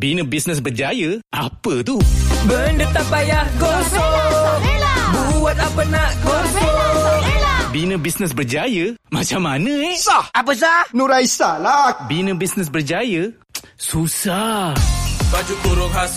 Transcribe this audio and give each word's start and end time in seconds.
Bina 0.00 0.24
bisnes 0.24 0.64
berjaya? 0.64 1.20
Apa 1.28 1.84
tu? 1.84 2.00
Benda 2.48 2.88
tak 2.88 3.04
payah 3.12 3.44
gosok. 3.60 4.56
Buat 5.12 5.60
apa 5.60 5.82
nak 5.92 6.10
gosok. 6.24 7.20
Bina 7.68 8.00
bisnes 8.00 8.32
berjaya? 8.32 8.96
Macam 9.12 9.44
mana 9.44 9.68
eh? 9.68 10.00
Sah. 10.00 10.24
Apa 10.32 10.56
sah? 10.56 10.88
Nuraisa 10.96 11.60
lah. 11.60 12.08
Bina 12.08 12.32
bisnes 12.32 12.72
berjaya? 12.72 13.28
Susah. 13.76 14.72
Baju 15.28 15.54
kurung 15.68 15.92
khas 15.92 16.16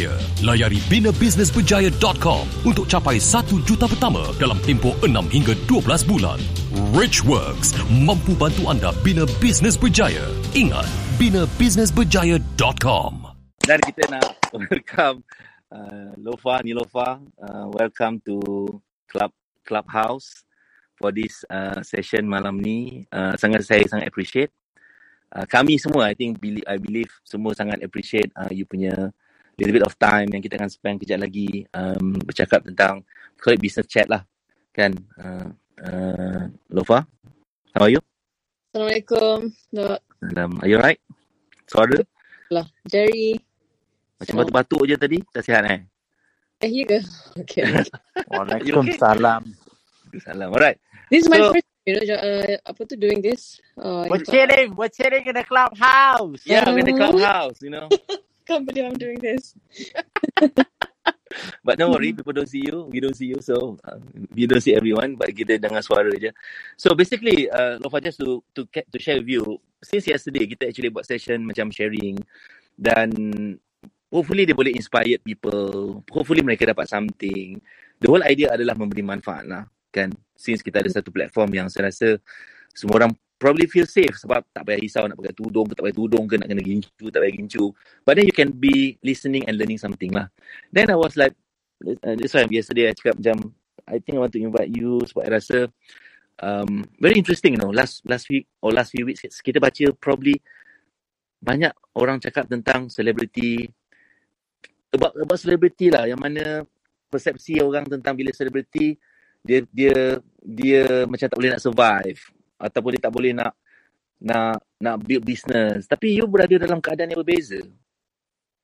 Layari 0.41 0.79
binabusinessberjaya.com 0.87 2.43
untuk 2.65 2.87
capai 2.87 3.19
1 3.19 3.61
juta 3.67 3.85
pertama 3.85 4.23
dalam 4.39 4.57
tempoh 4.63 4.95
6 5.03 5.11
hingga 5.29 5.53
12 5.67 6.09
bulan. 6.09 6.39
Rich 6.95 7.27
Works 7.27 7.75
mampu 7.91 8.33
bantu 8.33 8.71
anda 8.71 8.95
bina 9.03 9.27
bisnes 9.37 9.75
berjaya. 9.77 10.25
Ingat, 10.57 10.87
binabusinessberjaya.com. 11.19 13.13
Dan 13.61 13.77
kita 13.85 14.09
nak 14.09 14.25
welcome 14.57 15.21
uh, 15.69 16.11
Lofa, 16.17 16.65
Nilofa. 16.65 17.21
Uh, 17.37 17.67
welcome 17.75 18.17
to 18.25 18.41
Club 19.05 19.31
Clubhouse 19.65 20.47
for 20.97 21.09
this 21.09 21.45
uh, 21.49 21.81
session 21.81 22.27
malam 22.27 22.57
ni. 22.61 23.05
Uh, 23.09 23.33
sangat 23.37 23.65
saya 23.65 23.83
sangat 23.87 24.09
appreciate. 24.09 24.51
Uh, 25.31 25.47
kami 25.47 25.79
semua, 25.79 26.11
I 26.11 26.13
think, 26.13 26.43
I 26.67 26.75
believe 26.75 27.07
semua 27.23 27.55
sangat 27.55 27.79
appreciate 27.79 28.35
uh, 28.35 28.51
you 28.51 28.67
punya 28.67 29.15
little 29.61 29.77
bit 29.77 29.85
of 29.85 29.93
time 30.01 30.27
yang 30.33 30.41
kita 30.41 30.57
akan 30.57 30.69
spend 30.73 30.97
kejap 30.97 31.21
lagi 31.21 31.61
um, 31.77 32.17
bercakap 32.25 32.65
tentang 32.65 33.05
call 33.37 33.53
it 33.53 33.61
business 33.61 33.85
chat 33.85 34.09
lah. 34.09 34.25
Kan? 34.73 34.97
Uh, 35.21 35.53
uh, 35.85 36.43
Lofa, 36.73 37.05
how 37.77 37.85
are 37.85 37.93
you? 37.93 38.01
Assalamualaikum. 38.73 39.53
Dok. 39.69 39.99
Um, 40.33 40.51
are 40.63 40.69
you 40.69 40.81
alright? 40.81 40.99
Suara? 41.69 42.01
Lah, 42.49 42.65
Jerry. 42.89 43.37
Macam 44.17 44.41
batuk-batuk 44.41 44.81
je 44.89 44.95
tadi. 44.97 45.17
Tak 45.29 45.43
sihat 45.45 45.63
eh? 45.69 45.79
Eh, 46.61 46.69
ya 46.69 46.83
ke? 46.85 46.99
Okay. 47.45 47.63
Waalaikumsalam. 48.33 49.41
Salam. 50.21 50.49
Alright. 50.51 50.77
this 51.09 51.23
is 51.25 51.29
my 51.29 51.37
So- 51.39 51.53
first 51.53 51.67
you 51.85 51.97
know, 51.97 52.13
uh, 52.13 52.55
apa 52.61 52.81
tu 52.85 52.93
doing 52.93 53.25
this. 53.25 53.57
Uh, 53.73 54.05
We're 54.05 54.21
chilling. 54.21 54.77
We're 54.77 54.93
chilling 54.93 55.25
in 55.25 55.33
the 55.33 55.41
clubhouse. 55.41 56.45
Yeah, 56.45 56.69
we're 56.69 56.85
in 56.85 56.93
the 56.93 56.95
Oh. 56.95 57.09
clubhouse, 57.09 57.57
you 57.65 57.73
know. 57.73 57.89
can't 58.51 58.67
believe 58.67 58.85
I'm 58.91 58.99
doing 58.99 59.19
this. 59.23 59.55
But 61.63 61.79
don't 61.79 61.95
worry, 61.95 62.11
people 62.11 62.35
don't 62.35 62.49
see 62.49 62.59
you. 62.67 62.91
We 62.91 62.99
don't 62.99 63.15
see 63.15 63.31
you. 63.31 63.39
So, 63.39 63.79
uh, 63.87 64.03
we 64.35 64.43
don't 64.47 64.59
see 64.59 64.75
everyone. 64.75 65.15
But 65.15 65.31
kita 65.31 65.63
dengar 65.63 65.79
suara 65.79 66.11
je. 66.19 66.35
So, 66.75 66.91
basically, 66.91 67.47
uh, 67.47 67.79
Lofa, 67.79 68.03
just 68.03 68.19
to, 68.19 68.43
to, 68.55 68.67
to 68.67 68.97
share 68.99 69.23
with 69.23 69.31
you, 69.31 69.55
since 69.79 70.11
yesterday, 70.11 70.43
kita 70.43 70.67
actually 70.67 70.91
buat 70.91 71.07
session 71.07 71.47
macam 71.47 71.71
sharing. 71.71 72.19
Dan 72.75 73.09
hopefully 74.11 74.43
dia 74.43 74.57
boleh 74.57 74.75
inspire 74.75 75.15
people. 75.23 76.03
Hopefully 76.11 76.43
mereka 76.43 76.67
dapat 76.67 76.91
something. 76.91 77.63
The 78.03 78.07
whole 78.11 78.23
idea 78.27 78.51
adalah 78.51 78.75
memberi 78.75 79.05
manfaat 79.05 79.47
lah. 79.47 79.63
Kan? 79.87 80.11
Since 80.35 80.59
kita 80.65 80.83
ada 80.83 80.91
satu 80.91 81.15
platform 81.15 81.55
yang 81.55 81.67
saya 81.71 81.87
rasa 81.87 82.19
semua 82.75 83.03
orang 83.03 83.11
probably 83.41 83.65
feel 83.65 83.89
safe 83.89 84.13
sebab 84.21 84.45
tak 84.53 84.61
payah 84.69 84.77
risau 84.77 85.09
nak 85.09 85.17
pakai 85.17 85.33
tudung 85.33 85.65
ke 85.65 85.73
tak 85.73 85.89
pakai 85.89 85.97
tudung 85.97 86.29
ke 86.29 86.37
nak 86.37 86.45
kena 86.45 86.61
gincu 86.61 87.05
tak 87.09 87.25
payah 87.25 87.33
gincu. 87.33 87.73
But 88.05 88.21
then 88.21 88.29
you 88.29 88.35
can 88.37 88.53
be 88.53 89.01
listening 89.01 89.49
and 89.49 89.57
learning 89.57 89.81
something 89.81 90.13
lah. 90.13 90.29
Then 90.69 90.93
I 90.93 90.97
was 91.01 91.17
like, 91.17 91.33
uh, 91.81 92.13
that's 92.13 92.37
why 92.37 92.45
yesterday 92.53 92.87
I 92.87 92.93
cakap 92.93 93.17
macam, 93.17 93.49
I 93.89 93.97
think 93.97 94.21
I 94.21 94.21
want 94.21 94.37
to 94.37 94.41
invite 94.45 94.69
you 94.69 95.01
sebab 95.09 95.25
I 95.25 95.29
rasa 95.41 95.57
um, 96.37 96.85
very 97.01 97.17
interesting 97.17 97.57
you 97.57 97.61
know. 97.65 97.73
Last 97.73 98.05
last 98.05 98.29
week 98.29 98.45
or 98.61 98.69
last 98.69 98.93
few 98.93 99.09
weeks 99.09 99.25
kita 99.41 99.57
baca 99.57 99.89
probably 99.97 100.37
banyak 101.41 101.73
orang 101.97 102.21
cakap 102.21 102.45
tentang 102.45 102.93
celebrity 102.93 103.65
about 104.93 105.17
about 105.17 105.41
celebrity 105.41 105.89
lah 105.89 106.05
yang 106.05 106.21
mana 106.21 106.61
persepsi 107.09 107.57
orang 107.57 107.89
tentang 107.89 108.13
bila 108.13 108.29
celebrity 108.29 109.01
dia 109.41 109.65
dia 109.73 110.21
dia 110.37 111.09
macam 111.09 111.25
tak 111.25 111.37
boleh 111.41 111.57
nak 111.57 111.63
survive 111.65 112.21
ataupun 112.61 112.95
dia 112.95 113.01
tak 113.09 113.13
boleh 113.13 113.33
nak 113.33 113.57
nak 114.21 114.61
nak 114.77 114.95
build 115.01 115.25
business. 115.25 115.89
Tapi 115.89 116.21
you 116.21 116.29
berada 116.29 116.53
dalam 116.61 116.77
keadaan 116.77 117.11
yang 117.11 117.21
berbeza 117.25 117.59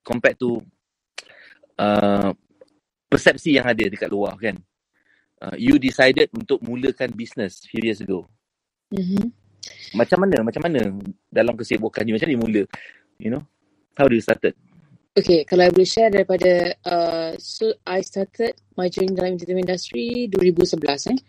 compared 0.06 0.38
to 0.38 0.62
uh, 1.82 2.32
persepsi 3.10 3.58
yang 3.58 3.66
ada 3.66 3.90
dekat 3.90 4.08
luar 4.08 4.38
kan? 4.38 4.56
Uh, 5.38 5.58
you 5.58 5.78
decided 5.82 6.30
untuk 6.34 6.62
mulakan 6.62 7.14
business 7.14 7.66
few 7.66 7.82
years 7.82 8.02
ago. 8.02 8.30
Mm-hmm. 8.88 9.28
macam 10.00 10.24
mana 10.24 10.48
macam 10.48 10.64
mana 10.64 10.80
dalam 11.28 11.52
kesibukan 11.60 12.08
you? 12.08 12.16
Macam 12.16 12.32
mana 12.32 12.36
you 12.38 12.42
mula? 12.42 12.64
You 13.20 13.30
know? 13.36 13.44
How 13.98 14.08
do 14.08 14.16
you 14.16 14.24
started? 14.24 14.54
Okay, 15.18 15.42
kalau 15.50 15.66
I 15.66 15.74
boleh 15.74 15.90
share 15.90 16.14
daripada, 16.14 16.78
uh, 16.86 17.34
so 17.42 17.74
I 17.82 18.06
started 18.06 18.54
my 18.78 18.86
journey 18.86 19.18
dalam 19.18 19.34
entertainment 19.34 19.66
industry 19.66 20.30
2011 20.30 21.18
eh. 21.18 21.20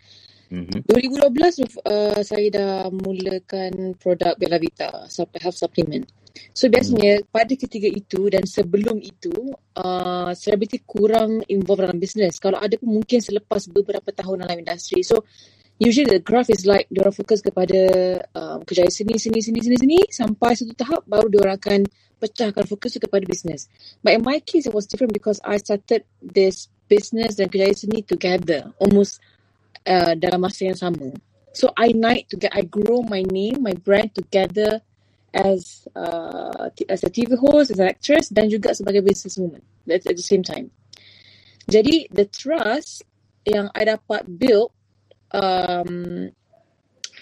Mm-hmm. 0.49 0.85
2012 0.85 1.65
uh, 1.85 2.21
saya 2.25 2.47
dah 2.49 2.73
mulakan 2.89 3.93
produk 3.97 4.33
Bella 4.35 4.57
Vita, 4.57 5.05
health 5.39 5.57
supplement. 5.57 6.05
So 6.53 6.69
biasanya 6.69 7.25
pada 7.29 7.53
ketiga 7.55 7.89
itu 7.89 8.29
dan 8.29 8.45
sebelum 8.45 9.01
itu, 9.01 9.53
uh, 9.79 10.31
selebriti 10.35 10.81
kurang 10.85 11.43
involved 11.49 11.83
dalam 11.83 11.97
bisnes. 11.99 12.37
Kalau 12.37 12.59
ada 12.59 12.75
pun 12.77 13.01
mungkin 13.01 13.19
selepas 13.19 13.67
beberapa 13.69 14.09
tahun 14.13 14.45
dalam 14.45 14.57
industri. 14.61 15.01
So 15.03 15.25
usually 15.79 16.19
the 16.19 16.21
graph 16.21 16.51
is 16.51 16.67
like 16.67 16.85
diorang 16.91 17.15
fokus 17.15 17.39
kepada 17.39 17.79
um, 18.35 18.61
kerjaya 18.67 18.91
sini, 18.91 19.15
sini, 19.15 19.39
sini, 19.39 19.59
sini, 19.63 19.77
sini 19.79 19.99
sampai 20.11 20.53
satu 20.53 20.75
tahap 20.75 21.01
baru 21.07 21.31
diorang 21.31 21.55
akan 21.55 21.81
pecahkan 22.19 22.67
fokus 22.67 22.99
kepada 22.99 23.23
bisnes. 23.23 23.71
But 24.03 24.19
in 24.19 24.21
my 24.27 24.43
case 24.43 24.67
it 24.67 24.75
was 24.75 24.85
different 24.85 25.15
because 25.15 25.39
I 25.41 25.55
started 25.57 26.03
this 26.19 26.67
business 26.91 27.39
dan 27.39 27.47
kerjaya 27.47 27.71
seni 27.73 28.03
together 28.03 28.75
almost 28.83 29.23
uh, 29.89 30.13
dalam 30.13 30.45
masa 30.45 30.69
yang 30.69 30.77
sama. 30.77 31.09
So 31.51 31.73
I 31.73 31.91
naik 31.97 32.29
to 32.29 32.37
get 32.37 32.53
I 32.53 32.63
grow 32.63 33.01
my 33.01 33.25
name, 33.25 33.65
my 33.65 33.73
brand 33.73 34.13
together 34.13 34.85
as 35.33 35.89
uh, 35.97 36.69
as 36.69 37.01
a 37.01 37.09
TV 37.09 37.33
host, 37.33 37.73
as 37.73 37.81
an 37.81 37.89
actress 37.89 38.29
dan 38.29 38.47
juga 38.53 38.77
sebagai 38.77 39.01
businesswoman 39.01 39.61
at, 39.89 40.05
at 40.05 40.15
the 40.15 40.23
same 40.25 40.45
time. 40.45 40.69
Jadi 41.65 42.09
the 42.13 42.29
trust 42.29 43.05
yang 43.45 43.73
I 43.73 43.85
dapat 43.89 44.29
build 44.29 44.73
um, 45.33 46.29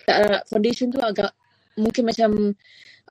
uh, 0.07 0.39
foundation 0.47 0.91
tu 0.91 0.99
agak 0.99 1.31
mungkin 1.79 2.03
macam 2.07 2.29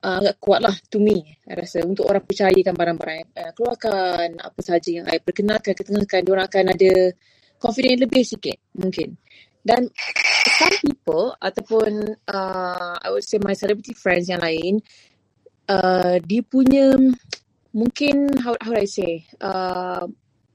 uh, 0.05 0.17
agak 0.21 0.37
kuat 0.41 0.61
lah 0.65 0.75
to 0.91 0.99
me 0.99 1.23
I 1.47 1.55
rasa 1.55 1.85
untuk 1.85 2.09
orang 2.09 2.25
percayakan 2.25 2.75
barang-barang 2.75 3.17
yang 3.21 3.31
uh, 3.37 3.53
keluarkan 3.55 4.29
apa 4.43 4.59
sahaja 4.65 4.91
yang 4.91 5.07
I 5.07 5.21
perkenalkan 5.23 5.77
ketengahkan 5.77 6.25
diorang 6.25 6.49
akan 6.49 6.67
ada 6.73 6.93
confident 7.61 8.05
lebih 8.05 8.25
sikit 8.27 8.59
mungkin 8.77 9.17
dan 9.67 9.91
some 10.57 10.77
people 10.79 11.35
ataupun 11.43 12.15
uh, 12.31 12.95
I 13.03 13.11
would 13.11 13.27
say 13.27 13.43
my 13.43 13.59
celebrity 13.59 13.99
friends 13.99 14.31
yang 14.31 14.39
lain 14.39 14.79
uh, 15.67 16.23
dia 16.23 16.47
punya 16.47 16.95
mungkin 17.75 18.31
how, 18.39 18.55
how 18.63 18.73
do 18.73 18.79
I 18.79 18.87
say 18.87 19.27
uh, 19.43 20.07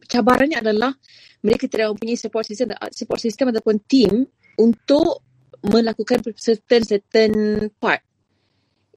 cabarannya 0.08 0.63
adalah 0.63 0.96
mereka 1.44 1.68
tidak 1.68 1.92
mempunyai 1.92 2.16
support 2.16 2.48
system 2.48 2.72
support 2.96 3.19
system 3.19 3.52
ataupun 3.52 3.84
team 3.84 4.24
untuk 4.56 5.28
melakukan 5.62 6.25
certain 6.38 6.81
certain 6.86 7.34
part. 7.78 8.02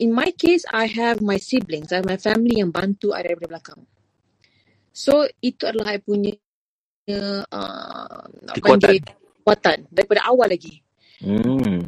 In 0.02 0.10
my 0.10 0.34
case, 0.34 0.66
I 0.66 0.90
have 0.90 1.22
my 1.22 1.38
siblings, 1.38 1.94
I 1.94 2.02
have 2.02 2.08
my 2.08 2.18
family 2.18 2.58
yang 2.58 2.74
bantu 2.74 3.14
I 3.14 3.22
daripada 3.22 3.56
belakang. 3.56 3.80
So 4.90 5.26
itu 5.38 5.70
adalah 5.70 5.94
I 5.94 6.02
punya 6.02 6.34
uh, 7.06 8.26
Kekuatan. 8.58 9.23
Kekuatan 9.44 9.84
daripada 9.92 10.24
awal 10.24 10.48
lagi. 10.48 10.80
hmm. 11.20 11.84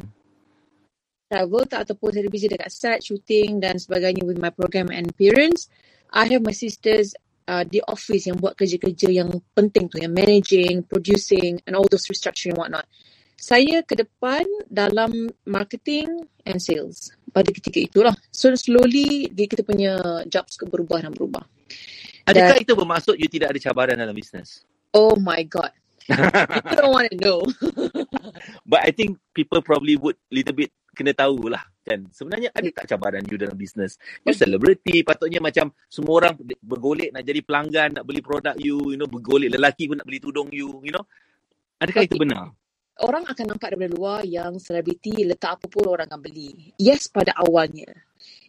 Travel 1.32 1.64
tak 1.67 1.88
ataupun 1.88 2.14
saya 2.14 2.29
busy 2.29 2.47
dekat 2.47 2.69
set, 2.70 3.00
shooting 3.03 3.58
dan 3.58 3.81
sebagainya 3.81 4.23
with 4.23 4.37
my 4.37 4.53
program 4.53 4.93
and 4.93 5.08
appearance. 5.11 5.73
I 6.14 6.29
have 6.29 6.44
my 6.44 6.55
sisters 6.55 7.17
uh, 7.49 7.64
di 7.64 7.82
office 7.91 8.31
yang 8.31 8.38
buat 8.38 8.55
kerja-kerja 8.55 9.11
yang 9.11 9.35
penting 9.56 9.91
tu, 9.91 9.99
yang 9.99 10.14
managing, 10.14 10.87
producing 10.87 11.58
and 11.67 11.75
all 11.75 11.88
those 11.91 12.06
restructuring 12.06 12.55
and 12.55 12.61
whatnot. 12.61 12.87
Saya 13.41 13.82
ke 13.82 13.99
depan 13.99 14.47
dalam 14.70 15.26
marketing 15.49 16.29
and 16.47 16.62
sales. 16.62 17.11
pada 17.37 17.52
ketika 17.52 17.79
itulah. 17.85 18.17
So 18.32 18.49
slowly 18.56 19.29
dia 19.29 19.44
kita 19.44 19.61
punya 19.61 20.00
jobs 20.25 20.56
ke 20.56 20.64
berubah 20.64 21.05
dan 21.05 21.12
berubah. 21.12 21.44
Adakah 22.25 22.56
itu 22.64 22.73
bermaksud 22.73 23.20
you 23.20 23.29
tidak 23.29 23.52
ada 23.52 23.61
cabaran 23.61 24.00
dalam 24.00 24.17
bisnes? 24.17 24.64
Oh 24.97 25.20
my 25.20 25.44
god. 25.44 25.69
You 26.11 26.76
don't 26.79 26.94
want 26.94 27.11
to 27.11 27.17
know. 27.19 27.43
But 28.62 28.87
I 28.87 28.91
think 28.94 29.19
people 29.35 29.61
probably 29.62 29.99
would 29.99 30.17
little 30.31 30.55
bit 30.55 30.70
kena 30.97 31.12
tahu 31.12 31.53
lah 31.53 31.61
kan. 31.85 32.08
Sebenarnya 32.08 32.50
ada 32.56 32.69
tak 32.73 32.88
cabaran 32.97 33.23
you 33.29 33.37
dalam 33.37 33.55
bisnes? 33.55 34.00
You 34.25 34.32
celebrity, 34.32 35.05
patutnya 35.05 35.38
macam 35.38 35.70
semua 35.93 36.25
orang 36.25 36.35
bergolek 36.64 37.12
nak 37.12 37.23
jadi 37.23 37.41
pelanggan, 37.44 38.00
nak 38.00 38.05
beli 38.08 38.25
produk 38.25 38.56
you, 38.56 38.97
you 38.97 38.99
know, 38.99 39.06
bergolek 39.06 39.53
lelaki 39.53 39.87
pun 39.87 40.00
nak 40.00 40.08
beli 40.08 40.19
tudung 40.19 40.49
you, 40.50 40.81
you 40.81 40.91
know. 40.91 41.05
Adakah 41.79 42.09
Okay. 42.09 42.09
itu 42.09 42.17
benar? 42.17 42.56
Orang 42.97 43.29
akan 43.29 43.44
nampak 43.52 43.76
daripada 43.76 43.93
luar 43.93 44.25
yang 44.25 44.56
selebriti 44.56 45.20
letak 45.20 45.61
apa 45.61 45.69
pun 45.69 45.85
orang 45.85 46.09
akan 46.09 46.20
beli. 46.25 46.73
Yes, 46.81 47.12
pada 47.12 47.37
awalnya. 47.37 47.93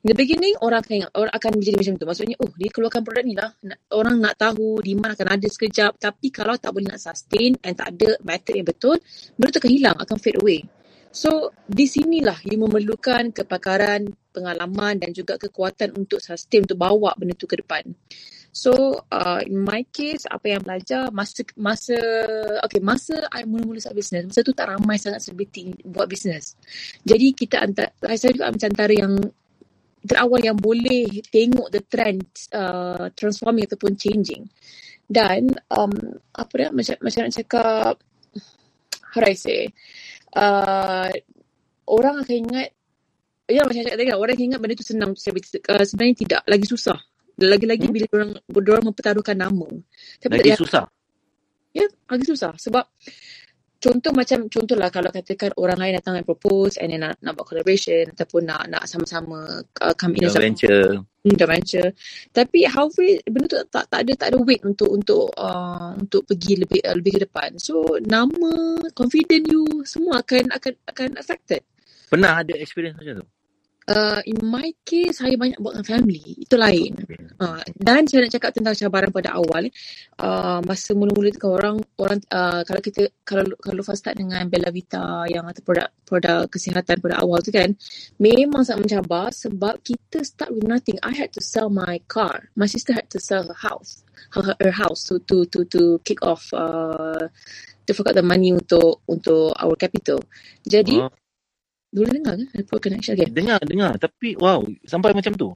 In 0.08 0.16
the 0.16 0.24
beginning, 0.24 0.56
orang 0.64 0.80
akan, 0.80 0.94
ingat- 1.04 1.14
orang 1.20 1.34
akan 1.36 1.50
menjadi 1.60 1.76
macam 1.84 1.94
tu. 2.00 2.06
Maksudnya, 2.08 2.36
oh, 2.40 2.52
dia 2.56 2.70
keluarkan 2.72 3.04
produk 3.04 3.24
ni 3.28 3.36
lah. 3.36 3.52
Orang 3.92 4.24
nak 4.24 4.40
tahu, 4.40 4.80
demand 4.80 5.20
akan 5.20 5.36
ada 5.36 5.48
sekejap. 5.52 6.00
Tapi 6.00 6.32
kalau 6.32 6.56
tak 6.56 6.72
boleh 6.72 6.96
nak 6.96 7.04
sustain 7.04 7.60
and 7.60 7.76
tak 7.76 7.92
ada 7.92 8.16
method 8.24 8.56
yang 8.56 8.64
betul, 8.64 8.96
benda 9.36 9.52
tu 9.52 9.60
akan 9.60 9.72
hilang, 9.76 10.00
akan 10.00 10.16
fade 10.16 10.40
away. 10.40 10.64
So, 11.12 11.52
di 11.68 11.92
sinilah 11.92 12.40
you 12.48 12.56
memerlukan 12.56 13.36
kepakaran, 13.36 14.08
pengalaman 14.32 14.96
dan 14.96 15.12
juga 15.12 15.36
kekuatan 15.36 15.92
untuk 16.00 16.24
sustain, 16.24 16.64
untuk 16.64 16.80
bawa 16.80 17.12
benda 17.20 17.36
tu 17.36 17.44
ke 17.44 17.60
depan. 17.60 17.84
So, 18.56 19.04
uh, 19.12 19.44
in 19.44 19.60
my 19.60 19.84
case, 19.92 20.24
apa 20.24 20.56
yang 20.56 20.64
belajar, 20.64 21.12
masa, 21.12 21.44
masa, 21.60 22.00
okay, 22.64 22.80
masa 22.80 23.28
I 23.36 23.44
mula-mula 23.44 23.84
start 23.84 24.00
business, 24.00 24.24
masa 24.24 24.40
tu 24.40 24.56
tak 24.56 24.72
ramai 24.72 24.96
sangat 24.96 25.20
selebriti 25.20 25.76
buat 25.84 26.08
business. 26.08 26.56
Jadi, 27.04 27.36
kita 27.36 27.60
antara, 27.60 27.92
saya 28.16 28.32
juga 28.32 28.48
macam 28.48 28.72
antara 28.72 28.96
yang 28.96 29.14
terawal 30.08 30.42
yang 30.42 30.58
boleh 30.58 31.22
tengok 31.28 31.68
the 31.70 31.84
trend 31.86 32.24
uh, 32.56 33.12
transforming 33.14 33.68
ataupun 33.68 33.94
changing. 34.00 34.48
Dan, 35.08 35.48
um, 35.72 35.92
apa 36.36 36.54
dia, 36.58 36.68
macam, 36.72 36.96
macam 37.00 37.20
nak 37.24 37.34
cakap, 37.36 37.96
how 39.14 39.20
do 39.24 39.28
I 39.28 39.36
say, 39.36 39.72
uh, 40.36 41.12
orang 41.88 42.24
akan 42.24 42.36
ingat 42.48 42.70
Ya 43.48 43.64
macam 43.64 43.80
cakap 43.80 43.96
tadi 43.96 44.12
kan, 44.12 44.20
orang 44.20 44.36
akan 44.36 44.46
ingat 44.52 44.60
benda 44.60 44.76
tu 44.76 44.84
senang. 44.84 45.12
Uh, 45.16 45.84
sebenarnya 45.88 46.16
tidak, 46.20 46.42
lagi 46.52 46.68
susah. 46.68 47.00
Lagi-lagi 47.40 47.88
Hmm? 47.88 47.96
bila 47.96 48.06
orang 48.12 48.32
orang 48.52 48.86
mempertaruhkan 48.92 49.40
nama. 49.40 49.68
Tapi 50.20 50.36
Lagi 50.36 50.52
tak- 50.52 50.62
susah. 50.68 50.84
Ya, 51.72 51.88
lagi 52.12 52.26
susah. 52.28 52.52
Sebab 52.60 52.84
contoh 53.78 54.12
macam, 54.14 54.50
contohlah 54.50 54.90
kalau 54.90 55.10
katakan 55.10 55.54
orang 55.58 55.78
lain 55.78 55.94
datang 55.98 56.18
and 56.18 56.28
propose 56.28 56.78
and 56.78 56.94
then 56.94 57.02
nak, 57.06 57.18
nak 57.22 57.38
buat 57.38 57.46
collaboration 57.48 58.10
ataupun 58.14 58.50
nak 58.50 58.68
nak 58.70 58.84
sama-sama 58.90 59.62
uh, 59.62 59.94
come 59.96 60.18
in 60.18 60.26
as 60.26 60.34
Joint 60.34 60.42
a 60.42 60.48
venture. 60.50 60.88
Hmm, 60.98 61.36
joint 61.38 61.52
venture. 61.52 61.90
Tapi 62.34 62.60
halfway 62.66 63.22
benda 63.28 63.48
tu 63.48 63.58
tak 63.70 63.86
tak 63.90 64.00
ada 64.06 64.14
tak 64.16 64.28
ada 64.34 64.38
weight 64.42 64.64
untuk 64.66 64.90
untuk 64.90 65.30
uh, 65.38 65.94
untuk 65.96 66.26
pergi 66.26 66.54
lebih 66.66 66.82
uh, 66.84 66.96
lebih 66.98 67.12
ke 67.18 67.20
depan. 67.30 67.56
So 67.62 68.02
nama, 68.02 68.82
confident 68.98 69.48
you 69.48 69.86
semua 69.86 70.26
akan 70.26 70.52
akan 70.54 70.74
akan 70.90 71.10
affected. 71.22 71.62
Pernah 72.08 72.42
ada 72.42 72.54
experience 72.56 72.98
macam 72.98 73.22
tu? 73.22 73.28
Uh, 73.88 74.20
in 74.28 74.36
my 74.44 74.68
case, 74.84 75.24
saya 75.24 75.40
banyak 75.40 75.64
buat 75.64 75.80
dengan 75.80 75.88
family. 75.88 76.44
Itu 76.44 76.60
lain. 76.60 76.92
Uh, 77.40 77.64
dan 77.80 78.04
saya 78.04 78.28
nak 78.28 78.36
cakap 78.36 78.52
tentang 78.52 78.76
cabaran 78.76 79.12
pada 79.16 79.40
awal. 79.40 79.72
Uh, 80.20 80.60
masa 80.68 80.92
mula-mula 80.92 81.32
tu 81.32 81.40
kan 81.40 81.52
orang, 81.56 81.76
orang 81.96 82.20
uh, 82.28 82.68
kalau 82.68 82.82
kita, 82.84 83.08
kalau 83.24 83.48
kalau 83.64 83.80
first 83.88 84.04
start 84.04 84.20
dengan 84.20 84.44
Bella 84.52 84.76
Vita 84.76 85.24
yang 85.32 85.48
atau 85.48 85.64
produk 85.64 85.88
produk 86.04 86.52
kesihatan 86.52 87.00
pada 87.00 87.24
awal 87.24 87.40
tu 87.40 87.56
kan, 87.56 87.72
memang 88.20 88.68
sangat 88.68 88.92
mencabar 88.92 89.32
sebab 89.32 89.80
kita 89.80 90.20
start 90.20 90.52
with 90.52 90.68
nothing. 90.68 91.00
I 91.00 91.16
had 91.16 91.32
to 91.40 91.42
sell 91.42 91.72
my 91.72 92.04
car. 92.12 92.52
My 92.60 92.68
sister 92.68 92.92
had 92.92 93.08
to 93.16 93.24
sell 93.24 93.48
her 93.48 93.56
house. 93.56 94.04
Her, 94.36 94.52
her 94.60 94.76
house 94.76 95.08
to 95.08 95.24
to 95.32 95.48
to 95.48 95.64
to 95.72 96.04
kick 96.04 96.20
off 96.28 96.52
uh, 96.52 97.32
to 97.88 97.92
fork 97.96 98.12
out 98.12 98.20
the 98.20 98.26
money 98.26 98.52
untuk 98.52 99.00
untuk 99.08 99.56
our 99.56 99.80
capital. 99.80 100.20
Jadi, 100.68 101.00
Oh, 101.00 101.12
dulu 101.92 102.10
dengar? 102.12 102.38
Ada 102.54 102.64
poor 102.68 102.80
connection 102.84 103.16
again. 103.16 103.32
dengar, 103.32 103.60
dengar. 103.64 103.94
Tapi 103.98 104.36
wow, 104.38 104.64
sampai 104.84 105.16
macam 105.16 105.34
tu. 105.36 105.50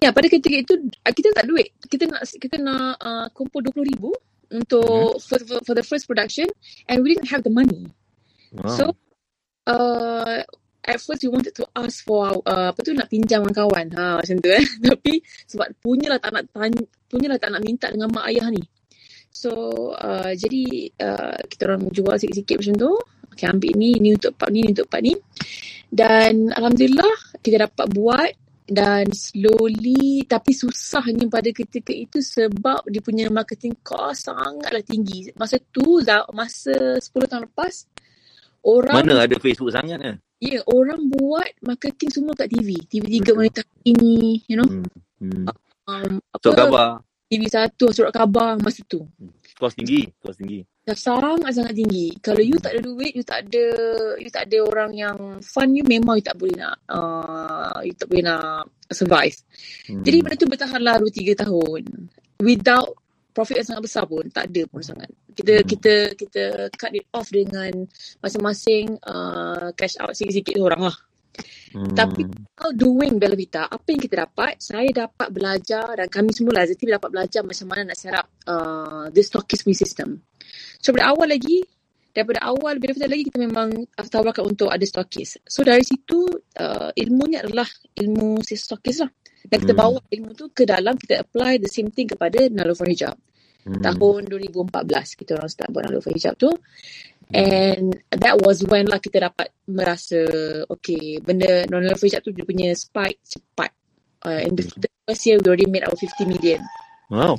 Ya, 0.00 0.12
pada 0.12 0.28
ketika 0.28 0.56
itu 0.56 0.74
kita 0.92 1.28
tak 1.32 1.48
duit. 1.48 1.72
Kita 1.88 2.04
nak 2.08 2.22
kita 2.28 2.56
nak 2.60 3.00
uh, 3.00 3.26
kumpul 3.32 3.64
20 3.64 3.90
ribu 3.96 4.12
untuk 4.50 5.16
for, 5.22 5.38
for, 5.46 5.58
for 5.64 5.74
the 5.78 5.86
first 5.86 6.04
production 6.10 6.44
and 6.90 7.00
we 7.00 7.14
didn't 7.14 7.30
have 7.30 7.40
the 7.46 7.52
money. 7.52 7.88
Wow. 8.52 8.76
So 8.76 8.84
uh, 9.70 10.42
at 10.84 10.98
first 11.00 11.22
we 11.22 11.30
wanted 11.30 11.54
to 11.56 11.64
ask 11.76 12.02
for 12.02 12.42
uh, 12.44 12.74
apa 12.74 12.80
tu 12.82 12.92
nak 12.92 13.08
pinjam 13.08 13.40
dengan 13.46 13.64
kawan. 13.64 13.86
Ha 13.94 14.20
macam 14.20 14.36
tu 14.42 14.50
eh. 14.50 14.64
Tapi 14.90 15.12
sebab 15.48 15.66
punyalah 15.80 16.18
tak 16.20 16.30
nak 16.34 16.44
tanya, 16.52 16.82
punyalah 17.08 17.38
tak 17.40 17.50
nak 17.54 17.62
minta 17.64 17.86
dengan 17.88 18.10
mak 18.12 18.28
ayah 18.28 18.52
ni. 18.52 18.62
So 19.30 19.50
uh, 19.96 20.34
jadi 20.34 20.92
uh, 20.98 21.40
kita 21.46 21.70
orang 21.70 21.88
jual 21.94 22.14
sikit-sikit 22.18 22.60
macam 22.60 22.74
tu. 22.76 22.92
Okay, 23.40 23.48
ambil 23.48 23.72
ni, 23.72 23.96
ni 23.96 24.12
untuk 24.12 24.36
part 24.36 24.52
ni, 24.52 24.60
ni 24.60 24.76
untuk 24.76 24.84
part 24.92 25.00
ni. 25.00 25.16
Dan 25.88 26.52
Alhamdulillah 26.52 27.40
kita 27.40 27.64
dapat 27.64 27.88
buat 27.88 28.32
dan 28.68 29.08
slowly 29.10 30.28
tapi 30.28 30.52
susahnya 30.52 31.26
pada 31.26 31.48
ketika 31.50 31.90
itu 31.90 32.20
sebab 32.20 32.86
dia 32.86 33.00
punya 33.00 33.32
marketing 33.32 33.80
cost 33.80 34.28
sangatlah 34.28 34.84
tinggi. 34.84 35.32
Masa 35.40 35.56
tu 35.72 36.04
masa 36.36 37.00
10 37.00 37.02
tahun 37.26 37.48
lepas 37.48 37.88
orang 38.68 39.08
Mana 39.08 39.24
ada 39.24 39.36
Facebook 39.40 39.72
sangat 39.72 39.98
kan? 39.98 40.16
ya 40.40 40.60
orang 40.72 41.00
buat 41.12 41.52
marketing 41.64 42.10
semua 42.12 42.32
kat 42.32 42.48
TV. 42.48 42.80
TV3 42.88 43.36
wanita 43.36 43.60
ini, 43.84 44.40
you 44.48 44.56
know. 44.56 44.68
Hmm. 44.68 44.88
Hmm. 45.20 45.44
Um, 45.88 46.12
apa 46.32 46.44
So 46.44 46.52
khabar. 46.56 46.88
TV1 47.30 47.76
surat 47.76 48.12
khabar 48.12 48.56
masa 48.58 48.80
tu. 48.88 49.04
Kos 49.60 49.76
tinggi, 49.76 50.08
kos 50.24 50.40
tinggi. 50.40 50.64
Sangat 50.88 51.52
sangat 51.52 51.76
tinggi. 51.76 52.16
Kalau 52.24 52.40
you 52.40 52.56
tak 52.56 52.72
ada 52.72 52.80
duit, 52.80 53.12
you 53.12 53.20
tak 53.20 53.44
ada 53.44 53.64
you 54.16 54.30
tak 54.32 54.48
ada 54.48 54.58
orang 54.64 54.90
yang 54.96 55.16
fund 55.44 55.76
you 55.76 55.84
memang 55.84 56.16
you 56.16 56.24
tak 56.24 56.40
boleh 56.40 56.56
nak 56.56 56.80
uh, 56.88 57.76
you 57.84 57.92
tak 57.92 58.08
boleh 58.08 58.24
nak 58.24 58.64
survive. 58.88 59.36
Hmm. 59.84 60.00
Jadi 60.00 60.16
benda 60.24 60.40
tu 60.40 60.48
bertahanlah 60.48 60.96
2 61.04 61.12
3 61.12 61.44
tahun. 61.44 61.82
Without 62.40 62.88
profit 63.36 63.60
yang 63.60 63.68
sangat 63.68 63.84
besar 63.84 64.04
pun, 64.08 64.24
tak 64.32 64.48
ada 64.48 64.62
pun 64.64 64.80
sangat. 64.80 65.12
Kita 65.36 65.60
Hmm. 65.60 65.68
kita 65.68 65.94
kita 66.16 66.42
cut 66.80 66.92
it 66.96 67.04
off 67.12 67.28
dengan 67.28 67.84
masing-masing 68.24 68.96
uh, 69.04 69.76
cash 69.76 70.00
out 70.00 70.16
sikit-sikit 70.16 70.56
orang 70.56 70.88
lah. 70.88 70.96
Hmm. 71.74 71.94
Tapi 71.94 72.22
while 72.26 72.74
doing 72.74 73.16
Bella 73.20 73.36
Vita, 73.38 73.66
apa 73.66 73.86
yang 73.90 74.00
kita 74.02 74.26
dapat, 74.26 74.58
saya 74.58 74.88
dapat 74.90 75.28
belajar 75.30 75.94
dan 75.96 76.06
kami 76.10 76.30
semua 76.34 76.60
lah, 76.60 76.64
Zeti 76.66 76.86
dapat 76.86 77.10
belajar 77.10 77.40
macam 77.46 77.66
mana 77.70 77.82
nak 77.92 77.96
set 77.98 78.14
up 78.14 78.26
uh, 78.50 79.06
the 79.12 79.22
stockist 79.22 79.62
punya 79.64 79.78
system. 79.78 80.18
So 80.82 80.90
dari 80.90 81.06
awal 81.06 81.30
lagi, 81.30 81.62
daripada 82.10 82.42
awal 82.50 82.82
Bella 82.82 82.92
Vita 82.98 83.06
lagi 83.06 83.24
kita 83.26 83.38
memang 83.38 83.70
tawarkan 83.94 84.44
untuk 84.50 84.68
ada 84.68 84.82
stockist. 84.82 85.46
So 85.46 85.62
dari 85.62 85.86
situ 85.86 86.26
uh, 86.58 86.90
ilmunya 86.94 87.46
adalah 87.46 87.68
ilmu 87.94 88.42
si 88.42 88.58
stockist 88.58 89.06
lah. 89.06 89.10
Dan 89.40 89.56
kita 89.64 89.72
Hmm. 89.72 89.80
bawa 89.80 89.98
ilmu 90.04 90.30
tu 90.36 90.52
ke 90.52 90.68
dalam, 90.68 90.94
kita 91.00 91.24
apply 91.24 91.56
the 91.58 91.70
same 91.70 91.88
thing 91.88 92.06
kepada 92.10 92.50
Nalofa 92.52 92.84
Hijab. 92.84 93.16
Hmm. 93.60 93.80
Tahun 93.80 94.20
2014 94.28 95.20
kita 95.20 95.36
orang 95.36 95.50
start 95.52 95.68
buat 95.72 95.84
Nalofa 95.88 96.10
Hijab 96.12 96.34
tu. 96.36 96.50
And 97.30 97.94
that 98.10 98.42
was 98.42 98.66
when 98.66 98.90
lah 98.90 98.98
kita 98.98 99.30
dapat 99.30 99.54
merasa 99.70 100.18
okay 100.66 101.22
benda 101.22 101.62
non-love 101.70 102.02
hijab 102.02 102.26
tu 102.26 102.34
dia 102.34 102.42
punya 102.42 102.74
spike 102.74 103.22
cepat. 103.22 103.70
Uh, 104.20 104.42
in 104.44 104.52
the, 104.58 104.66
the 104.76 104.90
first 105.06 105.24
year 105.24 105.38
we 105.38 105.46
already 105.46 105.70
made 105.70 105.86
our 105.86 105.94
50 105.94 106.26
million. 106.26 106.60
Wow. 107.06 107.38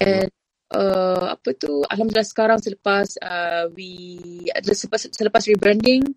And 0.00 0.32
uh, 0.72 1.36
apa 1.36 1.52
tu 1.56 1.84
alhamdulillah 1.84 2.24
sekarang 2.24 2.58
selepas 2.64 3.20
uh, 3.20 3.68
we 3.76 4.48
selepas 4.72 5.04
selepas 5.12 5.42
rebranding 5.44 6.08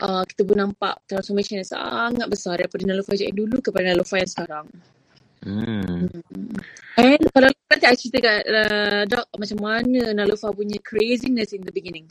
uh, 0.00 0.24
kita 0.24 0.40
pun 0.44 0.56
nampak 0.56 1.04
transformation 1.08 1.60
yang 1.60 1.68
sangat 1.68 2.26
besar 2.28 2.60
daripada 2.60 2.82
Nalofa 2.84 3.12
yang 3.16 3.36
dulu 3.36 3.60
kepada 3.60 3.92
Nalofa 3.92 4.20
yang 4.20 4.30
sekarang. 4.30 4.66
Hmm. 5.46 6.10
And 6.98 7.22
kalau 7.30 7.48
nanti 7.70 7.86
I 7.86 7.94
cerita 7.94 8.18
kat 8.18 8.42
uh, 8.50 9.02
Doc 9.06 9.30
macam 9.38 9.58
mana 9.62 10.10
Nalofa 10.10 10.50
punya 10.50 10.82
craziness 10.82 11.54
in 11.54 11.62
the 11.62 11.70
beginning. 11.70 12.10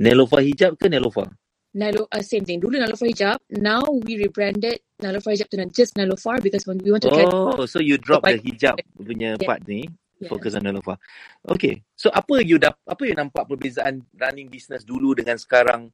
Nelofa 0.00 0.40
hijab 0.40 0.80
ke 0.80 0.88
Nelofa? 0.88 1.28
Nalo, 1.76 2.08
uh, 2.08 2.24
same 2.24 2.48
thing. 2.48 2.58
Dulu 2.64 2.80
Nalofa 2.80 3.04
Hijab. 3.04 3.38
Now 3.60 3.84
we 4.02 4.16
rebranded 4.16 4.80
Nalofa 5.04 5.36
Hijab 5.36 5.52
to 5.52 5.60
not 5.60 5.70
just 5.76 5.92
Nalofar 6.00 6.40
because 6.40 6.64
when 6.64 6.80
we 6.80 6.88
want 6.88 7.04
to 7.04 7.12
get 7.12 7.28
Oh, 7.28 7.68
so 7.68 7.78
you 7.78 8.00
drop 8.00 8.24
the 8.24 8.40
Lepas- 8.40 8.44
hijab 8.48 8.76
punya 8.96 9.36
Yeah. 9.36 9.44
part 9.44 9.60
ni, 9.68 9.84
Yeah. 10.16 10.32
fokus 10.32 10.56
on 10.56 10.64
Nelofa. 10.64 10.96
Okay. 11.44 11.84
So 11.92 12.08
apa 12.08 12.40
you 12.40 12.56
dap 12.56 12.80
apa 12.88 13.04
you 13.04 13.12
nampak 13.12 13.44
perbezaan 13.46 14.00
running 14.16 14.48
business 14.48 14.82
dulu 14.82 15.12
dengan 15.12 15.36
sekarang 15.36 15.92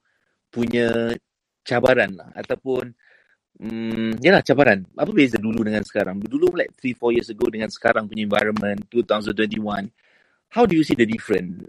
punya 0.49 1.11
cabaran 1.67 2.15
lah 2.15 2.31
ataupun 2.39 2.95
Hmm, 3.55 4.19
yalah 4.19 4.43
cabaran. 4.43 4.83
Apa 4.99 5.15
beza 5.15 5.39
dulu 5.39 5.63
dengan 5.63 5.87
sekarang? 5.87 6.19
Dulu 6.19 6.59
like 6.59 6.75
3 6.75 6.91
4 6.99 7.15
years 7.15 7.29
ago 7.31 7.47
dengan 7.47 7.71
sekarang 7.71 8.11
punya 8.11 8.27
environment 8.27 8.83
2021. 8.91 9.91
How 10.51 10.67
do 10.67 10.75
you 10.75 10.83
see 10.83 10.99
the 10.99 11.07
difference? 11.07 11.63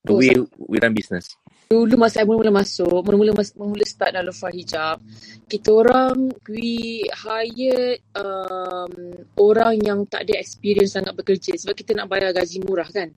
The 0.00 0.16
way 0.16 0.32
we 0.56 0.80
run 0.80 0.96
business. 0.96 1.36
Dulu 1.70 1.94
masa 2.00 2.18
saya 2.18 2.24
mula-mula 2.26 2.64
masuk, 2.64 3.04
mula-mula 3.04 3.36
mas- 3.36 3.54
mula 3.54 3.84
start 3.86 4.16
dalam 4.16 4.34
Far 4.34 4.50
Hijab, 4.50 4.98
kita 5.46 5.70
orang 5.70 6.32
we 6.48 7.04
hire 7.14 8.00
um, 8.16 8.90
orang 9.38 9.78
yang 9.78 10.02
tak 10.08 10.26
ada 10.26 10.40
experience 10.40 10.98
sangat 10.98 11.14
bekerja 11.14 11.54
sebab 11.54 11.76
kita 11.76 11.94
nak 11.94 12.10
bayar 12.10 12.34
gaji 12.34 12.58
murah 12.64 12.88
kan. 12.88 13.12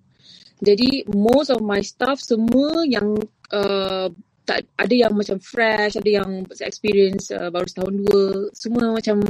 Jadi 0.61 1.07
most 1.09 1.49
of 1.49 1.65
my 1.65 1.81
staff 1.81 2.21
semua 2.21 2.85
yang 2.85 3.17
uh, 3.49 4.11
tak 4.43 4.67
ada 4.75 4.91
yang 4.93 5.13
macam 5.15 5.39
fresh, 5.39 5.95
ada 5.95 6.09
yang 6.19 6.43
experience 6.61 7.31
uh, 7.31 7.47
baru 7.47 7.67
setahun 7.67 7.95
dua, 8.03 8.23
semua 8.51 8.85
macam 8.91 9.23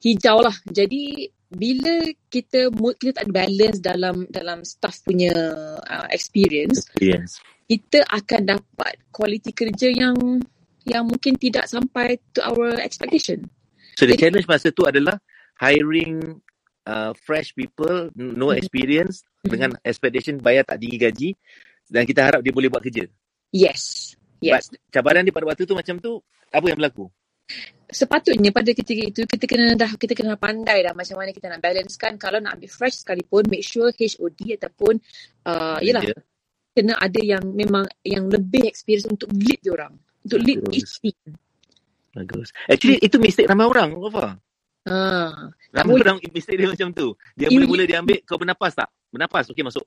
hijau 0.00 0.38
lah. 0.44 0.52
Jadi 0.68 1.28
bila 1.48 2.02
kita 2.28 2.68
mo- 2.74 2.92
kita 2.92 3.22
tak 3.22 3.30
ada 3.30 3.34
balance 3.46 3.78
dalam 3.80 4.26
dalam 4.28 4.60
staff 4.66 5.00
punya 5.00 5.32
uh, 5.80 6.06
experience, 6.10 6.84
Experience. 6.92 7.40
kita 7.64 8.04
akan 8.10 8.58
dapat 8.58 8.94
kualiti 9.10 9.54
kerja 9.54 9.88
yang 9.88 10.16
yang 10.84 11.08
mungkin 11.08 11.40
tidak 11.40 11.64
sampai 11.64 12.20
to 12.36 12.44
our 12.44 12.76
expectation. 12.84 13.48
So 13.96 14.04
the 14.04 14.12
Jadi- 14.12 14.28
challenge 14.28 14.46
masa 14.50 14.68
tu 14.68 14.84
adalah 14.84 15.16
hiring 15.56 16.42
uh, 16.84 17.16
fresh 17.16 17.56
people, 17.56 18.12
no 18.12 18.52
Mhm. 18.52 18.58
experience 18.60 19.24
dengan 19.40 19.72
expectation 19.80 20.36
bayar 20.36 20.68
tak 20.68 20.82
tinggi 20.82 20.98
gaji 21.00 21.30
dan 21.88 22.04
kita 22.04 22.20
harap 22.20 22.40
dia 22.44 22.52
boleh 22.52 22.68
buat 22.68 22.84
kerja. 22.84 23.08
Yes. 23.54 24.12
Yes. 24.44 24.68
But 24.68 24.92
cabaran 24.92 25.24
dia 25.24 25.32
pada 25.32 25.48
waktu 25.48 25.64
tu 25.64 25.72
macam 25.72 25.96
tu, 25.96 26.20
apa 26.52 26.66
yang 26.68 26.76
berlaku? 26.76 27.08
Sepatutnya 27.88 28.48
pada 28.52 28.72
ketika 28.72 29.02
itu 29.04 29.20
kita 29.28 29.44
kena 29.44 29.76
dah 29.76 29.92
kita 29.96 30.16
kena 30.16 30.36
pandai 30.40 30.80
dah 30.80 30.96
macam 30.96 31.20
mana 31.20 31.30
kita 31.32 31.52
nak 31.52 31.60
balancekan 31.60 32.16
kalau 32.16 32.40
nak 32.40 32.56
ambil 32.56 32.72
fresh 32.72 33.04
sekalipun 33.04 33.44
make 33.52 33.60
sure 33.60 33.92
HOD 33.92 34.56
ataupun 34.56 34.96
uh, 35.44 35.76
yalah 35.84 36.00
Kerja. 36.00 36.20
kena 36.72 36.96
ada 36.96 37.20
yang 37.20 37.44
memang 37.52 37.84
yang 38.00 38.28
lebih 38.32 38.64
experience 38.64 39.04
untuk 39.04 39.28
lead 39.36 39.60
dia 39.60 39.72
orang. 39.76 39.92
Untuk 40.24 40.40
lead 40.40 40.64
Bagus. 40.64 40.72
each 40.76 40.92
team. 41.04 41.36
Bagus. 42.16 42.48
Actually, 42.70 42.98
itu 43.02 43.16
mistake 43.20 43.44
ramai 43.50 43.66
orang, 43.68 43.92
Rafa. 43.92 44.38
Ha. 44.88 44.96
Tak 45.74 45.82
Ramai 45.84 45.92
boleh. 45.98 46.04
orang 46.06 46.16
mistake 46.30 46.56
dia 46.56 46.68
macam 46.70 46.88
tu. 46.94 47.06
Dia 47.34 47.48
mula-mula 47.50 47.84
dia 47.84 47.98
ambil, 48.00 48.18
kau 48.24 48.38
bernapas 48.40 48.72
tak? 48.72 48.88
Bernapas, 49.12 49.50
okey 49.52 49.64
masuk. 49.66 49.84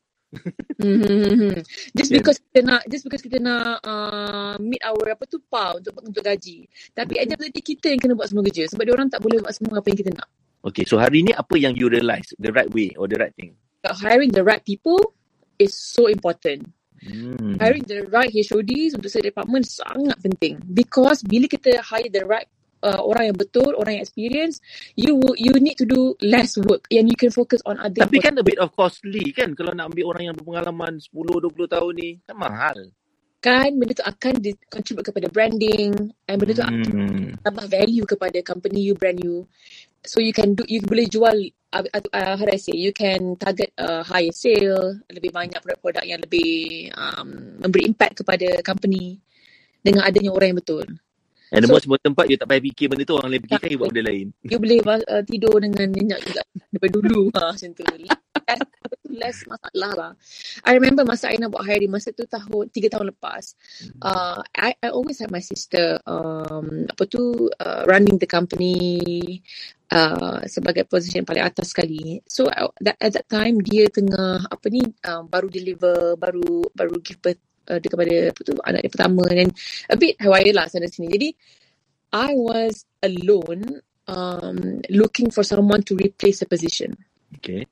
Hmm. 0.78 1.64
Just 1.96 2.12
because 2.12 2.38
kita 2.38 2.60
nak 2.68 2.82
just 2.92 3.08
because 3.08 3.24
kita 3.24 3.40
nak 3.40 3.80
uh, 3.82 4.56
meet 4.60 4.84
our 4.84 5.16
apa 5.16 5.24
tu 5.26 5.40
PA 5.48 5.80
untuk 5.80 5.96
untuk 6.04 6.22
gaji. 6.22 6.68
Tapi 6.94 7.18
at 7.18 7.32
the 7.32 7.34
end 7.34 7.42
of 7.42 7.48
the 7.48 7.50
day, 7.50 7.64
kita 7.64 7.96
yang 7.96 8.00
kena 8.04 8.14
buat 8.14 8.30
semua 8.30 8.44
kerja 8.46 8.68
sebab 8.70 8.84
dia 8.86 8.94
orang 8.94 9.10
tak 9.10 9.24
boleh 9.24 9.40
buat 9.42 9.56
semua 9.56 9.80
apa 9.80 9.88
yang 9.90 10.00
kita 10.04 10.12
nak. 10.14 10.28
Okay, 10.68 10.84
so 10.84 11.00
hari 11.00 11.24
ni 11.24 11.32
apa 11.32 11.56
yang 11.56 11.74
you 11.80 11.88
realise 11.88 12.36
the 12.38 12.52
right 12.52 12.68
way 12.76 12.92
or 13.00 13.08
the 13.08 13.16
right 13.16 13.32
thing? 13.40 13.56
But 13.82 13.96
hiring 13.98 14.36
the 14.36 14.44
right 14.44 14.62
people 14.62 15.16
is 15.58 15.72
so 15.74 16.12
important. 16.12 16.68
Hmm. 16.98 17.56
Hiring 17.62 17.86
the 17.86 18.10
right 18.10 18.34
HODs 18.34 18.98
untuk 18.98 19.08
setiap 19.08 19.32
department 19.32 19.70
sangat 19.70 20.18
penting 20.18 20.58
because 20.74 21.22
bila 21.22 21.46
kita 21.46 21.78
hire 21.80 22.10
the 22.10 22.26
right 22.26 22.50
uh, 22.88 23.04
orang 23.04 23.30
yang 23.30 23.38
betul, 23.38 23.76
orang 23.76 24.00
yang 24.00 24.04
experience, 24.08 24.64
you 24.96 25.20
you 25.36 25.52
need 25.60 25.76
to 25.76 25.84
do 25.84 26.16
less 26.24 26.56
work 26.64 26.88
and 26.88 27.12
you 27.12 27.18
can 27.20 27.30
focus 27.30 27.60
on 27.68 27.76
other 27.78 28.08
Tapi 28.08 28.24
kan 28.24 28.40
a 28.40 28.46
bit 28.48 28.58
of 28.58 28.72
costly 28.72 29.36
kan 29.36 29.52
kalau 29.52 29.76
nak 29.76 29.92
ambil 29.92 30.16
orang 30.16 30.32
yang 30.32 30.36
berpengalaman 30.40 31.04
10-20 31.04 31.68
tahun 31.68 31.92
ni. 31.94 32.10
Kan 32.24 32.38
mahal. 32.40 32.80
kan 33.38 33.70
benda 33.70 33.94
tu 33.94 34.02
akan 34.02 34.34
di- 34.42 34.58
contribute 34.66 35.06
kepada 35.14 35.30
branding 35.30 35.94
and 36.26 36.36
benda 36.42 36.58
tu 36.58 36.66
akan 36.66 36.82
Hmm. 36.90 37.30
tambah 37.46 37.70
value 37.70 38.04
kepada 38.04 38.42
company 38.42 38.90
you, 38.90 38.98
brand 38.98 39.22
you. 39.22 39.46
So 40.04 40.18
you 40.20 40.34
can 40.34 40.58
do, 40.58 40.66
you 40.66 40.82
boleh 40.82 41.06
jual, 41.06 41.38
uh, 41.70 41.86
uh, 41.86 42.34
how 42.34 42.44
do 42.44 42.52
I 42.52 42.58
say, 42.58 42.74
you 42.74 42.90
can 42.92 43.38
target 43.38 43.72
uh, 43.78 44.02
higher 44.02 44.34
sale, 44.34 45.00
lebih 45.12 45.30
banyak 45.30 45.60
produk-produk 45.60 46.04
yang 46.04 46.20
lebih 46.24 46.50
um, 46.98 47.60
memberi 47.62 47.86
impact 47.86 48.26
kepada 48.26 48.64
company 48.66 49.22
dengan 49.86 50.08
adanya 50.08 50.34
orang 50.34 50.56
yang 50.56 50.60
betul. 50.60 50.86
And 51.52 51.64
the 51.64 51.70
So- 51.72 51.76
most 51.80 51.86
important 51.88 52.14
part, 52.18 52.28
you 52.28 52.36
tak 52.36 52.52
payah 52.52 52.64
fikir 52.64 52.86
benda 52.92 53.08
tu, 53.08 53.16
orang 53.16 53.32
lain 53.32 53.42
fikirkan, 53.48 53.70
you 53.72 53.80
buat 53.80 53.90
benda 53.96 54.04
lain. 54.12 54.26
You 54.44 54.60
boleh 54.60 54.80
uh, 54.84 55.24
tidur 55.24 55.56
dengan 55.64 55.88
nyenyak 55.96 56.20
juga 56.28 56.42
daripada 56.72 56.92
dulu. 57.00 57.22
Ha, 57.38 57.54
macam 57.56 57.72
tu. 57.72 57.84
Less, 58.48 58.64
less 59.08 59.38
masalah 59.48 59.92
lah. 59.96 60.12
I 60.68 60.72
remember 60.76 61.04
masa 61.08 61.32
I 61.32 61.40
nak 61.40 61.56
buat 61.56 61.64
hiring, 61.64 61.92
masa 61.92 62.12
tu 62.12 62.28
tahun, 62.28 62.72
tiga 62.72 62.92
tahun 62.92 63.12
lepas, 63.16 63.44
uh, 64.04 64.40
I, 64.56 64.76
I 64.80 64.88
always 64.92 65.20
have 65.24 65.32
my 65.32 65.44
sister, 65.44 66.00
um, 66.08 66.88
apa 66.88 67.04
tu, 67.08 67.48
uh, 67.48 67.84
running 67.88 68.20
the 68.20 68.28
company 68.28 69.40
uh, 69.92 70.44
sebagai 70.48 70.88
position 70.88 71.24
paling 71.24 71.44
atas 71.44 71.72
sekali. 71.72 72.20
So 72.28 72.48
that, 72.84 72.96
at 73.00 73.16
that 73.16 73.28
time, 73.28 73.60
dia 73.64 73.88
tengah, 73.88 74.48
apa 74.48 74.68
ni, 74.68 74.84
um, 75.08 75.28
baru 75.28 75.48
deliver, 75.52 76.16
baru 76.16 76.68
baru 76.72 77.00
give 77.04 77.20
birth 77.20 77.40
uh, 77.70 77.78
dia 77.78 77.90
kepada 77.92 78.16
apa 78.32 78.42
tu, 78.44 78.54
anak 78.64 78.82
dia 78.84 78.92
pertama 78.92 79.24
dan 79.30 79.48
a 79.92 79.96
bit 79.96 80.16
haywire 80.20 80.56
lah 80.56 80.66
sana 80.68 80.88
sini. 80.88 81.08
Jadi, 81.12 81.30
I 82.16 82.32
was 82.34 82.88
alone 83.04 83.84
um, 84.08 84.80
looking 84.90 85.30
for 85.30 85.44
someone 85.44 85.84
to 85.84 85.96
replace 85.96 86.40
the 86.40 86.48
position. 86.48 86.96
Okay. 87.38 87.68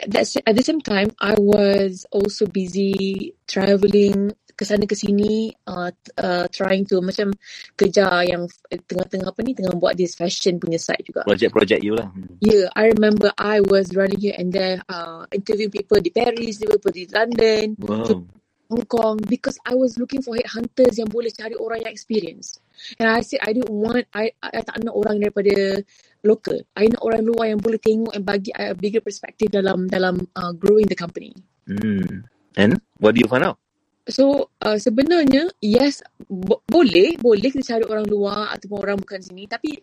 At, 0.00 0.10
that, 0.16 0.24
at 0.46 0.54
the 0.56 0.64
same 0.64 0.80
time, 0.80 1.12
I 1.20 1.34
was 1.36 2.06
also 2.08 2.46
busy 2.46 3.34
traveling 3.44 4.32
ke 4.56 4.68
sana 4.68 4.84
ke 4.84 4.92
sini 4.92 5.56
uh, 5.72 5.88
uh, 6.20 6.44
trying 6.52 6.84
to 6.84 7.00
macam 7.00 7.32
kerja 7.80 8.28
yang 8.28 8.44
tengah-tengah 8.68 9.32
apa 9.32 9.40
ni 9.40 9.56
tengah 9.56 9.72
buat 9.80 9.96
this 9.96 10.12
fashion 10.12 10.60
punya 10.60 10.76
site 10.76 11.00
juga. 11.08 11.24
Project-project 11.24 11.80
you 11.80 11.96
lah. 11.96 12.12
Yeah, 12.44 12.68
I 12.76 12.92
remember 12.92 13.32
I 13.40 13.64
was 13.64 13.96
running 13.96 14.20
here 14.20 14.36
and 14.36 14.52
there 14.52 14.84
uh, 14.92 15.24
interviewing 15.32 15.72
people 15.72 15.96
di 16.04 16.12
Paris, 16.12 16.60
Liverpool, 16.60 16.92
di 16.92 17.08
London, 17.08 17.72
Wow. 17.80 18.28
Hong 18.70 18.86
Kong 18.86 19.18
because 19.26 19.58
I 19.66 19.74
was 19.74 19.98
looking 19.98 20.22
for 20.22 20.38
headhunters 20.38 20.94
yang 20.94 21.10
boleh 21.10 21.34
cari 21.34 21.58
orang 21.58 21.82
yang 21.82 21.92
experience. 21.92 22.62
And 23.02 23.10
I 23.10 23.20
said 23.26 23.42
I 23.42 23.50
don't 23.50 23.68
want 23.68 24.06
I 24.14 24.30
I, 24.40 24.62
tak 24.62 24.78
nak 24.86 24.94
orang 24.94 25.18
daripada 25.18 25.82
local. 26.22 26.62
I 26.78 26.86
nak 26.86 27.02
orang 27.02 27.26
luar 27.26 27.50
yang 27.50 27.58
boleh 27.58 27.82
tengok 27.82 28.14
and 28.14 28.22
bagi 28.22 28.54
I 28.54 28.70
a 28.70 28.76
bigger 28.78 29.02
perspective 29.02 29.50
dalam 29.50 29.90
dalam 29.90 30.22
uh, 30.38 30.54
growing 30.54 30.86
the 30.86 30.94
company. 30.94 31.34
Hmm. 31.66 32.24
And 32.54 32.78
what 33.02 33.18
do 33.18 33.26
you 33.26 33.28
find 33.28 33.42
out? 33.42 33.58
So 34.06 34.54
uh, 34.62 34.78
sebenarnya 34.78 35.50
yes 35.60 36.00
bo- 36.30 36.62
boleh 36.70 37.18
boleh 37.18 37.50
kita 37.50 37.76
cari 37.76 37.84
orang 37.84 38.06
luar 38.06 38.54
ataupun 38.54 38.78
orang 38.80 38.96
bukan 39.02 39.20
sini 39.20 39.50
tapi 39.50 39.76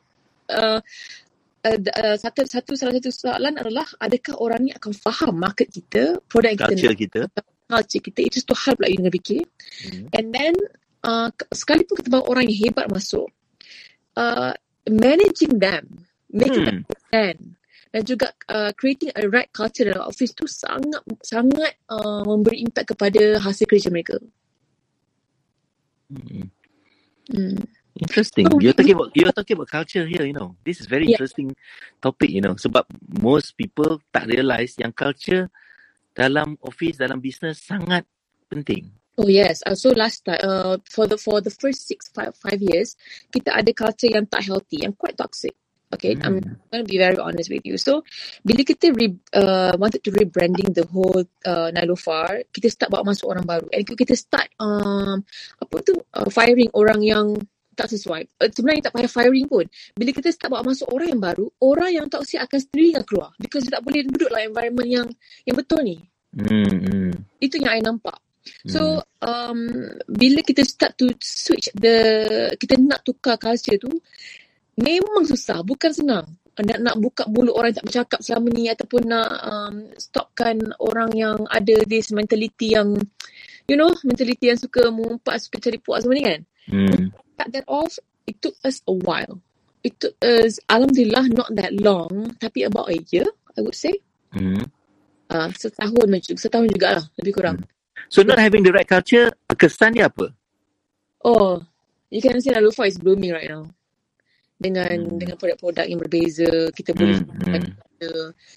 uh, 0.52 0.80
uh, 1.64 1.80
uh, 1.80 2.16
satu 2.16 2.48
satu 2.48 2.74
salah 2.80 2.96
satu 2.98 3.12
soalan 3.12 3.60
adalah 3.60 3.88
adakah 4.00 4.36
orang 4.40 4.68
ni 4.68 4.72
akan 4.72 4.92
faham 4.96 5.36
market 5.36 5.68
kita, 5.72 6.18
produk 6.28 6.56
yang 6.56 6.60
kita 6.60 6.72
Culture 6.72 6.96
kita. 6.96 7.22
Culture 7.68 8.02
kita 8.02 8.20
itu 8.24 8.40
satu 8.42 8.56
hal 8.56 8.74
pula 8.80 8.88
you 8.90 8.98
kena 9.00 9.12
fikir 9.14 9.44
Hmm. 9.78 10.10
and 10.16 10.34
then 10.34 10.58
uh, 11.06 11.30
sekalipun 11.54 12.02
kita 12.02 12.10
bawa 12.10 12.26
orang 12.34 12.50
yang 12.50 12.58
hebat 12.66 12.90
masuk 12.90 13.30
uh, 14.18 14.58
managing 14.90 15.62
them 15.62 15.86
making 16.32 16.66
them 16.66 16.82
Hmm. 16.82 16.88
understand 16.88 17.38
dan 17.94 18.02
juga 18.04 18.28
uh, 18.52 18.72
creating 18.76 19.14
a 19.16 19.30
right 19.32 19.52
culture 19.54 19.88
dalam 19.88 20.08
office 20.10 20.34
tu 20.34 20.50
sangat 20.50 21.04
sangat 21.24 21.78
uh, 21.92 22.24
memberi 22.26 22.64
impact 22.66 22.98
kepada 22.98 23.38
hasil 23.40 23.70
kerja 23.70 23.92
mereka 23.94 24.18
Hmm. 26.08 26.48
hmm. 27.36 27.60
Interesting. 27.98 28.46
You're 28.62 28.78
talking 28.78 28.94
about 28.94 29.10
you're 29.18 29.34
talking 29.34 29.58
about 29.58 29.70
culture 29.74 30.06
here, 30.06 30.24
you 30.24 30.32
know. 30.32 30.56
This 30.62 30.80
is 30.80 30.86
very 30.86 31.10
Yeah. 31.10 31.18
interesting 31.18 31.52
topic, 31.98 32.30
you 32.30 32.46
know. 32.46 32.54
Sebab 32.54 32.86
most 33.10 33.58
people 33.58 33.98
tak 34.14 34.30
realise 34.30 34.78
yang 34.78 34.94
culture 34.94 35.50
dalam 36.18 36.58
office, 36.66 36.98
dalam 36.98 37.22
business 37.22 37.62
sangat 37.62 38.02
penting. 38.50 38.90
Oh 39.22 39.30
yes. 39.30 39.62
Uh, 39.66 39.78
so 39.78 39.94
last 39.94 40.26
time, 40.26 40.42
uh, 40.42 40.82
for 40.90 41.06
the 41.06 41.18
for 41.18 41.42
the 41.42 41.54
first 41.54 41.86
six 41.86 42.10
five 42.10 42.34
five 42.38 42.58
years, 42.58 42.98
kita 43.30 43.54
ada 43.54 43.70
culture 43.74 44.10
yang 44.10 44.26
tak 44.26 44.46
healthy, 44.46 44.82
yang 44.82 44.98
quite 44.98 45.14
toxic. 45.14 45.54
Okay, 45.88 46.20
I'm 46.20 46.44
Hmm. 46.44 46.60
going 46.68 46.84
to 46.84 46.90
be 46.90 47.00
very 47.00 47.16
honest 47.16 47.48
with 47.48 47.64
you. 47.64 47.80
So, 47.80 48.04
bila 48.44 48.60
kita 48.68 48.92
re, 48.92 49.16
uh, 49.32 49.72
wanted 49.80 50.04
to 50.04 50.12
rebranding 50.12 50.76
the 50.76 50.84
whole 50.92 51.24
uh, 51.48 51.72
Nilofar, 51.72 52.44
kita 52.52 52.68
start 52.68 52.92
bawa 52.92 53.16
masuk 53.16 53.32
orang 53.32 53.48
baru. 53.48 53.72
And 53.72 53.88
kita 53.88 54.12
start 54.20 54.52
um, 54.60 55.24
apa 55.64 55.76
tu 55.88 55.96
uh, 55.96 56.28
firing 56.28 56.68
orang 56.76 57.00
yang 57.08 57.40
tak 57.78 57.94
sesuai. 57.94 58.42
Uh, 58.42 58.50
sebenarnya 58.50 58.90
tak 58.90 58.94
payah 58.98 59.12
firing 59.12 59.46
pun. 59.46 59.66
Bila 59.94 60.10
kita 60.10 60.34
start 60.34 60.50
bawa 60.50 60.66
masuk 60.66 60.90
orang 60.90 61.14
yang 61.14 61.22
baru, 61.22 61.46
orang 61.62 61.92
yang 61.94 62.06
toxic 62.10 62.42
akan 62.42 62.60
sendiri 62.60 62.98
akan 62.98 63.06
keluar. 63.06 63.30
Because 63.38 63.64
dia 63.70 63.78
tak 63.78 63.86
boleh 63.86 64.02
duduk 64.10 64.30
lah 64.34 64.42
environment 64.42 64.90
yang 64.90 65.08
yang 65.46 65.56
betul 65.56 65.86
ni. 65.86 66.02
Hmm. 66.34 66.66
hmm. 66.66 67.12
Itu 67.38 67.62
yang 67.62 67.78
I 67.78 67.82
nampak. 67.86 68.18
So 68.64 69.04
um, 69.22 69.60
bila 70.08 70.40
kita 70.40 70.64
start 70.64 70.96
to 71.04 71.12
switch 71.20 71.68
the 71.76 72.00
kita 72.56 72.80
nak 72.80 73.04
tukar 73.04 73.36
culture 73.36 73.76
tu 73.76 73.92
memang 74.80 75.28
susah, 75.28 75.62
bukan 75.62 75.92
senang. 75.94 76.26
Nak 76.58 76.80
nak 76.82 76.96
buka 76.98 77.30
mulut 77.30 77.54
orang 77.54 77.70
yang 77.70 77.80
tak 77.84 77.88
bercakap 77.92 78.20
selama 78.26 78.48
ni 78.50 78.66
ataupun 78.66 79.02
nak 79.06 79.30
um, 79.46 79.76
stopkan 80.00 80.58
orang 80.82 81.12
yang 81.14 81.38
ada 81.54 81.76
this 81.86 82.10
mentality 82.10 82.74
yang 82.74 82.98
you 83.68 83.76
know, 83.76 83.92
mentality 84.08 84.48
yang 84.48 84.60
suka 84.60 84.88
mengumpat, 84.88 85.44
suka 85.44 85.60
cari 85.60 85.78
puas 85.78 86.08
semua 86.08 86.16
ni 86.16 86.24
kan. 86.24 86.40
Hmm. 86.72 87.12
Cut 87.38 87.54
that 87.54 87.66
off, 87.70 88.02
it 88.26 88.42
took 88.42 88.58
us 88.66 88.82
a 88.90 88.94
while. 88.94 89.40
It 89.86 89.96
took 90.02 90.18
us, 90.20 90.58
Alhamdulillah, 90.68 91.30
not 91.32 91.54
that 91.56 91.72
long, 91.78 92.34
tapi 92.42 92.66
about 92.66 92.90
a 92.90 92.98
year, 93.14 93.30
I 93.54 93.62
would 93.62 93.78
say. 93.78 93.94
Hmm. 94.34 94.66
Uh, 95.30 95.54
setahun 95.54 96.08
macam 96.10 96.36
setahun 96.36 96.68
jugalah, 96.74 97.06
lebih 97.22 97.34
kurang. 97.38 97.58
So 98.10 98.24
not 98.24 98.40
having 98.42 98.64
the 98.64 98.74
right 98.74 98.88
culture, 98.88 99.32
kesan 99.54 99.96
dia 99.96 100.08
apa? 100.10 100.32
Oh, 101.24 101.60
you 102.10 102.24
can 102.24 102.40
see 102.40 102.52
Lalufa 102.52 102.88
is 102.88 102.98
blooming 102.98 103.36
right 103.36 103.48
now. 103.48 103.68
Dengan 104.58 104.98
Hmm. 104.98 105.22
dengan 105.22 105.38
produk-produk 105.38 105.86
yang 105.86 106.02
berbeza, 106.02 106.50
kita 106.74 106.98
boleh 106.98 107.22
Hmm, 107.22 107.62
hmm. 107.62 107.78
the, 108.02 108.12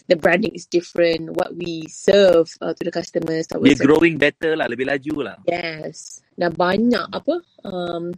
the 0.09 0.17
branding 0.17 0.57
is 0.57 0.65
different, 0.65 1.29
what 1.37 1.53
we 1.53 1.85
serve 1.93 2.49
uh, 2.65 2.73
to 2.73 2.83
the 2.87 2.95
customers. 2.95 3.45
Dia 3.45 3.77
service. 3.77 3.81
growing 3.85 4.17
better 4.17 4.57
lah, 4.57 4.65
lebih 4.65 4.89
laju 4.89 5.15
lah. 5.29 5.37
Yes. 5.45 6.25
Dah 6.41 6.49
banyak 6.49 7.05
apa 7.13 7.45
um, 7.69 8.17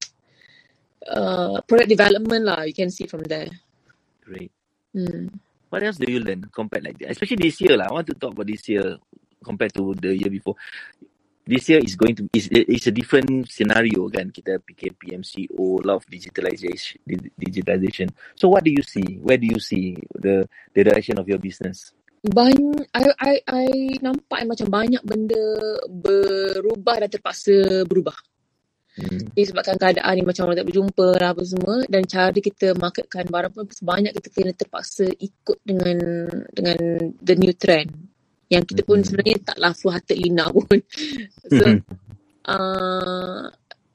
uh, 1.08 1.58
product 1.66 1.90
development 1.90 2.42
lah. 2.44 2.62
You 2.62 2.74
can 2.74 2.90
see 2.90 3.06
from 3.06 3.22
there. 3.26 3.50
Great. 4.22 4.52
Hmm. 4.94 5.32
What 5.72 5.82
else 5.82 5.96
do 5.96 6.04
you 6.10 6.20
learn 6.20 6.44
compared 6.52 6.84
like 6.84 7.00
that? 7.00 7.16
Especially 7.16 7.48
this 7.48 7.56
year 7.64 7.80
lah. 7.80 7.88
I 7.88 7.92
want 7.96 8.06
to 8.12 8.16
talk 8.16 8.36
about 8.36 8.46
this 8.46 8.68
year 8.68 9.00
compared 9.40 9.72
to 9.74 9.96
the 9.96 10.12
year 10.12 10.28
before. 10.28 10.54
This 11.42 11.66
year 11.66 11.82
is 11.82 11.98
going 11.98 12.14
to 12.22 12.28
is 12.30 12.46
it's 12.52 12.86
a 12.86 12.94
different 12.94 13.50
scenario 13.50 14.06
kan. 14.12 14.30
Kita 14.30 14.62
PKP, 14.62 15.18
MCO, 15.18 15.82
lot 15.82 15.98
of 15.98 16.06
digitalization, 16.06 17.02
di- 17.02 17.34
digitalization. 17.34 18.12
So 18.38 18.46
what 18.52 18.62
do 18.62 18.70
you 18.70 18.84
see? 18.84 19.18
Where 19.18 19.40
do 19.40 19.48
you 19.48 19.58
see 19.58 19.98
the 20.14 20.46
the 20.70 20.82
direction 20.86 21.18
of 21.18 21.26
your 21.26 21.42
business? 21.42 21.90
Banyak, 22.22 22.86
I, 22.94 23.02
I, 23.18 23.34
I 23.50 23.66
nampak 23.98 24.46
macam 24.46 24.70
banyak 24.70 25.02
benda 25.02 25.42
berubah 25.90 27.02
dan 27.02 27.10
terpaksa 27.10 27.82
berubah. 27.82 28.14
Hmm. 28.92 29.24
Disebabkan 29.32 29.80
keadaan 29.80 30.12
ni 30.20 30.22
macam 30.22 30.44
orang 30.44 30.60
tak 30.60 30.68
berjumpa 30.68 31.06
lah 31.16 31.32
apa 31.32 31.42
semua 31.48 31.80
dan 31.88 32.04
cara 32.04 32.28
kita 32.36 32.76
marketkan 32.76 33.24
barang 33.24 33.52
pun 33.56 33.64
banyak 33.64 34.12
kita 34.20 34.28
kena 34.28 34.52
terpaksa 34.52 35.08
ikut 35.08 35.58
dengan 35.64 35.96
dengan 36.52 36.78
the 37.24 37.34
new 37.40 37.56
trend. 37.56 37.88
Yang 38.52 38.76
kita 38.76 38.82
pun 38.84 39.00
Mhm. 39.00 39.06
sebenarnya 39.08 39.36
taklah 39.48 39.72
full 39.72 39.92
hearted 39.96 40.18
Lina 40.20 40.44
pun. 40.52 40.76
So, 41.56 41.64
Mhm. 41.64 41.80
uh, 42.52 43.48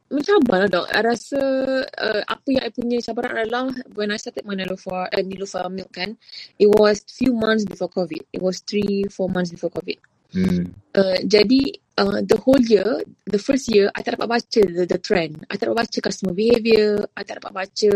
mencabar 0.09 0.65
lah 0.65 0.69
dok. 0.71 0.87
I 0.89 0.99
rasa 1.03 1.41
uh, 1.85 2.21
apa 2.25 2.47
yang 2.47 2.63
I 2.65 2.71
punya 2.73 2.97
cabaran 3.03 3.37
adalah 3.37 3.69
when 3.93 4.09
I 4.09 4.17
started 4.17 4.49
my 4.49 4.55
Nilofa, 4.57 5.13
uh, 5.13 5.23
Nilofa 5.23 5.67
milk 5.69 5.93
kan, 5.93 6.15
it 6.57 6.71
was 6.73 7.03
few 7.05 7.37
months 7.37 7.67
before 7.69 7.91
COVID. 7.91 8.23
It 8.33 8.41
was 8.41 8.63
three, 8.63 9.05
four 9.13 9.29
months 9.29 9.53
before 9.53 9.69
COVID. 9.69 9.99
Hmm. 10.31 10.75
Uh, 10.91 11.19
jadi 11.23 11.61
uh, 11.97 12.19
the 12.23 12.37
whole 12.41 12.61
year, 12.61 13.01
the 13.25 13.39
first 13.39 13.67
year, 13.71 13.89
I 13.95 14.03
tak 14.03 14.19
dapat 14.19 14.27
baca 14.27 14.61
the, 14.61 14.83
the 14.85 14.99
trend. 14.99 15.45
I 15.49 15.55
tak 15.55 15.71
dapat 15.71 15.87
baca 15.87 15.97
customer 16.03 16.33
behaviour. 16.35 17.07
I 17.15 17.21
tak 17.23 17.41
dapat 17.43 17.53
baca 17.53 17.93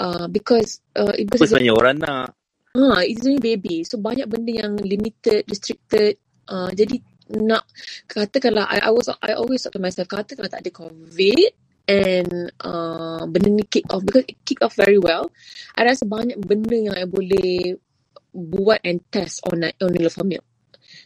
uh, 0.00 0.26
because 0.30 0.80
uh, 0.96 1.14
because 1.14 1.40
it's, 1.44 1.52
sebenarnya 1.52 1.74
orang 1.74 1.96
nak? 2.00 2.34
uh, 2.74 3.02
it's 3.02 3.22
only 3.24 3.40
baby. 3.40 3.86
So 3.86 3.98
banyak 3.98 4.26
benda 4.26 4.52
yang 4.66 4.74
limited, 4.78 5.46
restricted. 5.46 6.18
Uh, 6.44 6.70
jadi 6.74 7.00
nak 7.40 7.64
katakanlah 8.04 8.68
I, 8.68 8.84
I 8.84 8.90
was 8.92 9.08
I 9.08 9.32
always 9.32 9.64
thought 9.64 9.72
to 9.76 9.80
myself 9.80 10.12
katakanlah 10.12 10.52
tak 10.52 10.60
ada 10.60 10.72
COVID 10.76 11.50
and 11.88 12.52
uh, 12.60 13.24
benda 13.28 13.48
ni 13.48 13.64
kick 13.64 13.88
off 13.92 14.04
because 14.04 14.28
it 14.28 14.36
kick 14.44 14.60
off 14.60 14.76
very 14.76 15.00
well. 15.00 15.32
I 15.76 15.88
rasa 15.88 16.04
banyak 16.04 16.36
benda 16.44 16.76
yang 16.76 16.96
I 16.96 17.08
boleh 17.08 17.80
buat 18.34 18.82
and 18.84 19.00
test 19.08 19.40
on 19.48 19.64
on 19.64 19.90
Nilofa 19.94 20.26
Milk. 20.26 20.44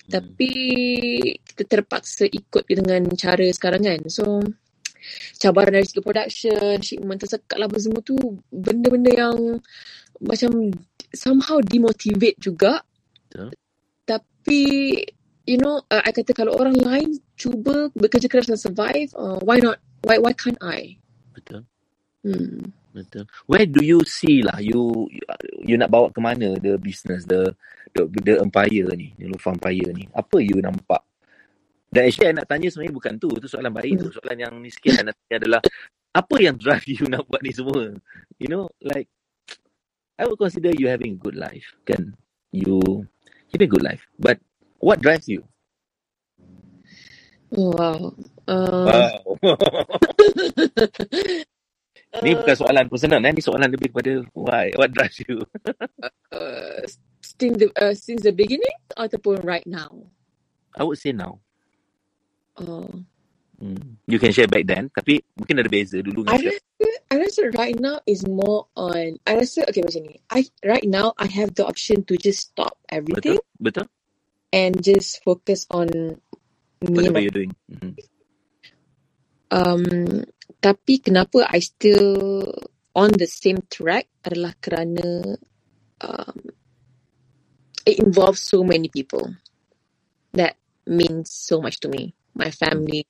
Tapi 0.09 0.53
kita 1.45 1.63
terpaksa 1.69 2.25
ikut 2.25 2.65
dengan 2.65 3.05
cara 3.13 3.45
sekarang 3.53 3.85
kan. 3.85 4.01
So 4.09 4.41
cabaran 5.39 5.79
dari 5.79 5.87
segi 5.87 6.03
production, 6.03 6.77
shipment 6.81 7.21
tersekat 7.21 7.57
lah 7.57 7.69
semua 7.77 8.03
tu 8.03 8.17
benda-benda 8.51 9.13
yang 9.15 9.37
macam 10.19 10.73
somehow 11.15 11.61
demotivate 11.63 12.41
juga. 12.41 12.83
Betul. 13.29 13.55
Tapi 14.09 14.63
you 15.49 15.57
know, 15.57 15.81
uh, 15.89 16.03
I 16.05 16.13
kata 16.13 16.37
kalau 16.37 16.57
orang 16.57 16.77
lain 16.77 17.17
cuba 17.41 17.89
bekerja 17.97 18.29
keras 18.29 18.51
dan 18.51 18.61
survive, 18.61 19.09
uh, 19.17 19.41
why 19.45 19.61
not? 19.63 19.81
Why 20.05 20.21
why 20.21 20.37
can't 20.37 20.61
I? 20.61 21.01
Betul. 21.33 21.65
Hmm. 22.25 22.75
Betul. 22.93 23.31
Where 23.47 23.69
do 23.69 23.85
you 23.85 24.03
see 24.05 24.43
lah 24.43 24.59
you 24.59 25.07
you, 25.13 25.25
you 25.63 25.75
nak 25.79 25.93
bawa 25.93 26.11
ke 26.11 26.19
mana 26.19 26.59
the 26.59 26.75
business 26.81 27.25
the 27.25 27.55
the, 27.95 28.03
the 28.09 28.35
empire 28.41 28.89
ni, 28.95 29.15
the 29.19 29.29
Lufa 29.29 29.55
empire 29.55 29.93
ni. 29.95 30.09
Apa 30.13 30.41
you 30.41 30.61
nampak? 30.61 31.03
Dan 31.89 32.09
actually 32.09 32.29
I 32.29 32.35
nak 32.37 32.49
tanya 32.49 32.69
sebenarnya 32.69 32.95
bukan 32.95 33.15
tu, 33.17 33.29
tu 33.41 33.49
soalan 33.49 33.73
baik 33.73 33.97
tu. 33.97 34.09
Soalan 34.13 34.37
yang 34.37 34.53
ni 34.61 34.69
sikit 34.69 35.01
I 35.01 35.03
nak 35.09 35.17
tanya 35.25 35.37
adalah 35.41 35.61
apa 36.13 36.37
yang 36.41 36.57
drive 36.57 36.85
you 36.93 37.05
nak 37.09 37.25
buat 37.29 37.41
ni 37.41 37.53
semua? 37.53 37.97
You 38.37 38.49
know, 38.49 38.69
like 38.85 39.09
I 40.21 40.27
would 40.27 40.41
consider 40.41 40.75
you 40.75 40.91
having 40.91 41.17
a 41.17 41.21
good 41.21 41.39
life, 41.39 41.65
kan? 41.89 42.13
You 42.53 43.07
having 43.55 43.69
a 43.69 43.73
good 43.73 43.85
life. 43.85 44.05
But 44.21 44.43
what 44.83 45.01
drives 45.01 45.29
you? 45.31 45.47
Wow. 47.49 48.13
Uh, 48.45 48.85
Wow. 48.89 49.37
ni 52.25 52.35
bukan 52.35 52.57
soalan 52.57 52.89
personal 52.89 53.21
eh, 53.21 53.33
ni 53.33 53.45
soalan 53.45 53.69
lebih 53.69 53.93
kepada 53.93 54.25
why, 54.33 54.73
what 54.75 54.91
drives 54.93 55.21
you? 55.29 55.45
uh, 56.35 56.83
since 57.39 57.57
the 57.59 57.69
uh, 57.79 57.95
since 57.95 58.23
the 58.27 58.35
beginning 58.35 58.79
ataupun 58.99 59.47
right 59.47 59.67
now. 59.67 60.11
I 60.75 60.85
would 60.85 60.99
say 60.99 61.15
now. 61.15 61.41
Uh, 62.59 63.07
Hmm. 63.59 63.99
You 64.07 64.23
can 64.23 64.31
share 64.31 64.47
back 64.47 64.71
then, 64.71 64.87
tapi 64.95 65.19
mungkin 65.35 65.59
ada 65.59 65.67
beza 65.67 65.99
dulu 65.99 66.31
I 66.31 66.39
rasa, 66.39 66.63
I 67.11 67.15
rasa 67.19 67.43
right 67.59 67.75
now 67.75 67.99
is 68.07 68.23
more 68.23 68.71
on. 68.79 69.19
I 69.27 69.43
rasa 69.43 69.67
okay 69.67 69.83
macam 69.83 70.07
ni. 70.07 70.15
I 70.31 70.47
right 70.63 70.87
now 70.87 71.11
I 71.19 71.27
have 71.27 71.59
the 71.59 71.67
option 71.67 72.07
to 72.07 72.15
just 72.15 72.55
stop 72.55 72.79
everything 72.87 73.43
Betul? 73.43 73.59
Betul? 73.59 73.87
and 74.55 74.79
just 74.79 75.27
focus 75.27 75.67
on 75.75 75.91
me 76.87 76.95
Whatever 77.03 77.19
my 77.19 77.23
you're 77.27 77.35
doing. 77.35 77.53
Mhm. 77.67 77.93
um. 79.51 79.85
Tapi 80.59 81.03
kenapa 81.03 81.47
I 81.51 81.59
still 81.59 82.43
on 82.95 83.11
the 83.15 83.27
same 83.27 83.63
track 83.67 84.07
adalah 84.23 84.55
kerana 84.59 85.35
um, 86.03 86.39
it 87.87 87.99
involves 87.99 88.43
so 88.43 88.63
many 88.65 88.89
people 88.89 89.35
that 90.33 90.57
means 90.87 91.31
so 91.31 91.61
much 91.61 91.81
to 91.85 91.89
me, 91.89 92.15
my 92.35 92.51
family, 92.51 93.05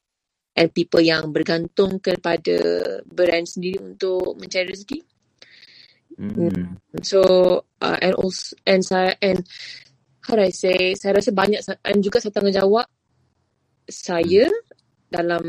and 0.59 0.75
people 0.75 0.99
yang 0.99 1.31
bergantung 1.31 2.03
kepada 2.03 2.59
brand 3.07 3.47
sendiri 3.47 3.79
untuk 3.79 4.35
mencari 4.35 4.75
rezeki. 4.75 5.01
Hmm. 6.19 6.75
So 6.99 7.23
uh, 7.79 7.99
and 8.03 8.15
also 8.19 8.59
and 8.67 8.83
saya 8.83 9.15
and 9.23 9.47
how 10.27 10.35
do 10.35 10.43
I 10.43 10.51
say 10.51 10.99
saya 10.99 11.15
rasa 11.15 11.31
banyak 11.31 11.63
and 11.87 12.03
juga 12.03 12.19
saya 12.19 12.35
tanggungjawab 12.35 12.91
saya 13.87 14.51
dalam 15.07 15.47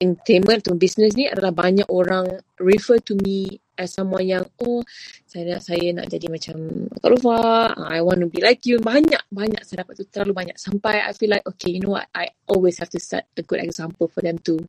entertainment 0.00 0.64
atau 0.64 0.74
business 0.74 1.12
ni 1.12 1.28
adalah 1.28 1.52
banyak 1.52 1.84
orang 1.92 2.24
refer 2.56 2.96
to 3.04 3.12
me 3.20 3.60
as 3.76 3.92
someone 3.92 4.24
yang 4.24 4.44
oh 4.64 4.80
saya 5.28 5.56
nak 5.56 5.62
saya 5.64 5.92
nak 5.92 6.08
jadi 6.08 6.26
macam 6.28 6.88
Kak 6.88 7.10
Rufa 7.12 7.38
I 7.76 8.00
want 8.00 8.24
to 8.24 8.28
be 8.28 8.40
like 8.40 8.64
you. 8.64 8.80
Banyak 8.80 9.28
banyak 9.28 9.60
saya 9.64 9.84
dapat 9.84 10.00
tu. 10.00 10.04
Terlalu 10.08 10.32
banyak. 10.32 10.56
Sampai 10.56 11.04
I 11.04 11.12
feel 11.12 11.32
like 11.32 11.44
okay 11.44 11.76
you 11.76 11.80
know 11.84 11.96
what? 11.96 12.08
I 12.16 12.32
always 12.48 12.80
have 12.80 12.92
to 12.96 13.00
set 13.00 13.28
a 13.36 13.44
good 13.44 13.60
example 13.60 14.08
for 14.08 14.24
them 14.24 14.40
to 14.48 14.60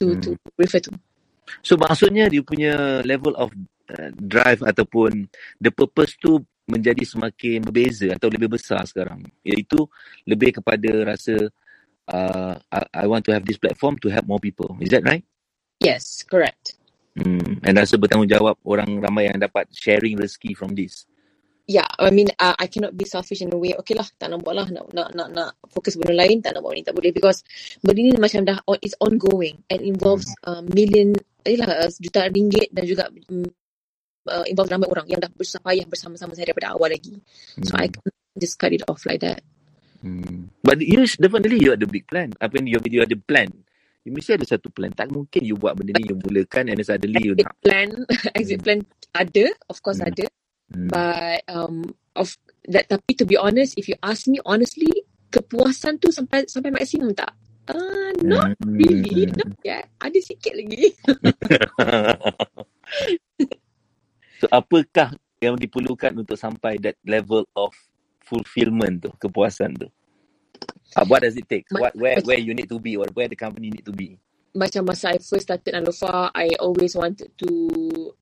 to 0.00 0.16
to 0.24 0.36
refer 0.56 0.80
to. 0.88 0.92
So 1.60 1.76
maksudnya 1.76 2.32
dia 2.32 2.40
punya 2.40 3.04
level 3.04 3.36
of 3.36 3.52
uh, 3.92 4.10
drive 4.16 4.64
ataupun 4.64 5.28
the 5.60 5.72
purpose 5.72 6.16
tu 6.16 6.40
menjadi 6.64 7.04
semakin 7.04 7.60
berbeza 7.60 8.16
atau 8.16 8.32
lebih 8.32 8.56
besar 8.56 8.84
sekarang. 8.88 9.20
Iaitu 9.44 9.84
lebih 10.24 10.60
kepada 10.60 11.14
rasa 11.16 11.52
uh, 12.08 12.56
I, 12.72 12.80
I 12.92 13.06
want 13.06 13.24
to 13.26 13.32
have 13.32 13.44
this 13.44 13.58
platform 13.58 13.98
to 14.02 14.08
help 14.08 14.26
more 14.26 14.40
people. 14.40 14.76
Is 14.80 14.90
that 14.90 15.04
right? 15.04 15.24
yes 15.80 16.22
correct 16.24 16.78
Hmm. 17.14 17.62
And 17.62 17.78
rasa 17.78 17.94
bertanggungjawab 17.94 18.58
orang 18.66 18.98
ramai 18.98 19.30
yang 19.30 19.38
dapat 19.38 19.70
sharing 19.70 20.18
rezeki 20.18 20.58
from 20.58 20.74
this. 20.74 21.06
yeah, 21.66 21.88
I 21.98 22.10
mean, 22.10 22.28
uh, 22.38 22.54
I 22.58 22.66
cannot 22.68 22.96
be 22.96 23.04
selfish 23.04 23.40
in 23.40 23.52
a 23.52 23.56
way. 23.56 23.72
Okay 23.80 23.96
lah, 23.96 24.04
tak 24.20 24.28
nak 24.28 24.44
buat 24.44 24.56
lah. 24.56 24.68
Nak, 24.68 24.92
nak, 24.92 25.08
nak, 25.16 25.28
nak 25.32 25.50
fokus 25.72 25.96
benda 25.96 26.12
lain, 26.12 26.44
tak 26.44 26.56
nak 26.56 26.60
buat 26.60 26.76
ni, 26.76 26.84
tak 26.84 26.92
boleh. 26.92 27.12
Because 27.12 27.40
benda 27.80 28.04
ni 28.04 28.12
macam 28.20 28.44
dah, 28.44 28.60
on, 28.68 28.76
it's 28.84 28.96
ongoing 29.00 29.64
and 29.72 29.80
involves 29.80 30.28
uh, 30.44 30.60
million, 30.60 31.16
yelah, 31.48 31.88
uh, 31.88 31.90
jutaan 31.96 32.36
ringgit 32.36 32.68
dan 32.68 32.84
juga 32.84 33.08
um, 33.32 33.48
uh, 34.28 34.44
involve 34.44 34.70
ramai 34.76 34.88
orang 34.92 35.06
yang 35.08 35.20
dah 35.24 35.32
berusaha 35.32 35.64
payah 35.64 35.88
bersama-sama 35.88 36.36
saya 36.36 36.52
daripada 36.52 36.76
awal 36.76 36.92
lagi. 36.92 37.16
So, 37.64 37.80
I 37.80 37.88
can't 37.88 38.12
just 38.36 38.60
cut 38.60 38.76
it 38.76 38.84
off 38.84 39.08
like 39.08 39.24
that. 39.24 39.40
Hmm. 40.04 40.52
But 40.60 40.84
you 40.84 41.00
definitely 41.08 41.64
you 41.64 41.72
ada 41.72 41.88
big 41.88 42.04
plan. 42.04 42.36
Apa 42.36 42.60
yang 42.60 42.68
you, 42.68 42.78
you 42.92 43.00
ada 43.00 43.16
plan. 43.16 43.48
You 44.04 44.12
mesti 44.12 44.36
ada 44.36 44.44
satu 44.44 44.68
plan. 44.68 44.92
Tak 44.92 45.08
mungkin 45.08 45.40
you 45.48 45.56
buat 45.56 45.80
benda 45.80 45.96
ni 45.96 46.04
you 46.04 46.16
mulakan 46.20 46.68
and 46.68 46.76
then 46.76 46.84
suddenly 46.84 47.24
you 47.24 47.32
Exit 47.32 47.48
nak. 47.48 47.56
plan, 47.64 47.88
exit 48.38 48.60
plan 48.60 48.78
ada, 49.16 49.48
of 49.72 49.80
course 49.80 50.04
Hmm. 50.04 50.12
ada. 50.12 50.26
Hmm. 50.68 50.88
But, 50.92 51.40
um, 51.48 51.76
of 52.12 52.36
that, 52.68 52.92
tapi 52.92 53.16
to 53.16 53.24
be 53.24 53.40
honest, 53.40 53.80
if 53.80 53.88
you 53.88 53.96
ask 54.04 54.28
me 54.28 54.44
honestly, 54.44 54.92
kepuasan 55.32 55.96
tu 55.96 56.12
sampai 56.12 56.44
sampai 56.44 56.68
maksimum 56.68 57.16
tak? 57.16 57.32
Uh, 57.64 58.12
not 58.20 58.52
Hmm. 58.60 58.76
really. 58.76 59.24
Not 59.32 59.56
yet. 59.64 59.88
Ada 59.96 60.20
sikit 60.20 60.52
lagi. 60.52 60.92
So 64.36 64.50
apakah 64.52 65.16
yang 65.40 65.56
diperlukan 65.56 66.20
untuk 66.20 66.36
sampai 66.36 66.76
that 66.84 67.00
level 67.08 67.48
of 67.56 67.72
fulfillment 68.34 69.06
tu, 69.06 69.10
kepuasan 69.22 69.78
tu? 69.78 69.86
Uh, 70.98 71.06
what 71.06 71.22
does 71.22 71.38
it 71.38 71.46
take? 71.46 71.66
What 71.70 71.94
where 71.94 72.18
where 72.26 72.38
you 72.38 72.54
need 72.54 72.70
to 72.70 72.82
be 72.82 72.98
or 72.98 73.06
where 73.14 73.30
the 73.30 73.38
company 73.38 73.70
need 73.70 73.86
to 73.86 73.94
be? 73.94 74.18
macam 74.54 74.86
masa 74.86 75.10
I 75.10 75.18
first 75.18 75.50
started 75.50 75.74
Nalofa, 75.74 76.30
I 76.30 76.54
always 76.62 76.94
wanted 76.94 77.34
to 77.42 77.50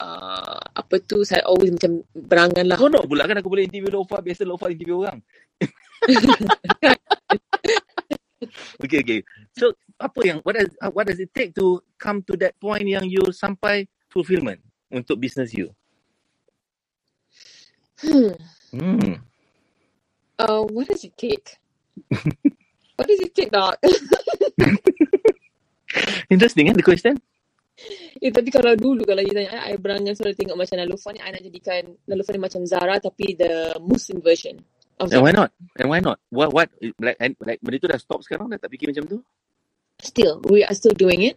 uh, 0.01 0.57
apa 0.73 0.97
tu 1.05 1.29
saya 1.29 1.45
always 1.45 1.77
macam 1.77 2.01
berangan 2.17 2.65
lah. 2.65 2.81
Kau 2.81 2.89
nak 2.89 3.05
pula 3.05 3.29
kan 3.29 3.37
aku 3.37 3.53
boleh 3.53 3.69
interview 3.69 3.93
Lofa 3.93 4.25
biasa 4.25 4.49
Lofa 4.49 4.73
interview 4.73 5.05
orang. 5.05 5.21
okay 8.83 8.99
okay. 9.05 9.21
So 9.53 9.77
apa 10.01 10.21
yang 10.25 10.41
what 10.41 10.57
does 10.57 10.73
uh, 10.81 10.89
what 10.89 11.05
does 11.05 11.21
it 11.21 11.37
take 11.37 11.53
to 11.61 11.85
come 12.01 12.25
to 12.25 12.35
that 12.41 12.57
point 12.57 12.89
yang 12.89 13.05
you 13.05 13.21
sampai 13.29 13.85
fulfillment 14.09 14.65
untuk 14.89 15.21
business 15.21 15.53
you? 15.53 15.69
Hmm. 18.01 18.33
Hmm. 18.73 19.21
Uh, 20.43 20.67
what 20.75 20.91
does 20.91 21.07
it 21.07 21.15
take? 21.15 21.55
what 22.99 23.07
does 23.07 23.23
it 23.23 23.31
take 23.31 23.55
dog? 23.55 23.79
Interesting 26.35 26.67
kan 26.67 26.75
the 26.75 26.83
question? 26.83 27.23
eh, 28.23 28.31
tapi 28.31 28.49
kalau 28.53 28.73
dulu 28.77 29.03
kalau 29.03 29.23
you 29.25 29.35
tanya 29.35 29.67
I, 29.67 29.75
berangan 29.79 30.15
selalu 30.15 30.35
tengok 30.39 30.57
macam 30.59 30.77
Nalofa 30.79 31.09
ni, 31.15 31.21
I 31.23 31.31
nak 31.33 31.43
jadikan 31.43 31.83
Nalofa 32.07 32.31
ni 32.35 32.41
macam 32.43 32.63
Zara 32.69 32.97
tapi 33.03 33.35
the 33.35 33.79
Muslim 33.83 34.23
version. 34.23 34.61
And 35.03 35.25
why 35.25 35.35
not? 35.35 35.51
And 35.81 35.91
why 35.91 35.99
not? 35.99 36.23
What 36.31 36.55
what 36.55 36.71
like 37.03 37.19
and, 37.19 37.35
like 37.43 37.59
benda 37.59 37.83
tu 37.83 37.91
dah 37.91 37.99
stop 37.99 38.23
sekarang 38.23 38.55
dah 38.55 38.59
tak 38.61 38.71
fikir 38.71 38.95
macam 38.95 39.09
tu? 39.11 39.19
Still, 39.99 40.39
we 40.47 40.63
are 40.63 40.77
still 40.79 40.95
doing 40.95 41.27
it. 41.27 41.37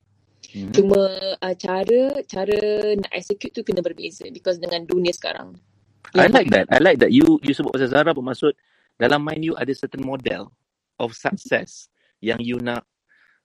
Hmm. 0.53 0.69
Cuma 0.69 1.09
uh, 1.41 1.55
cara 1.57 2.21
cara 2.29 2.59
nak 2.93 3.09
execute 3.09 3.53
tu 3.57 3.65
kena 3.65 3.81
berbeza 3.81 4.29
because 4.29 4.61
dengan 4.61 4.85
dunia 4.85 5.09
sekarang. 5.09 5.57
I 6.13 6.29
Yang 6.29 6.33
like 6.37 6.49
that. 6.53 6.65
I 6.69 6.77
like 6.77 7.01
that. 7.01 7.09
You 7.09 7.41
you 7.41 7.57
sebut 7.57 7.73
pasal 7.73 7.89
Zara 7.89 8.13
bermaksud 8.13 8.53
dalam 8.95 9.23
mind 9.23 9.43
you 9.43 9.53
ada 9.55 9.71
certain 9.75 10.03
model 10.03 10.51
of 10.99 11.11
success 11.11 11.91
yang 12.23 12.39
you 12.39 12.59
nak 12.59 12.87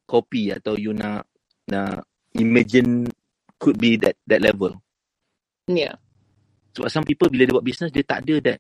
copy 0.06 0.54
atau 0.54 0.78
you 0.78 0.94
nak 0.94 1.26
nak 1.70 2.06
imagine 2.34 3.06
could 3.58 3.78
be 3.78 3.98
that 3.98 4.18
that 4.26 4.42
level. 4.42 4.78
Yeah. 5.66 5.98
Sebab 6.74 6.88
some 6.90 7.06
people 7.06 7.30
bila 7.30 7.46
dia 7.46 7.54
buat 7.54 7.66
business 7.66 7.90
dia 7.90 8.06
tak 8.06 8.26
ada 8.26 8.34
that 8.46 8.58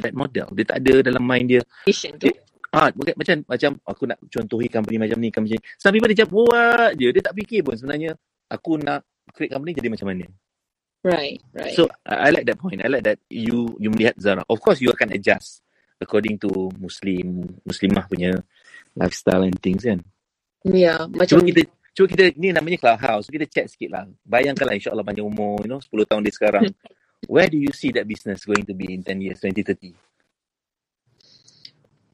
that 0.00 0.12
model. 0.12 0.48
Dia 0.52 0.64
tak 0.68 0.78
ada 0.84 0.94
dalam 1.04 1.24
mind 1.24 1.46
dia. 1.56 1.62
Vision 1.88 2.16
tu. 2.20 2.32
Ah, 2.76 2.92
bukan 2.92 3.16
macam 3.16 3.36
macam 3.48 3.70
aku 3.88 4.04
nak 4.04 4.18
contohi 4.28 4.68
company 4.68 4.96
macam 5.00 5.16
ni, 5.16 5.28
company 5.32 5.56
macam 5.56 5.64
ni. 5.64 5.80
Some 5.80 5.92
people 5.96 6.08
dia 6.12 6.16
macam 6.20 6.30
buat 6.32 6.90
je. 7.00 7.08
Dia 7.08 7.22
tak 7.24 7.34
fikir 7.36 7.60
pun 7.64 7.74
sebenarnya 7.80 8.12
aku 8.52 8.76
nak 8.76 9.00
create 9.32 9.52
company 9.56 9.72
jadi 9.72 9.88
macam 9.88 10.08
mana. 10.12 10.26
Right, 11.06 11.38
right. 11.54 11.72
So 11.72 11.88
I 12.04 12.28
I 12.28 12.34
like 12.34 12.44
that 12.50 12.58
point. 12.58 12.82
I 12.84 12.88
like 12.90 13.06
that 13.06 13.22
you 13.32 13.72
you 13.80 13.88
melihat 13.88 14.18
Zara. 14.20 14.44
Of 14.44 14.60
course 14.60 14.82
you 14.84 14.92
akan 14.92 15.14
adjust 15.16 15.65
according 16.00 16.36
to 16.40 16.70
Muslim 16.76 17.46
Muslimah 17.64 18.04
punya 18.08 18.40
lifestyle 18.96 19.44
and 19.44 19.56
things 19.60 19.84
kan. 19.84 20.00
yeah, 20.64 21.04
Cuba 21.04 21.24
macam 21.24 21.36
kita 21.46 21.62
cuba 21.96 22.06
kita 22.12 22.24
ni 22.36 22.52
namanya 22.52 22.78
clubhouse. 22.80 23.28
So 23.28 23.32
kita 23.32 23.48
chat 23.48 23.66
sikit 23.72 23.92
lah. 23.92 24.04
Bayangkanlah 24.24 24.76
insyaAllah 24.76 25.04
panjang 25.04 25.24
umur, 25.24 25.64
you 25.64 25.70
know, 25.72 25.80
10 25.80 26.04
tahun 26.04 26.22
dia 26.24 26.34
sekarang. 26.34 26.64
Where 27.32 27.48
do 27.48 27.56
you 27.56 27.72
see 27.72 27.90
that 27.96 28.04
business 28.04 28.44
going 28.44 28.68
to 28.68 28.76
be 28.76 28.92
in 28.92 29.00
10 29.00 29.24
years, 29.24 29.40
2030? 29.40 29.96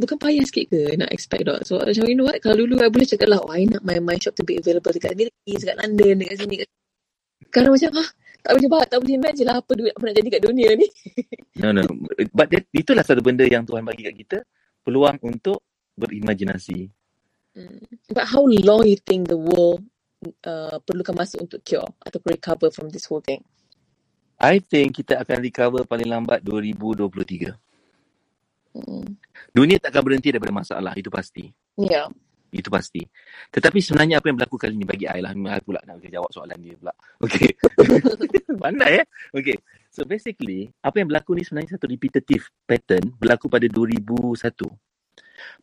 bukan 0.03 0.19
payah 0.19 0.43
sikit 0.43 0.65
ke 0.75 0.81
nak 0.99 1.11
expect 1.15 1.47
dok. 1.47 1.63
So 1.63 1.79
macam 1.79 2.05
you 2.11 2.19
know 2.19 2.27
what, 2.27 2.43
kalau 2.43 2.59
dulu 2.59 2.83
I 2.83 2.91
boleh 2.91 3.07
cakap 3.07 3.31
lah, 3.31 3.39
oh 3.39 3.55
I 3.55 3.71
nak 3.71 3.87
my, 3.87 4.03
my 4.03 4.19
shop 4.19 4.35
to 4.35 4.43
be 4.43 4.59
available 4.59 4.91
dekat 4.91 5.15
Amerika, 5.15 5.39
dekat 5.47 5.77
London, 5.79 6.15
dekat 6.19 6.37
sini. 6.43 6.55
Dekat... 6.59 6.71
Sekarang 7.47 7.71
macam, 7.77 7.91
ah, 8.03 8.09
tak 8.43 8.53
boleh 8.59 8.69
bahas, 8.69 8.87
tak 8.91 8.99
boleh 8.99 9.15
imagine 9.15 9.47
lah 9.47 9.57
apa 9.63 9.73
duit 9.79 9.93
apa 9.95 10.03
nak 10.03 10.17
jadi 10.19 10.29
kat 10.29 10.43
dunia 10.43 10.71
ni. 10.75 10.89
No, 11.53 11.69
no. 11.69 11.85
But 12.33 12.49
that, 12.49 12.65
itulah 12.73 13.05
satu 13.05 13.21
benda 13.21 13.45
yang 13.45 13.69
Tuhan 13.69 13.85
bagi 13.85 14.09
kat 14.09 14.17
kita. 14.17 14.39
Peluang 14.83 15.21
untuk 15.21 15.61
berimajinasi. 16.01 16.89
Hmm. 17.53 17.85
But 18.09 18.25
how 18.25 18.49
long 18.49 18.89
you 18.89 18.97
think 18.97 19.29
the 19.29 19.37
world 19.37 19.85
uh, 20.49 20.81
perlukan 20.83 21.13
masa 21.13 21.39
untuk 21.45 21.61
cure 21.61 21.85
atau 22.01 22.19
recover 22.25 22.73
from 22.73 22.89
this 22.89 23.05
whole 23.05 23.21
thing? 23.21 23.45
I 24.41 24.59
think 24.65 24.99
kita 24.99 25.21
akan 25.23 25.45
recover 25.45 25.85
paling 25.85 26.09
lambat 26.09 26.41
2023. 26.43 27.53
Hmm. 28.73 29.07
Dunia 29.53 29.77
tak 29.77 29.93
akan 29.93 30.03
berhenti 30.03 30.33
daripada 30.33 30.57
masalah. 30.57 30.97
Itu 30.97 31.13
pasti. 31.13 31.53
Yeah. 31.77 32.09
Itu 32.53 32.69
pasti. 32.69 33.01
Tetapi 33.49 33.81
sebenarnya 33.81 34.21
apa 34.21 34.29
yang 34.29 34.37
berlaku 34.37 34.61
kali 34.61 34.77
ni 34.77 34.85
bagi 34.85 35.09
I 35.09 35.25
lah. 35.25 35.33
I 35.33 35.61
pula 35.65 35.81
nak 35.89 36.05
jawab 36.05 36.29
soalan 36.29 36.61
dia 36.61 36.77
pula. 36.77 36.93
Okay. 37.25 37.57
Pandai 38.63 39.01
eh. 39.01 39.05
Okay. 39.33 39.57
So 39.89 40.05
basically, 40.05 40.69
apa 40.85 41.01
yang 41.01 41.09
berlaku 41.09 41.33
ni 41.33 41.49
sebenarnya 41.49 41.81
satu 41.81 41.89
repetitive 41.89 42.53
pattern 42.69 43.17
berlaku 43.17 43.49
pada 43.49 43.65
2001. 43.65 44.37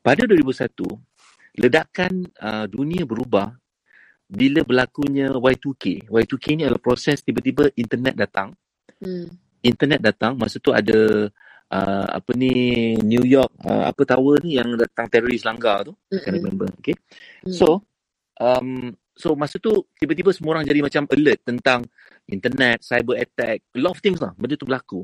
Pada 0.01 0.21
2001, 0.25 1.61
ledakan 1.61 2.13
uh, 2.41 2.65
dunia 2.65 3.05
berubah 3.05 3.53
bila 4.29 4.61
berlakunya 4.65 5.29
Y2K. 5.33 6.09
Y2K 6.09 6.45
ni 6.57 6.61
adalah 6.65 6.81
proses 6.81 7.21
tiba-tiba 7.21 7.69
internet 7.77 8.17
datang. 8.17 8.53
Hmm. 9.01 9.29
Internet 9.61 10.01
datang, 10.01 10.37
masa 10.37 10.61
tu 10.61 10.73
ada 10.73 11.29
uh, 11.73 12.07
apa 12.09 12.31
ni 12.35 12.51
New 12.99 13.23
York 13.25 13.53
uh, 13.65 13.89
apa 13.89 14.01
tower 14.05 14.41
ni 14.41 14.57
yang 14.57 14.73
datang 14.75 15.07
teroris 15.07 15.45
langgar 15.45 15.85
tu. 15.85 15.93
Can 16.09 16.33
Mm-mm. 16.33 16.35
remember. 16.41 16.67
Okay. 16.81 16.97
Mm. 17.45 17.53
So, 17.53 17.85
um, 18.41 18.93
so 19.13 19.37
masa 19.37 19.61
tu 19.61 19.85
tiba-tiba 19.97 20.33
semua 20.33 20.57
orang 20.57 20.65
jadi 20.65 20.81
macam 20.81 21.05
alert 21.09 21.39
tentang 21.45 21.85
internet, 22.29 22.85
cyber 22.85 23.17
attack, 23.17 23.65
a 23.73 23.79
lot 23.81 23.97
of 23.97 24.01
things 24.01 24.21
lah. 24.21 24.33
Benda 24.37 24.57
tu 24.57 24.69
berlaku. 24.69 25.01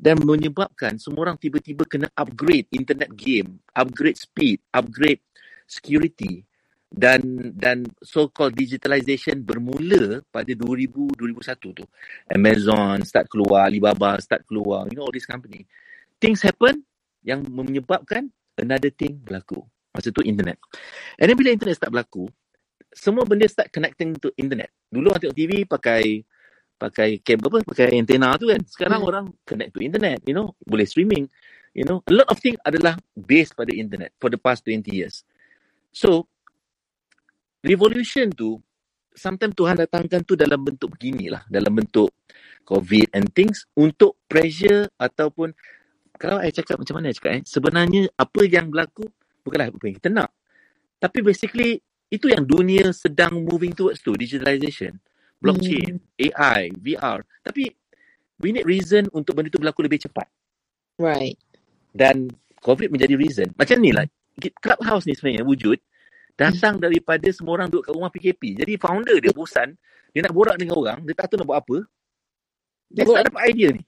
Dan 0.00 0.16
menyebabkan 0.22 0.96
semua 0.96 1.28
orang 1.28 1.36
tiba-tiba 1.36 1.84
kena 1.84 2.08
upgrade 2.16 2.70
internet 2.72 3.12
game, 3.12 3.60
upgrade 3.76 4.16
speed, 4.16 4.64
upgrade 4.72 5.20
security 5.68 6.46
dan 6.90 7.22
dan 7.54 7.86
so-called 8.02 8.50
digitalization 8.58 9.38
bermula 9.46 10.18
pada 10.26 10.50
2000 10.50 11.14
2001 11.14 11.78
tu. 11.78 11.84
Amazon 12.26 12.98
start 13.06 13.30
keluar, 13.30 13.70
Alibaba 13.70 14.18
start 14.18 14.42
keluar, 14.42 14.90
you 14.90 14.98
know 14.98 15.06
all 15.06 15.14
this 15.14 15.28
company. 15.28 15.62
Things 16.20 16.44
happen 16.44 16.84
yang 17.24 17.42
menyebabkan 17.48 18.28
another 18.60 18.92
thing 18.92 19.16
berlaku. 19.24 19.64
Masa 19.90 20.12
tu 20.14 20.22
internet. 20.22 20.60
And 21.18 21.32
then 21.32 21.36
bila 21.36 21.50
internet 21.50 21.80
start 21.80 21.90
berlaku, 21.90 22.28
semua 22.94 23.24
benda 23.26 23.48
start 23.48 23.72
connecting 23.72 24.14
to 24.20 24.30
internet. 24.36 24.70
Dulu 24.92 25.10
orang 25.10 25.20
tengok 25.22 25.38
TV 25.38 25.52
pakai 25.64 26.22
pakai 26.80 27.20
kabel 27.20 27.48
apa, 27.52 27.58
pakai 27.64 27.86
antena 27.92 28.32
tu 28.40 28.48
kan. 28.48 28.60
Sekarang 28.64 29.04
Hmm. 29.04 29.10
orang 29.10 29.24
connect 29.44 29.76
to 29.76 29.84
internet, 29.84 30.20
you 30.24 30.32
know, 30.32 30.56
boleh 30.64 30.88
streaming. 30.88 31.28
You 31.76 31.86
know, 31.86 32.02
a 32.08 32.12
lot 32.12 32.28
of 32.32 32.40
things 32.40 32.58
adalah 32.66 32.98
based 33.14 33.54
pada 33.54 33.70
internet 33.70 34.10
for 34.18 34.32
the 34.32 34.40
past 34.40 34.66
20 34.66 34.90
years. 34.90 35.22
So, 35.94 36.26
revolution 37.62 38.32
tu, 38.34 38.58
sometimes 39.14 39.54
Tuhan 39.54 39.78
datangkan 39.78 40.24
tu 40.26 40.34
dalam 40.34 40.66
bentuk 40.66 40.98
beginilah, 40.98 41.46
dalam 41.46 41.70
bentuk 41.76 42.10
COVID 42.66 43.14
and 43.14 43.30
things 43.36 43.68
untuk 43.78 44.18
pressure 44.26 44.90
ataupun 44.98 45.54
kalau 46.20 46.36
saya 46.44 46.52
cakap 46.52 46.76
macam 46.76 46.94
mana 47.00 47.08
saya 47.08 47.16
cakap 47.16 47.32
eh, 47.32 47.42
sebenarnya 47.48 48.02
apa 48.12 48.40
yang 48.44 48.68
berlaku 48.68 49.08
bukanlah 49.40 49.72
apa 49.72 49.84
yang 49.88 49.96
kita 49.96 50.08
nak. 50.12 50.28
Tapi 51.00 51.24
basically 51.24 51.80
itu 52.12 52.28
yang 52.28 52.44
dunia 52.44 52.92
sedang 52.92 53.40
moving 53.40 53.72
towards 53.72 54.04
tu, 54.04 54.12
digitalization, 54.12 55.00
blockchain, 55.40 55.96
AI, 56.20 56.68
VR. 56.76 57.24
Tapi 57.40 57.72
we 58.44 58.52
need 58.52 58.68
reason 58.68 59.08
untuk 59.16 59.32
benda 59.32 59.48
tu 59.48 59.56
berlaku 59.56 59.80
lebih 59.88 60.04
cepat. 60.04 60.28
Right. 61.00 61.40
Dan 61.96 62.28
COVID 62.60 62.92
menjadi 62.92 63.16
reason. 63.16 63.48
Macam 63.56 63.80
ni 63.80 63.96
lah, 63.96 64.04
Clubhouse 64.60 65.08
ni 65.08 65.16
sebenarnya 65.16 65.48
wujud 65.48 65.80
datang 66.36 66.76
daripada 66.76 67.32
semua 67.32 67.56
orang 67.56 67.72
duduk 67.72 67.88
kat 67.88 67.92
rumah 67.96 68.12
PKP. 68.12 68.60
Jadi 68.60 68.76
founder 68.76 69.16
dia 69.24 69.32
bosan, 69.32 69.72
dia 70.12 70.20
nak 70.20 70.36
borak 70.36 70.60
dengan 70.60 70.76
orang, 70.76 71.00
dia 71.08 71.16
tak 71.16 71.32
tahu 71.32 71.40
nak 71.40 71.48
buat 71.48 71.60
apa. 71.64 71.76
Dia 72.92 73.08
tak 73.08 73.24
dapat 73.32 73.42
idea 73.48 73.68
ni. 73.72 73.82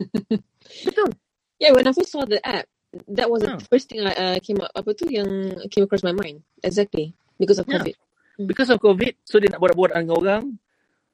Betul. 0.90 1.14
Yeah, 1.60 1.76
when 1.76 1.84
I 1.84 1.92
first 1.92 2.10
saw 2.10 2.24
the 2.24 2.40
app, 2.40 2.64
that 3.12 3.28
was 3.28 3.44
Ah. 3.44 3.54
the 3.54 3.68
first 3.68 3.86
thing 3.86 4.00
I 4.00 4.16
uh, 4.16 4.38
came 4.40 4.58
up 4.58 4.72
apa 4.72 4.90
tu 4.96 5.06
yang 5.06 5.28
came 5.68 5.84
across 5.84 6.00
my 6.00 6.10
mind. 6.10 6.40
Exactly. 6.64 7.12
Because 7.36 7.60
of 7.60 7.68
Yeah. 7.68 7.78
COVID. 7.78 7.96
Because 8.40 8.72
of 8.72 8.80
COVID, 8.80 9.20
so 9.20 9.36
dia 9.36 9.52
nak 9.52 9.60
borak-borak 9.60 10.00
dengan 10.00 10.16
orang, 10.16 10.42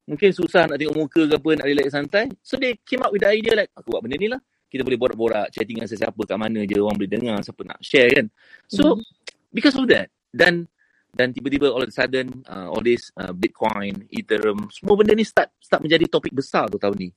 mungkin 0.06 0.30
susah 0.30 0.70
nak 0.70 0.78
tengok 0.78 0.94
muka 0.94 1.26
ke 1.26 1.34
apa, 1.34 1.50
nak 1.58 1.66
relax 1.66 1.86
santai. 1.90 2.30
So 2.38 2.54
they 2.54 2.78
came 2.86 3.02
up 3.02 3.10
with 3.10 3.26
the 3.26 3.34
idea 3.34 3.58
like, 3.58 3.74
aku 3.74 3.90
buat 3.90 4.06
benda 4.06 4.14
ni 4.14 4.30
lah. 4.30 4.38
Kita 4.70 4.86
boleh 4.86 4.94
borak-borak, 4.94 5.50
chatting 5.50 5.82
dengan 5.82 5.90
sesiapa 5.90 6.18
kat 6.22 6.38
mana 6.38 6.62
je, 6.62 6.78
orang 6.78 6.94
boleh 6.94 7.10
dengar, 7.10 7.36
siapa 7.42 7.62
nak 7.66 7.78
share 7.82 8.14
kan. 8.14 8.26
So, 8.70 8.94
Mhm. 8.94 9.02
because 9.50 9.74
of 9.74 9.90
that, 9.90 10.06
dan 10.30 10.70
dan 11.10 11.32
tiba-tiba 11.32 11.72
all 11.72 11.82
of 11.82 11.90
a 11.90 11.94
sudden, 11.94 12.44
uh, 12.46 12.68
all 12.70 12.84
this 12.84 13.08
uh, 13.16 13.32
Bitcoin, 13.32 14.04
Ethereum, 14.12 14.68
semua 14.70 14.94
benda 14.94 15.16
ni 15.16 15.24
start 15.26 15.48
start 15.58 15.80
menjadi 15.82 16.06
topik 16.06 16.30
besar 16.30 16.70
tu 16.70 16.78
tahun 16.78 16.94
ni. 16.94 17.08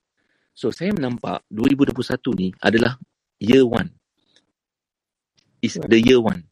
So, 0.56 0.72
saya 0.72 0.90
menampak 0.90 1.46
2021 1.52 2.34
ni 2.34 2.48
adalah 2.58 2.96
year 3.40 3.66
one. 3.66 3.90
Is 5.60 5.76
the 5.76 6.00
year 6.00 6.22
one. 6.24 6.48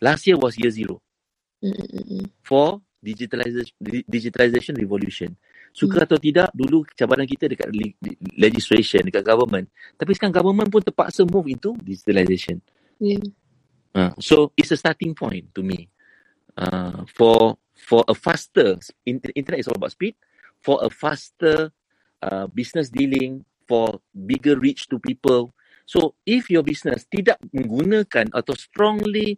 Last 0.00 0.26
year 0.28 0.36
was 0.36 0.58
year 0.60 0.68
zero 0.68 1.00
for 2.44 2.84
digitalization 3.00 3.72
digitalization 4.08 4.76
revolution. 4.76 5.32
Suka 5.74 6.06
atau 6.06 6.20
tidak, 6.20 6.54
dulu 6.54 6.86
cabaran 6.94 7.26
kita 7.26 7.50
dekat 7.50 7.68
le- 7.74 7.98
legislation, 8.38 9.02
dekat 9.02 9.26
government. 9.26 9.66
Tapi 9.98 10.14
sekarang 10.14 10.36
government 10.36 10.68
pun 10.70 10.84
terpaksa 10.84 11.26
move 11.26 11.50
into 11.50 11.74
digitalization. 11.82 12.62
Yeah. 13.02 13.24
Uh, 13.90 14.14
so 14.22 14.54
it's 14.54 14.70
a 14.70 14.78
starting 14.78 15.18
point 15.18 15.50
to 15.50 15.66
me. 15.66 15.90
Uh, 16.54 17.02
for 17.10 17.58
for 17.74 18.06
a 18.06 18.14
faster 18.14 18.78
in, 19.02 19.18
internet 19.34 19.60
is 19.60 19.66
all 19.66 19.74
about 19.74 19.90
speed. 19.90 20.14
For 20.62 20.78
a 20.80 20.88
faster 20.88 21.74
uh, 22.22 22.46
business 22.48 22.88
dealing, 22.88 23.42
for 23.66 23.98
bigger 24.14 24.54
reach 24.54 24.86
to 24.94 25.02
people. 25.02 25.52
So 25.84 26.16
if 26.24 26.48
your 26.48 26.64
business 26.64 27.04
tidak 27.04 27.36
menggunakan 27.52 28.32
atau 28.32 28.56
strongly 28.56 29.36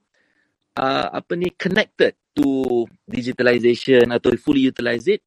uh, 0.78 1.10
apa 1.10 1.34
ni 1.34 1.50
connected 1.58 2.14
to 2.38 2.86
digitalization 3.06 4.14
atau 4.14 4.30
fully 4.38 4.70
utilize 4.70 5.10
it 5.10 5.26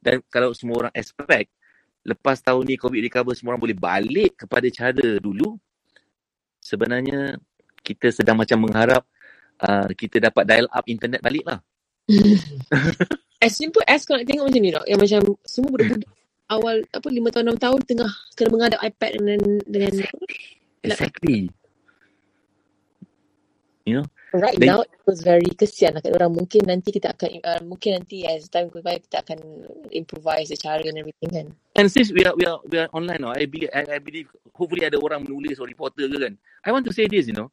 dan 0.00 0.24
kalau 0.32 0.56
semua 0.56 0.88
orang 0.88 0.94
expect 0.96 1.52
lepas 2.04 2.40
tahun 2.40 2.64
ni 2.64 2.80
COVID 2.80 3.00
recover 3.04 3.32
semua 3.36 3.56
orang 3.56 3.64
boleh 3.68 3.78
balik 3.78 4.44
kepada 4.44 4.64
cara 4.72 5.20
dulu 5.20 5.56
sebenarnya 6.64 7.36
kita 7.84 8.08
sedang 8.08 8.40
macam 8.40 8.64
mengharap 8.64 9.04
uh, 9.60 9.88
kita 9.92 10.16
dapat 10.16 10.48
dial 10.48 10.68
up 10.72 10.84
internet 10.88 11.20
balik 11.20 11.44
lah. 11.44 11.60
As 13.44 13.52
simple 13.60 13.84
as 13.84 14.08
kau 14.08 14.16
nak 14.16 14.24
tengok 14.24 14.48
macam 14.48 14.62
ni 14.64 14.72
tak? 14.72 14.84
Yang 14.88 15.00
macam 15.04 15.20
semua 15.44 15.68
budak-budak 15.68 16.23
awal 16.54 16.82
apa 16.94 17.08
lima 17.10 17.28
tahun 17.34 17.50
enam 17.50 17.58
tahun 17.60 17.80
tengah 17.84 18.10
kena 18.38 18.48
menghadap 18.50 18.80
iPad 18.82 19.10
dengan 19.18 19.40
dengan 19.66 19.92
Exactly. 20.84 21.48
You 23.84 24.00
know, 24.00 24.06
right 24.32 24.56
Then- 24.56 24.72
now 24.72 24.80
it 24.80 24.96
was 25.04 25.20
very 25.20 25.48
kesian 25.52 25.92
lah 25.92 26.00
kat 26.00 26.16
orang. 26.16 26.32
Mungkin 26.32 26.64
nanti 26.64 26.88
kita 26.88 27.12
akan 27.12 27.30
uh, 27.44 27.60
mungkin 27.68 28.00
nanti 28.00 28.24
as 28.24 28.48
time 28.48 28.72
goes 28.72 28.80
by 28.80 28.96
kita 28.96 29.20
akan 29.20 29.38
improvise 29.92 30.48
the 30.48 30.56
cara 30.56 30.80
and 30.80 30.96
everything 30.96 31.28
kan. 31.28 31.46
And 31.76 31.92
since 31.92 32.08
we 32.08 32.24
are 32.24 32.32
we 32.32 32.48
are 32.48 32.60
we 32.64 32.80
are 32.80 32.88
online 32.96 33.20
now, 33.20 33.36
I 33.36 33.44
believe 33.44 33.68
I, 33.76 33.84
I 33.84 34.00
believe 34.00 34.32
hopefully 34.56 34.88
ada 34.88 34.96
orang 34.96 35.28
menulis 35.28 35.60
atau 35.60 35.68
reporter 35.68 36.08
ke 36.08 36.16
kan. 36.16 36.34
I 36.64 36.72
want 36.72 36.88
to 36.88 36.92
say 36.96 37.04
this, 37.04 37.28
you 37.28 37.36
know. 37.36 37.52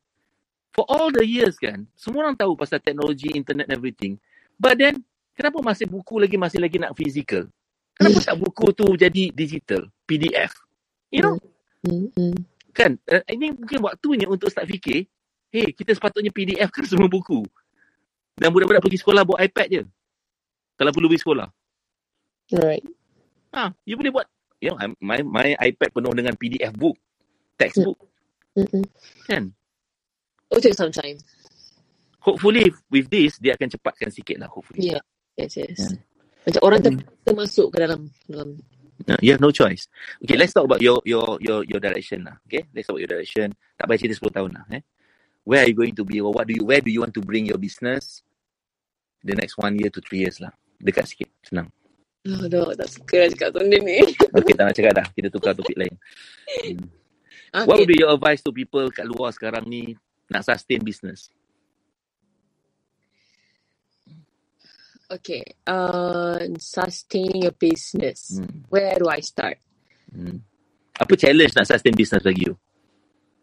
For 0.71 0.87
all 0.87 1.11
the 1.11 1.27
years 1.27 1.59
kan, 1.59 1.83
semua 1.99 2.23
orang 2.23 2.39
tahu 2.39 2.55
pasal 2.55 2.79
teknologi, 2.79 3.35
internet 3.35 3.67
and 3.67 3.75
everything. 3.75 4.15
But 4.55 4.79
then, 4.79 5.03
kenapa 5.35 5.59
masih 5.59 5.83
buku 5.83 6.15
lagi 6.15 6.39
masih 6.39 6.63
lagi 6.63 6.79
nak 6.79 6.95
physical? 6.95 7.51
Kenapa 7.97 8.19
tak 8.21 8.37
buku 8.39 8.67
tu 8.75 8.87
jadi 8.97 9.31
digital, 9.33 9.87
PDF? 10.05 10.51
You 11.11 11.23
know, 11.23 11.35
Hmm, 11.81 12.13
hmm. 12.13 12.35
kan? 12.75 12.99
Uh, 13.09 13.23
ini 13.31 13.55
mungkin 13.55 13.81
waktunya 13.83 14.27
untuk 14.29 14.51
start 14.53 14.69
fikir, 14.69 15.07
hey, 15.51 15.71
kita 15.73 15.95
sepatutnya 15.97 16.29
PDF 16.33 16.69
kan 16.71 16.85
semua 16.85 17.09
buku. 17.09 17.43
Dan 18.37 18.51
budak-budak 18.53 18.83
pergi 18.83 18.99
sekolah 19.01 19.23
bawa 19.25 19.43
iPad 19.45 19.67
je. 19.69 19.83
Kalau 20.79 20.91
perlu 20.93 21.07
pergi 21.11 21.23
sekolah. 21.23 21.47
Right. 22.51 22.83
Ha, 23.55 23.73
you 23.85 23.97
boleh 23.97 24.13
buat. 24.13 24.27
You 24.61 24.73
know, 24.73 24.79
my 25.01 25.19
my 25.25 25.47
iPad 25.57 25.89
penuh 25.91 26.13
dengan 26.13 26.33
PDF 26.37 26.73
book, 26.77 26.95
textbook, 27.57 27.97
Mm-mm. 28.57 28.85
kan? 29.25 29.49
It 30.49 30.53
will 30.53 30.61
take 30.63 30.77
some 30.77 30.91
time. 30.93 31.17
Hopefully 32.21 32.69
with 32.93 33.09
this 33.09 33.41
dia 33.41 33.57
akan 33.57 33.69
cepatkan 33.73 34.09
sikit 34.13 34.37
lah 34.37 34.49
hopefully. 34.51 34.85
Yeah. 34.85 35.01
Yes, 35.37 35.57
yes. 35.57 35.79
Yeah. 35.79 35.97
Macam 36.47 36.61
orang 36.65 36.79
ter- 36.81 37.05
termasuk 37.21 37.67
ke 37.73 37.77
dalam 37.85 38.09
dalam 38.25 38.57
you 39.21 39.33
have 39.33 39.41
no 39.41 39.49
choice. 39.49 39.89
Okay, 40.21 40.37
let's 40.37 40.53
talk 40.53 40.65
about 40.69 40.81
your 40.81 41.01
your 41.05 41.37
your 41.41 41.65
your 41.65 41.81
direction 41.81 42.25
lah. 42.25 42.37
Okay, 42.45 42.69
let's 42.73 42.85
talk 42.85 42.97
about 42.97 43.03
your 43.05 43.13
direction. 43.17 43.53
Tak 43.77 43.89
payah 43.89 43.99
cerita 44.01 44.29
10 44.29 44.37
tahun 44.37 44.51
lah. 44.57 44.63
Eh? 44.77 44.83
Where 45.41 45.65
are 45.65 45.69
you 45.69 45.73
going 45.73 45.97
to 45.97 46.05
be 46.05 46.21
or 46.21 46.29
what 46.29 46.45
do 46.45 46.53
you 46.53 46.61
where 46.65 46.81
do 46.85 46.93
you 46.93 47.01
want 47.01 47.13
to 47.17 47.21
bring 47.25 47.49
your 47.49 47.57
business 47.57 48.21
the 49.25 49.33
next 49.37 49.57
one 49.57 49.77
year 49.77 49.89
to 49.89 50.01
three 50.01 50.25
years 50.25 50.37
lah. 50.41 50.53
Dekat 50.81 51.05
sikit, 51.09 51.29
senang. 51.45 51.69
Oh, 52.29 52.45
dah, 52.45 52.77
tak 52.77 52.89
suka 52.89 53.25
lah 53.25 53.27
cakap 53.33 53.49
benda 53.57 53.77
ni. 53.81 53.97
Okay, 54.37 54.53
tak 54.53 54.63
nak 54.69 54.75
cakap 54.77 54.93
dah. 54.97 55.07
Kita 55.13 55.27
tukar 55.33 55.53
topik 55.57 55.77
lain. 55.77 55.93
Hmm. 56.61 56.85
What 57.65 57.81
would 57.81 57.89
Okay. 57.89 57.97
be 57.97 58.01
your 58.01 58.13
advice 58.13 58.41
to 58.45 58.53
people 58.53 58.87
kat 58.93 59.09
luar 59.09 59.33
sekarang 59.33 59.65
ni 59.65 59.97
nak 60.29 60.45
sustain 60.45 60.79
business? 60.85 61.33
Okay. 65.11 65.43
Uh, 65.67 66.55
sustaining 66.55 67.43
a 67.43 67.51
business. 67.51 68.39
Hmm. 68.39 68.63
Where 68.71 68.95
do 68.95 69.11
I 69.11 69.19
start? 69.19 69.59
Hmm. 70.07 70.39
Apa 70.95 71.13
challenge 71.19 71.51
nak 71.51 71.67
sustain 71.67 71.91
business 71.91 72.23
bagi 72.23 72.47
you? 72.47 72.55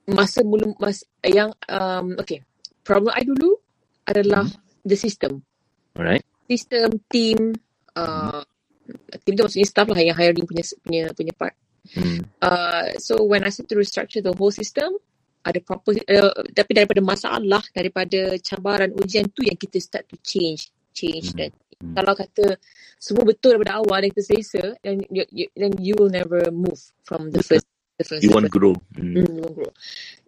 Masa 0.08 0.40
mula 0.40 0.72
mas 0.80 1.04
yang 1.20 1.52
um, 1.68 2.16
okay. 2.16 2.40
Problem 2.80 3.12
I 3.12 3.28
dulu 3.28 3.60
adalah 4.08 4.48
the 4.80 4.96
system. 4.96 5.44
Alright. 5.92 6.24
System, 6.48 7.04
team, 7.12 7.52
uh, 7.92 8.40
team 9.28 9.36
tu 9.36 9.44
maksudnya 9.44 9.68
staff 9.68 9.92
lah 9.92 10.00
yang 10.00 10.16
hiring 10.16 10.48
punya 10.48 10.64
punya 10.80 11.12
punya 11.12 11.34
part. 11.36 11.52
Hmm. 11.92 12.24
Uh, 12.40 12.96
so 12.96 13.20
when 13.28 13.44
I 13.44 13.52
start 13.52 13.68
to 13.68 13.76
restructure 13.76 14.24
the 14.24 14.32
whole 14.32 14.52
system, 14.52 14.96
ada 15.44 15.60
proper, 15.60 16.00
uh, 16.00 16.32
tapi 16.56 16.72
daripada 16.72 17.04
masalah, 17.04 17.60
daripada 17.76 18.40
cabaran 18.40 18.92
ujian 18.96 19.28
tu 19.28 19.44
yang 19.44 19.56
kita 19.60 19.76
start 19.76 20.08
to 20.08 20.16
change, 20.24 20.72
change 20.98 21.30
Hmm. 21.30 21.38
dan 21.38 21.50
Hmm. 21.78 21.94
kalau 21.94 22.10
kata 22.18 22.58
semua 22.98 23.22
betul 23.22 23.54
daripada 23.54 23.78
awal 23.78 24.02
dan 24.02 24.10
kita 24.10 24.34
selesa, 24.34 24.74
then 24.82 24.98
you, 25.14 25.22
you, 25.30 25.46
then 25.54 25.70
you 25.78 25.94
will 25.94 26.10
never 26.10 26.50
move 26.50 26.82
from 27.06 27.30
the 27.30 27.38
first 27.38 27.70
the 27.98 28.06
first. 28.06 28.26
You 28.26 28.34
want 28.34 28.50
first. 28.50 28.58
grow. 28.58 28.74
Hmm. 28.98 29.14
Hmm, 29.14 29.30
you 29.30 29.42
won't 29.46 29.54
grow. 29.58 29.70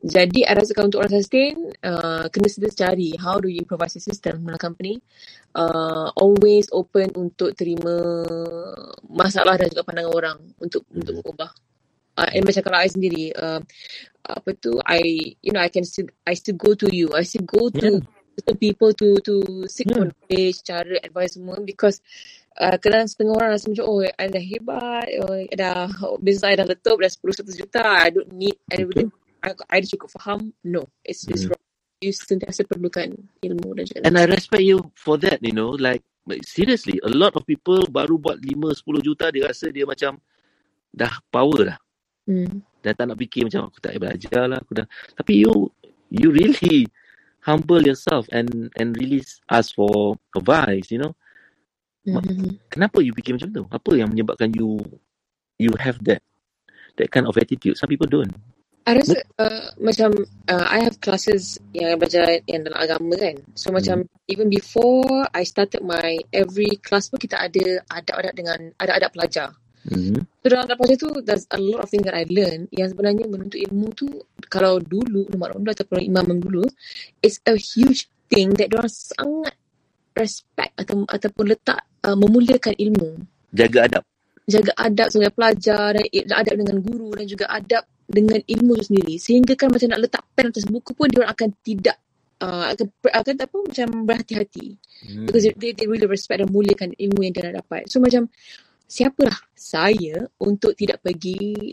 Jadi, 0.02 0.46
I 0.46 0.54
rasakan 0.54 0.90
untuk 0.90 1.02
orang 1.02 1.14
sustain, 1.18 1.58
uh, 1.82 2.30
kena 2.30 2.46
sedar 2.46 2.70
cari 2.70 3.18
how 3.18 3.42
do 3.42 3.50
you 3.50 3.66
improvise 3.66 3.98
the 3.98 4.02
system 4.02 4.46
dalam 4.46 4.62
company. 4.62 5.02
Uh, 5.50 6.14
always 6.14 6.70
open 6.70 7.10
untuk 7.18 7.58
terima 7.58 7.98
masalah 9.10 9.58
dan 9.58 9.74
juga 9.74 9.82
pandangan 9.86 10.14
orang 10.14 10.38
untuk 10.62 10.86
Hmm. 10.86 11.02
untuk 11.02 11.14
mengubah. 11.18 11.50
Uh, 12.14 12.30
and 12.30 12.46
macam 12.46 12.62
kalau 12.62 12.78
I 12.78 12.90
sendiri, 12.90 13.34
uh, 13.34 13.58
apa 14.22 14.50
tu, 14.54 14.78
I, 14.86 15.34
you 15.42 15.50
know, 15.50 15.62
I 15.62 15.70
can 15.70 15.82
still, 15.82 16.06
I 16.26 16.38
still 16.38 16.58
go 16.58 16.78
to 16.78 16.86
you. 16.90 17.10
I 17.10 17.26
still 17.26 17.46
go 17.46 17.70
to 17.74 17.98
Yeah. 17.98 18.19
Certain 18.40 18.56
people 18.56 18.90
to 18.96 19.20
to 19.22 19.68
seek 19.68 19.92
for 19.92 20.08
knowledge, 20.08 20.64
cara, 20.64 20.96
advice 21.04 21.36
semua 21.36 21.60
because 21.60 22.00
uh, 22.60 22.76
kadang 22.80 23.06
setengah 23.06 23.34
orang 23.36 23.50
rasa 23.54 23.70
macam, 23.70 23.84
oh, 23.86 24.00
I 24.02 24.26
dah 24.28 24.44
hebat, 24.44 25.08
oh, 25.22 25.36
dah, 25.52 25.88
business 26.20 26.48
I 26.48 26.56
dah 26.58 26.66
letup, 26.66 27.00
dah 27.00 27.10
10-100 27.12 27.60
juta, 27.60 27.82
I 27.84 28.08
don't 28.10 28.32
need 28.32 28.56
everything. 28.72 29.08
I, 29.40 29.56
I 29.72 29.76
dah 29.84 29.88
cukup 29.96 30.10
faham. 30.20 30.52
No, 30.64 30.88
it's, 31.04 31.24
it's 31.28 31.46
Hmm. 31.46 31.54
wrong. 31.54 31.64
You 32.00 32.16
sentiasa 32.16 32.64
perlukan 32.64 33.12
ilmu 33.44 33.76
dan 33.76 33.84
juga 33.84 34.08
And 34.08 34.16
I 34.16 34.24
respect 34.24 34.64
you 34.64 34.80
for 34.96 35.20
that, 35.20 35.44
you 35.44 35.52
know. 35.52 35.76
Like, 35.76 36.00
seriously, 36.48 36.96
a 37.04 37.12
lot 37.12 37.36
of 37.36 37.44
people 37.44 37.84
baru 37.92 38.16
buat 38.16 38.40
5-10 38.40 39.04
juta, 39.04 39.28
dia 39.28 39.44
rasa 39.52 39.68
dia 39.68 39.84
macam 39.84 40.16
dah 40.96 41.12
power 41.28 41.76
dah. 41.76 41.78
Hmm. 42.24 42.64
Dah 42.80 42.96
tak 42.96 43.04
nak 43.04 43.20
fikir 43.20 43.52
macam, 43.52 43.68
aku 43.68 43.84
tak 43.84 43.92
payah 43.92 44.00
belajar 44.00 44.42
lah. 44.48 44.58
Aku 44.64 44.72
dah. 44.80 44.88
Tapi 45.12 45.44
you, 45.44 45.68
you 46.08 46.32
really 46.32 46.88
humble 47.40 47.80
yourself 47.80 48.28
and 48.32 48.68
and 48.76 48.96
really 48.96 49.24
ask 49.48 49.74
for 49.74 50.16
advice, 50.36 50.92
you 50.92 51.00
know. 51.00 51.12
Mhm. 52.04 52.56
Kenapa 52.72 53.04
you 53.04 53.12
fikir 53.12 53.36
macam 53.36 53.50
tu? 53.52 53.62
Apa 53.68 53.90
yang 53.96 54.08
menyebabkan 54.08 54.52
you 54.56 54.80
you 55.60 55.72
have 55.76 56.00
that 56.08 56.24
that 56.96 57.12
kind 57.12 57.28
of 57.28 57.36
attitude? 57.36 57.76
Some 57.76 57.92
people 57.92 58.08
don't. 58.08 58.32
I 58.88 58.96
rasa 58.96 59.20
uh, 59.36 59.76
macam 59.76 60.24
uh, 60.48 60.66
I 60.66 60.80
have 60.80 60.96
classes 61.04 61.60
yang 61.76 62.00
belajar 62.00 62.40
yang 62.48 62.64
dalam 62.64 62.80
agama 62.80 63.12
kan. 63.20 63.36
So 63.52 63.68
macam 63.70 64.08
even 64.26 64.48
before 64.48 65.28
I 65.36 65.44
started 65.44 65.84
my 65.84 66.16
every 66.32 66.80
class 66.80 67.12
pun 67.12 67.20
kita 67.20 67.36
ada 67.36 67.84
adab-adab 67.92 68.32
dengan 68.32 68.58
adab-adab 68.80 69.10
pelajar. 69.12 69.48
Mm-hmm. 69.88 70.20
So 70.44 70.46
dalam 70.52 70.68
adab 70.68 70.76
pelajar 70.76 70.98
tu 71.00 71.10
there's 71.24 71.48
a 71.48 71.58
lot 71.60 71.80
of 71.84 71.88
things 71.88 72.04
that 72.04 72.12
I 72.12 72.28
learn 72.28 72.68
yang 72.68 72.92
sebenarnya 72.92 73.24
menuntut 73.24 73.56
ilmu 73.56 73.86
tu 73.96 74.08
kalau 74.52 74.76
dulu 74.76 75.24
ronda 75.32 75.72
ataupun 75.72 76.04
imam 76.04 76.36
dulu 76.36 76.68
it's 77.24 77.40
a 77.48 77.56
huge 77.56 78.12
thing 78.28 78.52
that 78.60 78.68
diorang 78.68 78.92
sangat 78.92 79.56
respect 80.12 80.76
atau 80.76 81.08
ataupun 81.08 81.44
letak 81.48 81.80
uh, 82.04 82.12
memuliakan 82.12 82.76
ilmu. 82.76 83.24
Jaga 83.56 83.88
adab. 83.88 84.04
jaga 84.50 84.72
adab 84.82 85.08
sebagai 85.14 85.32
pelajar 85.38 85.94
dan 85.94 86.34
adab 86.34 86.54
dengan 86.58 86.76
guru 86.82 87.14
dan 87.14 87.26
juga 87.30 87.46
adab 87.46 87.86
dengan 88.10 88.42
ilmu 88.42 88.74
tu 88.82 88.84
sendiri 88.90 89.14
sehingga 89.22 89.54
kan 89.54 89.70
macam 89.70 89.94
nak 89.94 90.02
letak 90.02 90.22
pen 90.34 90.50
atas 90.50 90.66
buku 90.66 90.90
pun 90.90 91.06
dia 91.06 91.22
orang 91.22 91.32
akan 91.38 91.48
tidak 91.62 91.96
uh, 92.42 92.66
akan 92.74 92.86
akan 93.14 93.34
apa 93.38 93.56
macam 93.62 93.88
berhati-hati 94.02 94.66
Hmm. 95.00 95.24
because 95.24 95.48
they, 95.56 95.72
they 95.72 95.88
really 95.88 96.04
respect 96.04 96.44
dan 96.44 96.52
muliakan 96.52 96.92
ilmu 96.92 97.24
yang 97.24 97.32
dia 97.32 97.48
nak 97.48 97.64
dapat 97.64 97.88
so 97.88 98.04
macam 98.04 98.28
siapalah 98.90 99.38
saya 99.54 100.26
untuk 100.42 100.74
tidak 100.74 100.98
pergi 100.98 101.70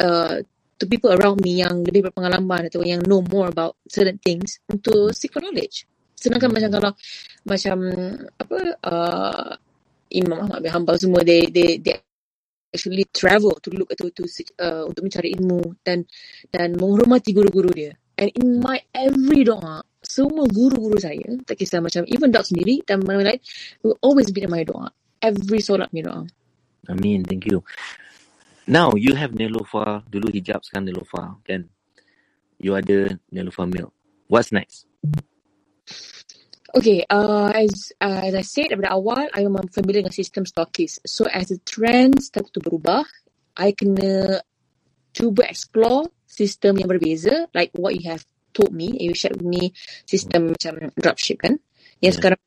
uh, 0.00 0.40
to 0.80 0.84
people 0.88 1.12
around 1.12 1.44
me 1.44 1.60
yang 1.60 1.84
lebih 1.84 2.08
berpengalaman 2.08 2.72
atau 2.72 2.80
yang 2.80 3.04
know 3.04 3.20
more 3.28 3.52
about 3.52 3.76
certain 3.84 4.16
things 4.24 4.64
untuk 4.72 5.12
seek 5.12 5.28
for 5.28 5.44
knowledge 5.44 5.84
sedangkan 6.16 6.48
macam 6.48 6.70
kalau 6.72 6.92
macam 7.44 7.76
apa 8.40 8.58
uh, 8.80 9.52
Imam 10.08 10.48
Ahmad 10.48 10.64
bin 10.64 10.72
Hanbal 10.72 10.96
semua 10.96 11.20
they 11.20 11.44
they 11.52 11.76
they 11.82 12.00
actually 12.74 13.06
travel 13.14 13.54
to 13.62 13.70
look 13.70 13.94
to 13.94 14.10
to 14.10 14.24
seek, 14.26 14.50
uh, 14.58 14.82
untuk 14.88 15.06
mencari 15.06 15.30
ilmu 15.38 15.78
dan 15.86 16.02
dan 16.50 16.74
menghormati 16.74 17.30
guru-guru 17.30 17.70
dia. 17.70 17.92
And 18.18 18.30
in 18.34 18.58
my 18.62 18.78
every 18.94 19.46
doa, 19.46 19.82
semua 20.02 20.46
guru-guru 20.50 20.98
saya, 20.98 21.38
tak 21.46 21.58
kisah 21.58 21.82
macam 21.82 22.06
even 22.10 22.30
Dok 22.30 22.46
sendiri 22.46 22.82
dan 22.86 23.02
mana 23.02 23.26
lain, 23.26 23.40
will 23.82 23.98
always 24.02 24.30
be 24.30 24.42
in 24.42 24.50
my 24.50 24.62
doa. 24.62 24.90
Every 25.22 25.62
solat 25.62 25.90
punya 25.90 26.10
doa. 26.10 26.22
Amin, 26.88 27.24
thank 27.24 27.46
you. 27.48 27.64
Now 28.64 28.96
you 28.96 29.12
have 29.14 29.36
Nelofa, 29.36 30.04
dulu 30.08 30.32
hijab 30.32 30.64
sekarang 30.64 30.88
Nelofa, 30.88 31.36
kan? 31.44 31.68
You 32.56 32.76
ada 32.76 33.20
Nelofa 33.28 33.68
milk. 33.68 33.92
What's 34.28 34.52
next? 34.52 34.88
Okay, 36.74 37.06
uh, 37.06 37.54
as 37.54 37.94
uh, 38.02 38.24
as 38.26 38.34
I 38.34 38.42
said 38.42 38.74
daripada 38.74 38.98
awal, 38.98 39.30
I 39.30 39.46
memang 39.46 39.70
familiar 39.70 40.02
dengan 40.02 40.16
sistem 40.16 40.42
stockist. 40.42 41.06
So 41.06 41.30
as 41.30 41.54
the 41.54 41.62
trend 41.62 42.18
start 42.18 42.50
to 42.50 42.58
berubah, 42.58 43.06
I 43.54 43.70
kena 43.70 44.42
cuba 45.14 45.46
explore 45.46 46.10
sistem 46.26 46.82
yang 46.82 46.90
berbeza, 46.90 47.46
like 47.54 47.70
what 47.78 47.94
you 47.94 48.10
have 48.10 48.26
told 48.50 48.74
me, 48.74 48.90
you 48.98 49.14
shared 49.14 49.38
with 49.38 49.46
me 49.46 49.70
sistem 50.02 50.50
macam 50.50 50.90
dropship 50.98 51.46
kan, 51.46 51.62
yang 52.02 52.10
Yeah. 52.10 52.18
sekarang 52.18 52.40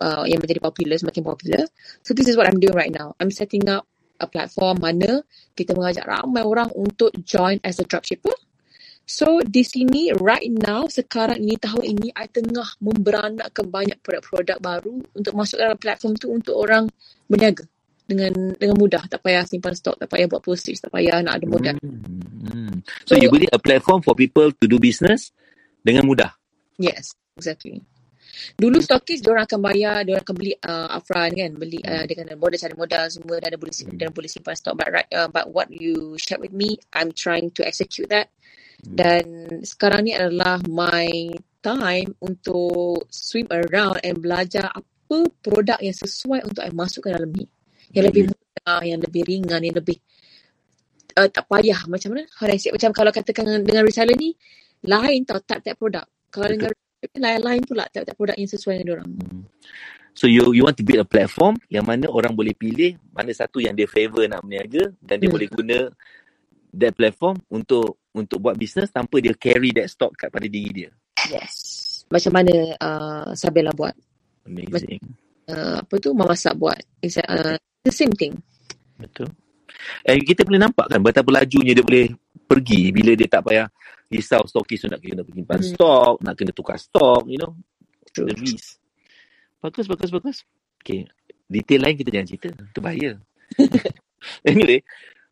uh, 0.00 0.24
yang 0.26 0.40
menjadi 0.40 0.60
popular, 0.60 0.96
semakin 0.96 1.22
popular. 1.22 1.62
So 2.04 2.12
this 2.16 2.26
is 2.26 2.34
what 2.36 2.48
I'm 2.48 2.58
doing 2.58 2.74
right 2.76 2.92
now. 2.92 3.14
I'm 3.20 3.30
setting 3.30 3.68
up 3.68 3.86
a 4.20 4.28
platform 4.28 4.84
mana 4.84 5.24
kita 5.56 5.72
mengajak 5.72 6.04
ramai 6.04 6.44
orang 6.44 6.68
untuk 6.76 7.10
join 7.24 7.56
as 7.64 7.80
a 7.80 7.84
dropshipper. 7.88 8.36
So 9.10 9.42
di 9.42 9.66
sini 9.66 10.14
right 10.14 10.46
now 10.46 10.86
sekarang 10.86 11.42
ini 11.42 11.58
tahun 11.58 11.82
ini 11.82 12.08
I 12.14 12.30
tengah 12.30 12.78
memberanakkan 12.78 13.66
banyak 13.66 13.98
produk-produk 14.06 14.62
baru 14.62 15.02
untuk 15.18 15.34
masuk 15.34 15.58
dalam 15.58 15.74
platform 15.74 16.14
tu 16.14 16.30
untuk 16.30 16.54
orang 16.54 16.86
berniaga 17.26 17.66
dengan 18.06 18.54
dengan 18.54 18.76
mudah 18.78 19.02
tak 19.10 19.22
payah 19.22 19.42
simpan 19.46 19.74
stok 19.74 19.98
tak 19.98 20.10
payah 20.10 20.30
buat 20.30 20.42
postage 20.42 20.78
tak 20.78 20.94
payah 20.94 21.26
nak 21.26 21.42
ada 21.42 21.46
modal. 21.50 21.76
Hmm. 21.82 22.86
So, 23.02 23.14
So- 23.14 23.22
you 23.22 23.34
build 23.34 23.50
a 23.50 23.58
platform 23.58 24.06
for 24.06 24.14
people 24.14 24.54
to 24.54 24.64
do 24.70 24.78
business 24.78 25.34
dengan 25.82 26.06
mudah. 26.06 26.30
Yes, 26.78 27.18
exactly. 27.34 27.82
Dulu 28.56 28.78
stokis 28.78 29.20
dia 29.20 29.30
orang 29.34 29.46
akan 29.46 29.60
bayar, 29.60 29.96
dia 30.06 30.16
orang 30.16 30.24
akan 30.26 30.36
beli 30.36 30.52
uh, 30.62 30.88
upfront 30.96 31.32
kan, 31.34 31.50
beli 31.56 31.80
uh, 31.82 32.04
dengan 32.06 32.36
modal 32.38 32.58
cari 32.58 32.74
modal 32.78 33.04
semua 33.10 33.36
dan 33.42 33.56
boleh 33.58 33.74
simpan, 33.74 33.96
dan 33.98 34.10
boleh 34.14 34.30
simpan 34.30 34.54
stok 34.54 34.74
but 34.78 34.88
right 34.90 35.10
uh, 35.14 35.28
but 35.28 35.50
what 35.50 35.66
you 35.70 36.14
shared 36.16 36.40
with 36.40 36.54
me, 36.54 36.78
I'm 36.94 37.10
trying 37.10 37.50
to 37.58 37.66
execute 37.66 38.08
that. 38.10 38.30
Dan 38.80 39.60
sekarang 39.60 40.08
ni 40.08 40.16
adalah 40.16 40.56
my 40.64 41.36
time 41.60 42.16
untuk 42.24 43.04
swim 43.12 43.44
around 43.52 44.00
and 44.00 44.24
belajar 44.24 44.72
apa 44.72 45.18
produk 45.44 45.76
yang 45.84 45.92
sesuai 45.92 46.48
untuk 46.48 46.64
I 46.64 46.72
masukkan 46.72 47.20
dalam 47.20 47.28
ni. 47.36 47.44
Yang 47.92 48.04
lebih 48.08 48.22
mudah, 48.32 48.80
yang 48.86 49.00
lebih 49.04 49.22
ringan, 49.26 49.60
yang 49.60 49.76
lebih 49.76 50.00
uh, 51.20 51.28
tak 51.28 51.44
payah 51.44 51.84
macam 51.92 52.16
mana? 52.16 52.24
How 52.40 52.48
do 52.48 52.54
I 52.54 52.60
say? 52.60 52.72
Macam 52.72 52.90
kalau 52.96 53.10
katakan 53.12 53.44
dengan, 53.66 53.82
reseller 53.84 54.16
ni, 54.16 54.32
lain 54.86 55.28
tau 55.28 55.42
tak-tak 55.44 55.76
produk. 55.76 56.06
Kalau 56.32 56.48
dengan 56.48 56.72
lain-lain 57.16 57.62
pula 57.64 57.88
tak-tak 57.88 58.14
produk 58.16 58.36
yang 58.36 58.50
sesuai 58.50 58.74
dengan 58.80 59.00
orang. 59.00 59.10
So 60.12 60.26
you 60.26 60.52
you 60.52 60.66
want 60.66 60.76
to 60.76 60.84
build 60.84 61.00
a 61.00 61.08
platform 61.08 61.56
yang 61.70 61.86
mana 61.86 62.10
orang 62.10 62.34
boleh 62.34 62.52
pilih 62.52 62.98
mana 63.14 63.30
satu 63.30 63.62
yang 63.62 63.72
dia 63.78 63.86
favor 63.86 64.26
nak 64.26 64.42
berniaga 64.42 64.90
dan 65.00 65.22
dia 65.22 65.30
Hmm. 65.30 65.36
boleh 65.38 65.48
guna 65.48 65.78
that 66.74 66.92
platform 66.94 67.38
untuk 67.48 67.98
untuk 68.10 68.42
buat 68.42 68.58
business 68.58 68.90
tanpa 68.90 69.22
dia 69.22 69.32
carry 69.38 69.70
that 69.70 69.86
stock 69.86 70.12
kat 70.18 70.28
pada 70.28 70.50
diri 70.50 70.84
dia. 70.84 70.90
Yes. 71.30 71.54
Macam 72.10 72.42
mana 72.42 72.54
uh, 72.74 73.30
Sabella 73.38 73.70
buat? 73.70 73.94
Amazing. 74.50 74.98
Uh, 75.46 75.78
apa 75.78 75.94
tu? 76.02 76.10
Mamasak 76.10 76.58
buat. 76.58 76.78
It's 76.98 77.22
uh, 77.22 77.54
the 77.86 77.94
same 77.94 78.10
thing. 78.18 78.34
Betul. 78.98 79.30
Eh, 80.04 80.18
kita 80.26 80.42
boleh 80.42 80.60
nampak 80.60 80.90
kan 80.90 81.00
betapa 81.00 81.30
lajunya 81.30 81.72
dia 81.72 81.86
boleh 81.86 82.10
pergi 82.50 82.90
bila 82.90 83.14
dia 83.14 83.30
tak 83.30 83.46
payah 83.46 83.70
risau 84.10 84.42
stokis 84.44 84.82
tu 84.82 84.88
nak 84.90 84.98
kena 84.98 85.22
pergi 85.22 85.40
simpan 85.40 85.60
Hmm. 85.62 85.70
stok, 85.74 86.14
nak 86.26 86.34
kena 86.34 86.52
tukar 86.52 86.76
stok, 86.76 87.24
you 87.30 87.38
know, 87.38 87.54
True. 88.10 88.26
the 88.26 88.34
risk. 88.34 88.82
Bagus, 89.62 89.86
bagus, 89.86 90.10
bagus. 90.10 90.38
Okay. 90.82 91.06
Detail 91.46 91.80
lain 91.86 91.96
kita 91.98 92.10
jangan 92.10 92.28
cerita. 92.28 92.48
Itu 92.54 92.80
bahaya. 92.82 93.12
anyway, 94.50 94.80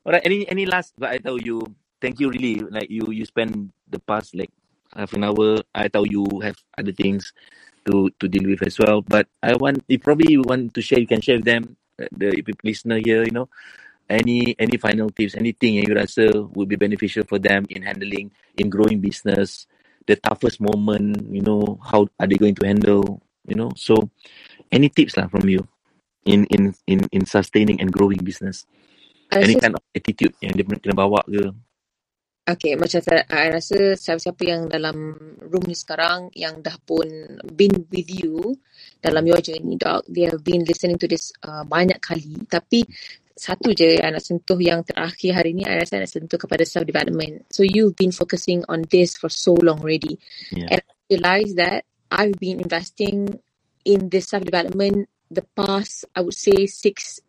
alright. 0.07 0.23
Any 0.27 0.47
any 0.51 0.67
last? 0.67 0.95
But 0.99 1.15
I 1.15 1.19
tell 1.19 1.39
you, 1.39 1.63
thank 2.03 2.19
you 2.23 2.31
really. 2.31 2.61
Like 2.63 2.91
you 2.91 3.09
you 3.11 3.25
spend 3.25 3.71
the 3.89 3.99
past 4.03 4.35
like 4.35 4.51
half 4.95 5.15
an 5.15 5.25
hour. 5.25 5.63
I 5.75 5.89
tell 5.89 6.05
you 6.07 6.27
have 6.43 6.59
other 6.77 6.93
things 6.93 7.33
to 7.87 8.11
to 8.21 8.27
deal 8.29 8.45
with 8.51 8.67
as 8.67 8.77
well. 8.79 9.01
But 9.01 9.31
I 9.41 9.55
want, 9.57 9.87
if 9.89 10.03
probably 10.03 10.35
you 10.35 10.43
want 10.45 10.75
to 10.75 10.83
share, 10.83 11.01
you 11.01 11.09
can 11.09 11.23
share 11.23 11.39
with 11.41 11.49
them, 11.49 11.79
uh, 11.97 12.11
the 12.13 12.43
listener 12.67 12.99
here. 13.01 13.25
You 13.25 13.33
know, 13.33 13.49
any 14.09 14.57
any 14.59 14.77
final 14.81 15.13
tips, 15.13 15.37
anything 15.37 15.79
yang 15.79 15.87
you 15.89 15.95
rasa 15.95 16.33
would 16.57 16.69
be 16.69 16.77
beneficial 16.77 17.25
for 17.29 17.39
them 17.39 17.69
in 17.69 17.85
handling, 17.85 18.33
in 18.57 18.73
growing 18.73 19.01
business, 19.01 19.69
the 20.09 20.17
toughest 20.17 20.61
moment. 20.61 21.29
You 21.29 21.45
know, 21.45 21.79
how 21.85 22.09
are 22.19 22.27
they 22.27 22.41
going 22.41 22.57
to 22.59 22.67
handle? 22.67 23.23
You 23.47 23.57
know, 23.57 23.71
so 23.77 24.09
any 24.73 24.89
tips 24.89 25.17
lah 25.17 25.29
from 25.29 25.49
you 25.49 25.69
in 26.25 26.45
in 26.53 26.75
in 26.89 27.05
in 27.13 27.23
sustaining 27.25 27.81
and 27.81 27.93
growing 27.93 28.21
business. 28.21 28.65
I 29.33 29.45
Any 29.45 29.61
kind 29.61 29.77
of 29.77 29.85
attitude 29.93 30.33
yang 30.41 30.57
dia 30.57 30.65
kena 30.65 30.97
bawa 30.97 31.21
ke? 31.29 31.53
Okay, 32.49 32.73
macam 32.75 33.01
saya, 33.05 33.23
I 33.29 33.53
rasa 33.53 33.95
siapa-siapa 33.95 34.43
yang 34.45 34.63
dalam 34.73 35.15
room 35.45 35.65
ni 35.69 35.77
sekarang 35.77 36.33
yang 36.33 36.65
dah 36.65 36.77
pun 36.81 37.05
been 37.45 37.87
with 37.93 38.09
you 38.09 38.57
dalam 39.05 39.25
your 39.29 39.39
journey, 39.45 39.77
dog, 39.77 40.09
they 40.09 40.25
have 40.27 40.41
been 40.43 40.65
listening 40.65 40.99
to 40.99 41.07
this 41.07 41.31
uh, 41.45 41.63
banyak 41.63 42.01
kali. 42.01 42.41
Tapi 42.49 42.83
satu 43.39 43.71
je 43.71 44.03
yang 44.03 44.19
nak 44.19 44.25
sentuh 44.25 44.59
yang 44.59 44.83
terakhir 44.83 45.31
hari 45.39 45.55
ni, 45.55 45.63
I 45.63 45.79
rasa 45.79 46.03
nak 46.03 46.11
sentuh 46.11 46.41
kepada 46.41 46.67
self-development. 46.67 47.47
So 47.55 47.63
you've 47.63 47.95
been 47.95 48.11
focusing 48.11 48.67
on 48.67 48.89
this 48.91 49.15
for 49.15 49.31
so 49.31 49.55
long 49.61 49.85
already. 49.85 50.19
Yeah. 50.51 50.75
And 50.75 50.81
I 50.83 50.95
realized 51.07 51.55
that 51.63 51.87
I've 52.11 52.35
been 52.41 52.59
investing 52.59 53.39
in 53.87 54.11
this 54.11 54.33
self 54.33 54.43
development 54.43 55.07
the 55.31 55.45
past, 55.55 56.05
I 56.17 56.25
would 56.25 56.35
say, 56.35 56.67
six 56.67 57.21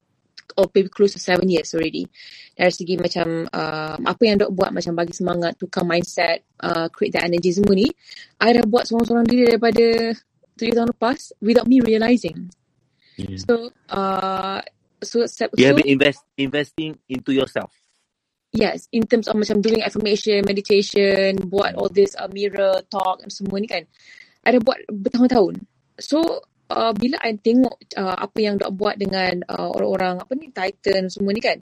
or 0.57 0.71
maybe 0.73 0.89
close 0.89 1.13
to 1.13 1.21
seven 1.21 1.49
years 1.49 1.73
already. 1.75 2.07
Dari 2.55 2.71
segi 2.73 2.95
macam 2.97 3.45
uh, 3.49 3.97
apa 3.99 4.21
yang 4.25 4.41
dok 4.41 4.51
buat 4.55 4.71
macam 4.73 4.93
bagi 4.97 5.13
semangat, 5.13 5.59
tukar 5.59 5.85
mindset, 5.85 6.45
uh, 6.63 6.87
create 6.89 7.13
that 7.17 7.27
energy 7.27 7.53
semua 7.53 7.75
ni, 7.75 7.87
I 8.41 8.55
dah 8.55 8.65
buat 8.65 8.89
seorang-seorang 8.89 9.27
diri 9.27 9.43
daripada 9.53 9.85
tujuh 10.59 10.73
tahun 10.75 10.89
lepas 10.91 11.19
without 11.39 11.67
me 11.69 11.79
realizing. 11.79 12.51
Yeah. 13.19 13.39
So, 13.43 13.71
uh, 13.91 14.63
so, 15.03 15.27
so, 15.27 15.51
You 15.59 15.71
have 15.71 15.79
been 15.79 15.91
invest 15.91 16.23
investing 16.39 16.99
into 17.07 17.35
yourself. 17.35 17.71
yes, 18.51 18.89
in 18.91 19.05
terms 19.05 19.27
of 19.29 19.37
macam 19.37 19.61
doing 19.61 19.85
affirmation, 19.85 20.41
meditation, 20.45 21.37
buat 21.49 21.77
all 21.77 21.89
this 21.89 22.17
uh, 22.17 22.29
mirror 22.33 22.81
talk 22.89 23.21
and 23.21 23.29
semua 23.29 23.61
ni 23.61 23.69
kan. 23.69 23.85
I 24.45 24.55
dah 24.55 24.61
buat 24.63 24.79
bertahun-tahun. 24.89 25.61
So, 25.99 26.41
uh, 26.69 26.93
bila 26.93 27.17
I 27.25 27.35
tengok 27.35 27.75
uh, 27.97 28.17
apa 28.17 28.37
yang 28.39 28.55
dok 28.61 28.71
buat 28.77 28.95
dengan 28.95 29.43
uh, 29.49 29.69
orang-orang 29.73 30.21
apa 30.21 30.33
ni 30.37 30.53
Titan 30.53 31.09
semua 31.09 31.33
ni 31.33 31.41
kan. 31.41 31.57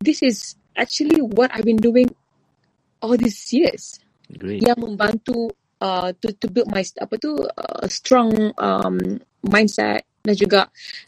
This 0.00 0.20
is 0.24 0.56
actually 0.76 1.20
what 1.22 1.52
I've 1.52 1.64
been 1.64 1.80
doing 1.80 2.12
all 3.00 3.16
these 3.16 3.38
years. 3.52 4.00
Great. 4.26 4.64
Yang 4.64 4.78
membantu 4.82 5.52
uh, 5.80 6.12
to 6.12 6.32
to 6.40 6.46
build 6.50 6.68
my 6.72 6.82
apa 6.82 7.14
tu 7.20 7.36
uh, 7.36 7.84
strong 7.86 8.52
um, 8.56 8.96
mindset 9.46 10.04
dan 10.26 10.34
juga 10.34 10.66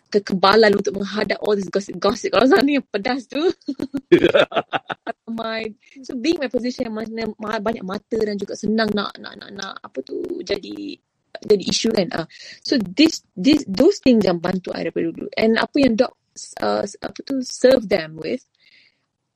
kekebalan 0.08 0.78
untuk 0.78 1.02
menghadap 1.02 1.42
all 1.42 1.58
this 1.58 1.68
gossip-gossip 1.68 2.32
kalau 2.32 2.46
sana 2.46 2.78
yang 2.78 2.86
pedas 2.86 3.26
tu. 3.26 3.42
my 5.28 5.60
so 6.00 6.16
being 6.16 6.40
my 6.40 6.48
position 6.48 6.88
yang 6.88 6.96
mana 6.96 7.28
ma- 7.36 7.60
banyak 7.60 7.84
mata 7.84 8.16
dan 8.16 8.40
juga 8.40 8.56
senang 8.56 8.88
nak 8.96 9.12
nak 9.20 9.36
nak, 9.36 9.50
nak 9.52 9.74
apa 9.84 9.98
tu 10.00 10.16
jadi 10.40 10.96
jadi 11.44 11.62
isu 11.64 11.88
kan 11.94 12.08
uh. 12.14 12.26
so 12.62 12.78
this 12.96 13.22
this 13.38 13.62
those 13.68 14.02
things 14.02 14.24
yang 14.24 14.38
bantu 14.38 14.74
I 14.74 14.86
daripada 14.86 15.12
dulu 15.12 15.28
and 15.36 15.58
apa 15.58 15.76
yang 15.78 15.94
dok 15.94 16.12
uh, 16.62 16.82
apa 16.84 17.18
tu 17.22 17.42
serve 17.42 17.86
them 17.86 18.18
with 18.18 18.42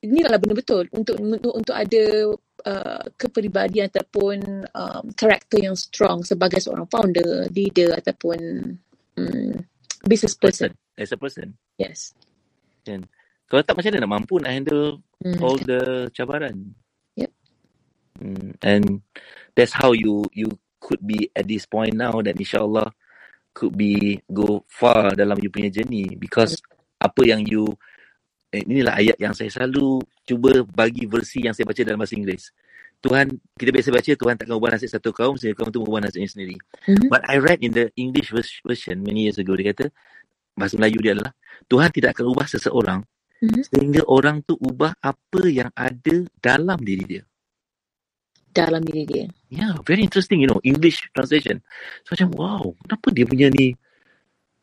ini 0.03 0.27
adalah 0.27 0.43
benda 0.43 0.59
betul 0.59 0.85
untuk 0.91 1.15
untuk, 1.23 1.53
untuk 1.63 1.75
ada 1.79 2.05
uh, 2.67 3.05
kepribadian 3.15 3.87
ataupun 3.87 4.67
um, 4.75 5.05
karakter 5.15 5.63
yang 5.63 5.79
strong 5.79 6.27
sebagai 6.27 6.59
seorang 6.59 6.91
founder, 6.91 7.47
leader 7.55 7.95
ataupun 7.95 8.39
um, 9.15 9.55
business 10.03 10.35
person. 10.35 10.75
Person. 10.75 10.99
As 10.99 11.15
a 11.15 11.19
person. 11.23 11.55
Yes. 11.79 12.19
Kalau 13.47 13.63
tak 13.63 13.79
macam 13.79 13.95
mana 13.95 14.03
nak 14.03 14.11
mampu 14.11 14.43
nak 14.43 14.51
handle 14.51 14.99
Hmm. 15.23 15.39
all 15.39 15.55
the 15.55 16.11
cabaran. 16.11 16.75
Yep. 17.15 17.31
Mm, 18.19 18.51
and 18.63 18.85
that's 19.55 19.71
how 19.71 19.95
you 19.95 20.27
you 20.35 20.51
could 20.93 21.01
be 21.01 21.33
at 21.33 21.49
this 21.49 21.65
point 21.65 21.97
now 21.97 22.13
that 22.21 22.37
insyaAllah 22.37 22.93
could 23.57 23.73
be 23.73 24.21
go 24.29 24.61
far 24.69 25.17
dalam 25.17 25.41
you 25.41 25.49
punya 25.49 25.73
journey 25.73 26.13
because 26.21 26.61
apa 27.01 27.25
yang 27.25 27.41
you 27.49 27.65
eh, 28.53 28.61
inilah 28.61 29.01
ayat 29.01 29.17
yang 29.17 29.33
saya 29.33 29.49
selalu 29.49 30.05
cuba 30.29 30.61
bagi 30.69 31.09
versi 31.09 31.41
yang 31.49 31.57
saya 31.57 31.65
baca 31.65 31.81
dalam 31.81 31.97
bahasa 31.97 32.15
Inggeris. 32.15 32.53
Tuhan, 33.03 33.35
kita 33.59 33.71
biasa 33.75 33.89
baca 33.91 34.11
Tuhan 34.15 34.35
takkan 34.39 34.55
ubah 34.55 34.71
nasib 34.79 34.87
satu 34.87 35.11
kaum 35.11 35.35
sehingga 35.35 35.59
kaum 35.59 35.75
itu 35.75 35.83
mengubah 35.83 36.07
nasibnya 36.07 36.31
sendiri. 36.31 36.55
Mhm. 36.87 37.11
But 37.11 37.27
I 37.27 37.43
read 37.43 37.59
in 37.65 37.75
the 37.75 37.91
English 37.99 38.31
vers- 38.31 38.63
version 38.63 39.03
many 39.03 39.27
years 39.27 39.43
ago, 39.43 39.59
dia 39.59 39.75
kata, 39.75 39.91
bahasa 40.55 40.79
Melayu 40.79 41.03
dia 41.03 41.19
adalah, 41.19 41.35
Tuhan 41.67 41.91
tidak 41.91 42.15
akan 42.15 42.25
ubah 42.31 42.47
seseorang 42.47 43.01
Mhm. 43.43 43.63
sehingga 43.67 44.03
orang 44.07 44.47
tu 44.47 44.55
ubah 44.55 44.95
apa 45.03 45.43
yang 45.51 45.75
ada 45.75 46.23
dalam 46.39 46.79
diri 46.79 47.19
dia. 47.19 47.23
Dalam 48.53 48.85
diri 48.85 49.03
dia. 49.09 49.25
Yeah, 49.49 49.81
very 49.89 50.05
interesting, 50.05 50.45
you 50.45 50.49
know, 50.49 50.61
English 50.61 51.09
translation. 51.17 51.65
So 52.05 52.13
macam, 52.13 52.29
wow, 52.37 52.63
kenapa 52.85 53.09
dia 53.13 53.25
punya 53.25 53.49
ni 53.49 53.73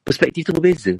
perspektif 0.05 0.45
tu 0.45 0.53
berbeza? 0.53 0.93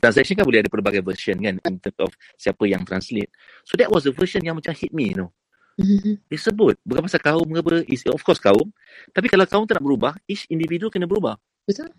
Translation 0.00 0.34
kan 0.34 0.48
boleh 0.48 0.64
ada 0.64 0.70
pelbagai 0.72 1.04
version 1.04 1.36
kan 1.38 1.60
in 1.60 1.74
terms 1.78 2.00
of 2.00 2.10
siapa 2.40 2.64
yang 2.64 2.82
translate. 2.88 3.28
So 3.68 3.76
that 3.76 3.92
was 3.92 4.08
the 4.08 4.16
version 4.16 4.40
yang 4.42 4.56
macam 4.56 4.72
hit 4.72 4.90
me, 4.90 5.12
you 5.12 5.18
know. 5.22 5.30
Mhm. 5.76 6.22
Dia 6.30 6.38
sebut, 6.38 6.78
bukan 6.86 7.04
pasal 7.04 7.20
kaum 7.20 7.46
ke 7.50 7.58
apa, 7.60 7.74
is 7.90 8.06
of 8.06 8.22
course 8.22 8.38
kaum. 8.38 8.70
Tapi 9.10 9.26
kalau 9.26 9.44
kaum 9.44 9.66
tak 9.66 9.78
nak 9.78 9.84
berubah, 9.84 10.12
each 10.30 10.46
individu 10.48 10.88
kena 10.88 11.04
berubah. 11.04 11.36
Betul? 11.66 11.90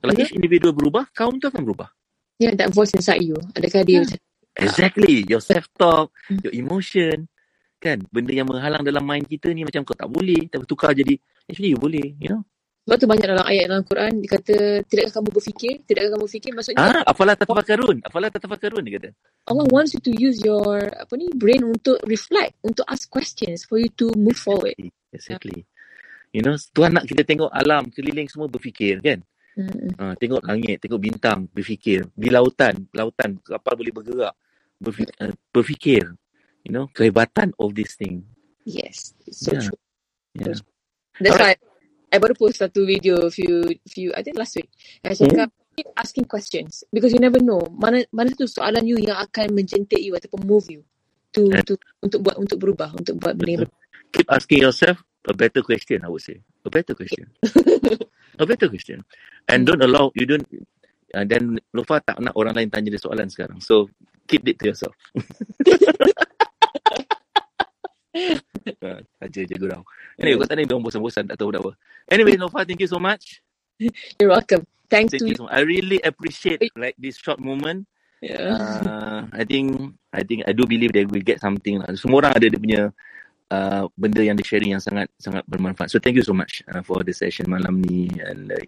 Kalau 0.00 0.12
Betul. 0.14 0.22
each 0.24 0.32
individual 0.32 0.72
berubah, 0.72 1.04
kaum 1.12 1.36
tu 1.36 1.50
akan 1.50 1.62
berubah. 1.66 1.90
Yeah, 2.38 2.54
that 2.58 2.72
voice 2.72 2.94
inside 2.94 3.22
you. 3.22 3.38
Adakah 3.54 3.82
dia 3.86 4.02
Yeah. 4.02 4.06
macam 4.06 4.18
Exactly. 4.54 5.26
Your 5.26 5.42
self-talk, 5.42 6.14
Hmm. 6.30 6.38
your 6.46 6.54
emotion. 6.54 7.26
Kan? 7.84 8.00
Benda 8.08 8.32
yang 8.32 8.48
menghalang 8.48 8.80
dalam 8.80 9.04
mind 9.04 9.28
kita 9.28 9.52
ni 9.52 9.68
macam 9.68 9.84
kau 9.84 9.92
tak 9.92 10.08
boleh. 10.08 10.48
Tapi 10.48 10.64
tukar 10.64 10.96
jadi, 10.96 11.12
actually 11.44 11.76
you 11.76 11.80
boleh. 11.80 12.16
You 12.16 12.32
know? 12.32 12.42
sebab 12.84 13.00
tu 13.00 13.08
banyak 13.08 13.28
dalam 13.32 13.46
ayat 13.48 13.64
dalam 13.72 13.84
Quran 13.88 14.12
dia 14.20 14.28
kata 14.28 14.54
tidakkah 14.84 15.12
kamu 15.16 15.28
berfikir? 15.32 15.74
Tidakkah 15.88 16.10
kamu 16.20 16.26
fikir? 16.28 16.50
Maksudnya 16.52 16.84
Ah, 16.84 17.00
apalah 17.08 17.32
tatafakkarun. 17.32 17.96
Apalah 18.04 18.28
tatafakkarun 18.28 18.84
dia 18.84 19.00
kata. 19.00 19.08
Allah 19.48 19.64
wants 19.72 19.96
you 19.96 20.04
to 20.04 20.12
use 20.12 20.36
your 20.44 20.92
apa 20.92 21.12
ni 21.16 21.32
brain 21.32 21.64
untuk 21.64 21.96
reflect, 22.04 22.60
untuk 22.60 22.84
ask 22.84 23.08
questions 23.08 23.64
for 23.64 23.80
you 23.80 23.88
to 23.96 24.12
move 24.20 24.36
forward. 24.36 24.76
Exactly. 25.16 25.64
You 26.36 26.44
know, 26.44 26.60
Tuhan 26.60 26.92
nak 26.92 27.08
kita 27.08 27.24
tengok 27.24 27.48
alam 27.48 27.88
keliling 27.88 28.28
semua 28.28 28.52
berfikir 28.52 29.00
kan. 29.00 29.24
Hmm. 29.56 29.88
Ha, 29.96 30.12
tengok 30.20 30.44
langit, 30.44 30.84
tengok 30.84 31.00
bintang, 31.00 31.48
berfikir. 31.48 32.04
Di 32.12 32.28
lautan, 32.28 32.84
lautan 32.92 33.40
kapal 33.40 33.80
boleh 33.80 33.94
bergerak. 33.96 34.34
Berfikir, 34.76 35.14
uh, 35.24 35.34
berfikir. 35.54 36.04
You 36.64 36.72
know, 36.72 36.86
kehebatan 36.96 37.52
of 37.60 37.76
this 37.76 37.94
thing. 37.96 38.24
Yes, 38.64 39.12
it's 39.28 39.44
so 39.44 39.52
Yeah. 39.52 39.68
true. 39.68 39.78
Yeah. 40.34 40.56
That's 41.20 41.36
why 41.38 41.54
I 42.10 42.16
baru 42.18 42.34
post 42.34 42.64
satu 42.64 42.88
video 42.88 43.28
few 43.28 43.68
few 43.86 44.16
I 44.16 44.24
think 44.24 44.40
last 44.40 44.56
week. 44.56 44.72
I 45.04 45.12
cakap 45.12 45.52
keep 45.76 45.90
asking 45.98 46.24
questions 46.30 46.86
because 46.94 47.12
you 47.12 47.20
never 47.20 47.42
know 47.42 47.60
mana 47.74 48.06
mana 48.14 48.32
tu 48.32 48.46
soalan 48.48 48.86
you 48.86 48.96
yang 48.96 49.18
akan 49.20 49.52
menjentik 49.52 50.00
you 50.00 50.14
ataupun 50.16 50.46
move 50.46 50.66
you 50.70 50.80
to 51.34 51.50
Yeah. 51.50 51.66
to 51.66 51.74
untuk 52.00 52.24
buat 52.24 52.36
untuk 52.40 52.58
berubah 52.62 52.94
untuk 52.96 53.18
buat 53.20 53.34
benda. 53.36 53.66
Keep 54.14 54.30
asking 54.30 54.62
yourself 54.62 55.02
a 55.26 55.34
better 55.34 55.62
question, 55.62 56.04
I 56.04 56.08
would 56.08 56.22
say. 56.22 56.38
A 56.64 56.70
better 56.70 56.94
question. 56.94 57.26
a 58.42 58.46
better 58.46 58.68
question. 58.70 59.02
And 59.48 59.66
don't 59.66 59.82
allow, 59.82 60.14
you 60.14 60.26
don't, 60.26 60.46
uh, 61.14 61.26
then 61.26 61.58
Lofa 61.74 61.98
tak 62.04 62.22
nak 62.22 62.38
orang 62.38 62.54
lain 62.54 62.70
tanya 62.70 62.94
dia 62.94 63.02
soalan 63.02 63.26
sekarang. 63.26 63.58
So, 63.58 63.90
keep 64.30 64.46
it 64.46 64.62
to 64.62 64.70
yourself. 64.70 64.94
Ah, 68.80 69.00
Saja 69.20 69.40
je 69.44 69.54
gurau. 69.58 69.82
Anyway, 70.16 70.40
kau 70.40 70.48
tadi 70.48 70.64
dia 70.64 70.72
orang 70.72 70.86
bosan-bosan 70.88 71.28
tak 71.28 71.36
tahu 71.36 71.52
nak 71.52 71.60
apa. 71.66 71.72
Anyway, 72.08 72.38
Lofa, 72.38 72.64
thank 72.64 72.80
you 72.80 72.88
so 72.88 72.96
much. 72.96 73.42
You're 74.16 74.32
welcome. 74.32 74.64
Thanks 74.88 75.12
Thank 75.12 75.26
to 75.26 75.28
you 75.28 75.34
you. 75.34 75.40
so. 75.42 75.50
I 75.50 75.66
really 75.66 75.98
appreciate 76.00 76.70
like 76.78 76.94
this 76.96 77.18
short 77.18 77.42
moment. 77.42 77.90
Yeah. 78.22 78.56
Uh, 78.56 79.20
I 79.34 79.44
think 79.44 79.96
I 80.14 80.22
think 80.24 80.48
I 80.48 80.56
do 80.56 80.64
believe 80.64 80.94
that 80.96 81.10
we 81.10 81.20
get 81.20 81.42
something 81.42 81.82
lah. 81.82 81.92
Semua 81.98 82.24
orang 82.24 82.32
ada 82.38 82.46
dia 82.48 82.60
punya 82.60 82.82
uh, 83.52 83.84
benda 83.98 84.22
yang 84.24 84.38
dia 84.38 84.46
sharing 84.46 84.72
yang 84.72 84.80
sangat 84.80 85.10
sangat 85.20 85.44
bermanfaat. 85.44 85.92
So 85.92 86.00
thank 86.00 86.16
you 86.16 86.24
so 86.24 86.32
much 86.32 86.64
uh, 86.70 86.80
for 86.80 87.04
the 87.04 87.12
session 87.12 87.50
malam 87.50 87.84
ni 87.84 88.08
and 88.24 88.54
uh, 88.54 88.64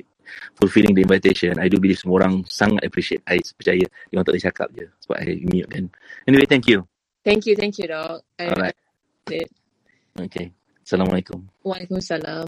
fulfilling 0.58 0.92
the 0.92 1.06
invitation. 1.06 1.56
I 1.56 1.70
do 1.70 1.80
believe 1.80 2.00
semua 2.00 2.26
orang 2.26 2.44
sangat 2.50 2.84
appreciate. 2.84 3.24
I 3.24 3.40
percaya 3.40 3.86
dia 3.86 4.14
orang 4.18 4.26
tak 4.26 4.32
boleh 4.36 4.46
cakap 4.50 4.68
je 4.76 4.86
sebab 5.06 5.16
I 5.22 5.40
mute 5.46 5.70
kan. 5.70 5.84
Anyway, 6.28 6.44
thank 6.48 6.68
you. 6.68 6.84
Thank 7.24 7.48
you, 7.48 7.54
thank 7.56 7.80
you, 7.80 7.88
dog. 7.88 8.22
I 8.36 8.52
Alright. 8.52 8.76
Okay. 9.26 10.54
Assalamualaikum. 10.86 11.42
Waalaikumsalam. 11.66 12.46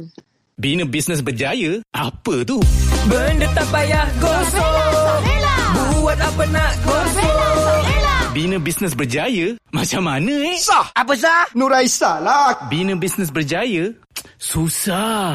Bina 0.58 0.86
bisnes 0.86 1.22
berjaya? 1.22 1.82
Apa 1.90 2.46
tu? 2.46 2.62
Benda 3.06 3.46
tak 3.54 3.66
payah 3.70 4.06
gosok 4.18 5.18
Buat 5.94 6.18
apa 6.18 6.44
nak 6.50 6.72
gosok 6.82 7.34
Bina 8.34 8.58
bisnes 8.62 8.94
berjaya? 8.94 9.58
Macam 9.74 10.06
mana 10.06 10.30
eh? 10.30 10.58
Sah! 10.58 10.94
Apa 10.94 11.18
sah? 11.18 11.50
Nuraisa 11.58 12.22
lah. 12.22 12.70
Bina 12.70 12.94
bisnes 12.94 13.34
berjaya? 13.34 13.90
Susah. 14.38 15.34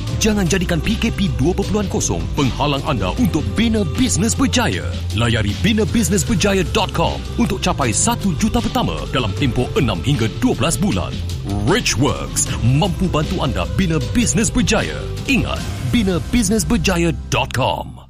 Jangan 0.21 0.45
jadikan 0.45 0.77
PKP 0.77 1.33
2.0 1.41 1.89
penghalang 2.37 2.85
anda 2.85 3.09
untuk 3.17 3.41
bina 3.57 3.81
bisnes 3.97 4.37
berjaya. 4.37 4.85
Layari 5.17 5.49
binabusinessberjaya.com 5.65 7.41
untuk 7.41 7.57
capai 7.57 7.89
1 7.89 8.29
juta 8.37 8.61
pertama 8.61 9.01
dalam 9.09 9.33
tempoh 9.33 9.65
6 9.73 9.81
hingga 10.05 10.29
12 10.37 10.77
bulan. 10.77 11.09
Richworks 11.65 12.45
mampu 12.61 13.09
bantu 13.09 13.41
anda 13.41 13.65
bina 13.73 13.97
bisnes 14.13 14.53
berjaya. 14.53 15.01
Ingat, 15.25 15.57
binabusinessberjaya.com. 15.89 18.00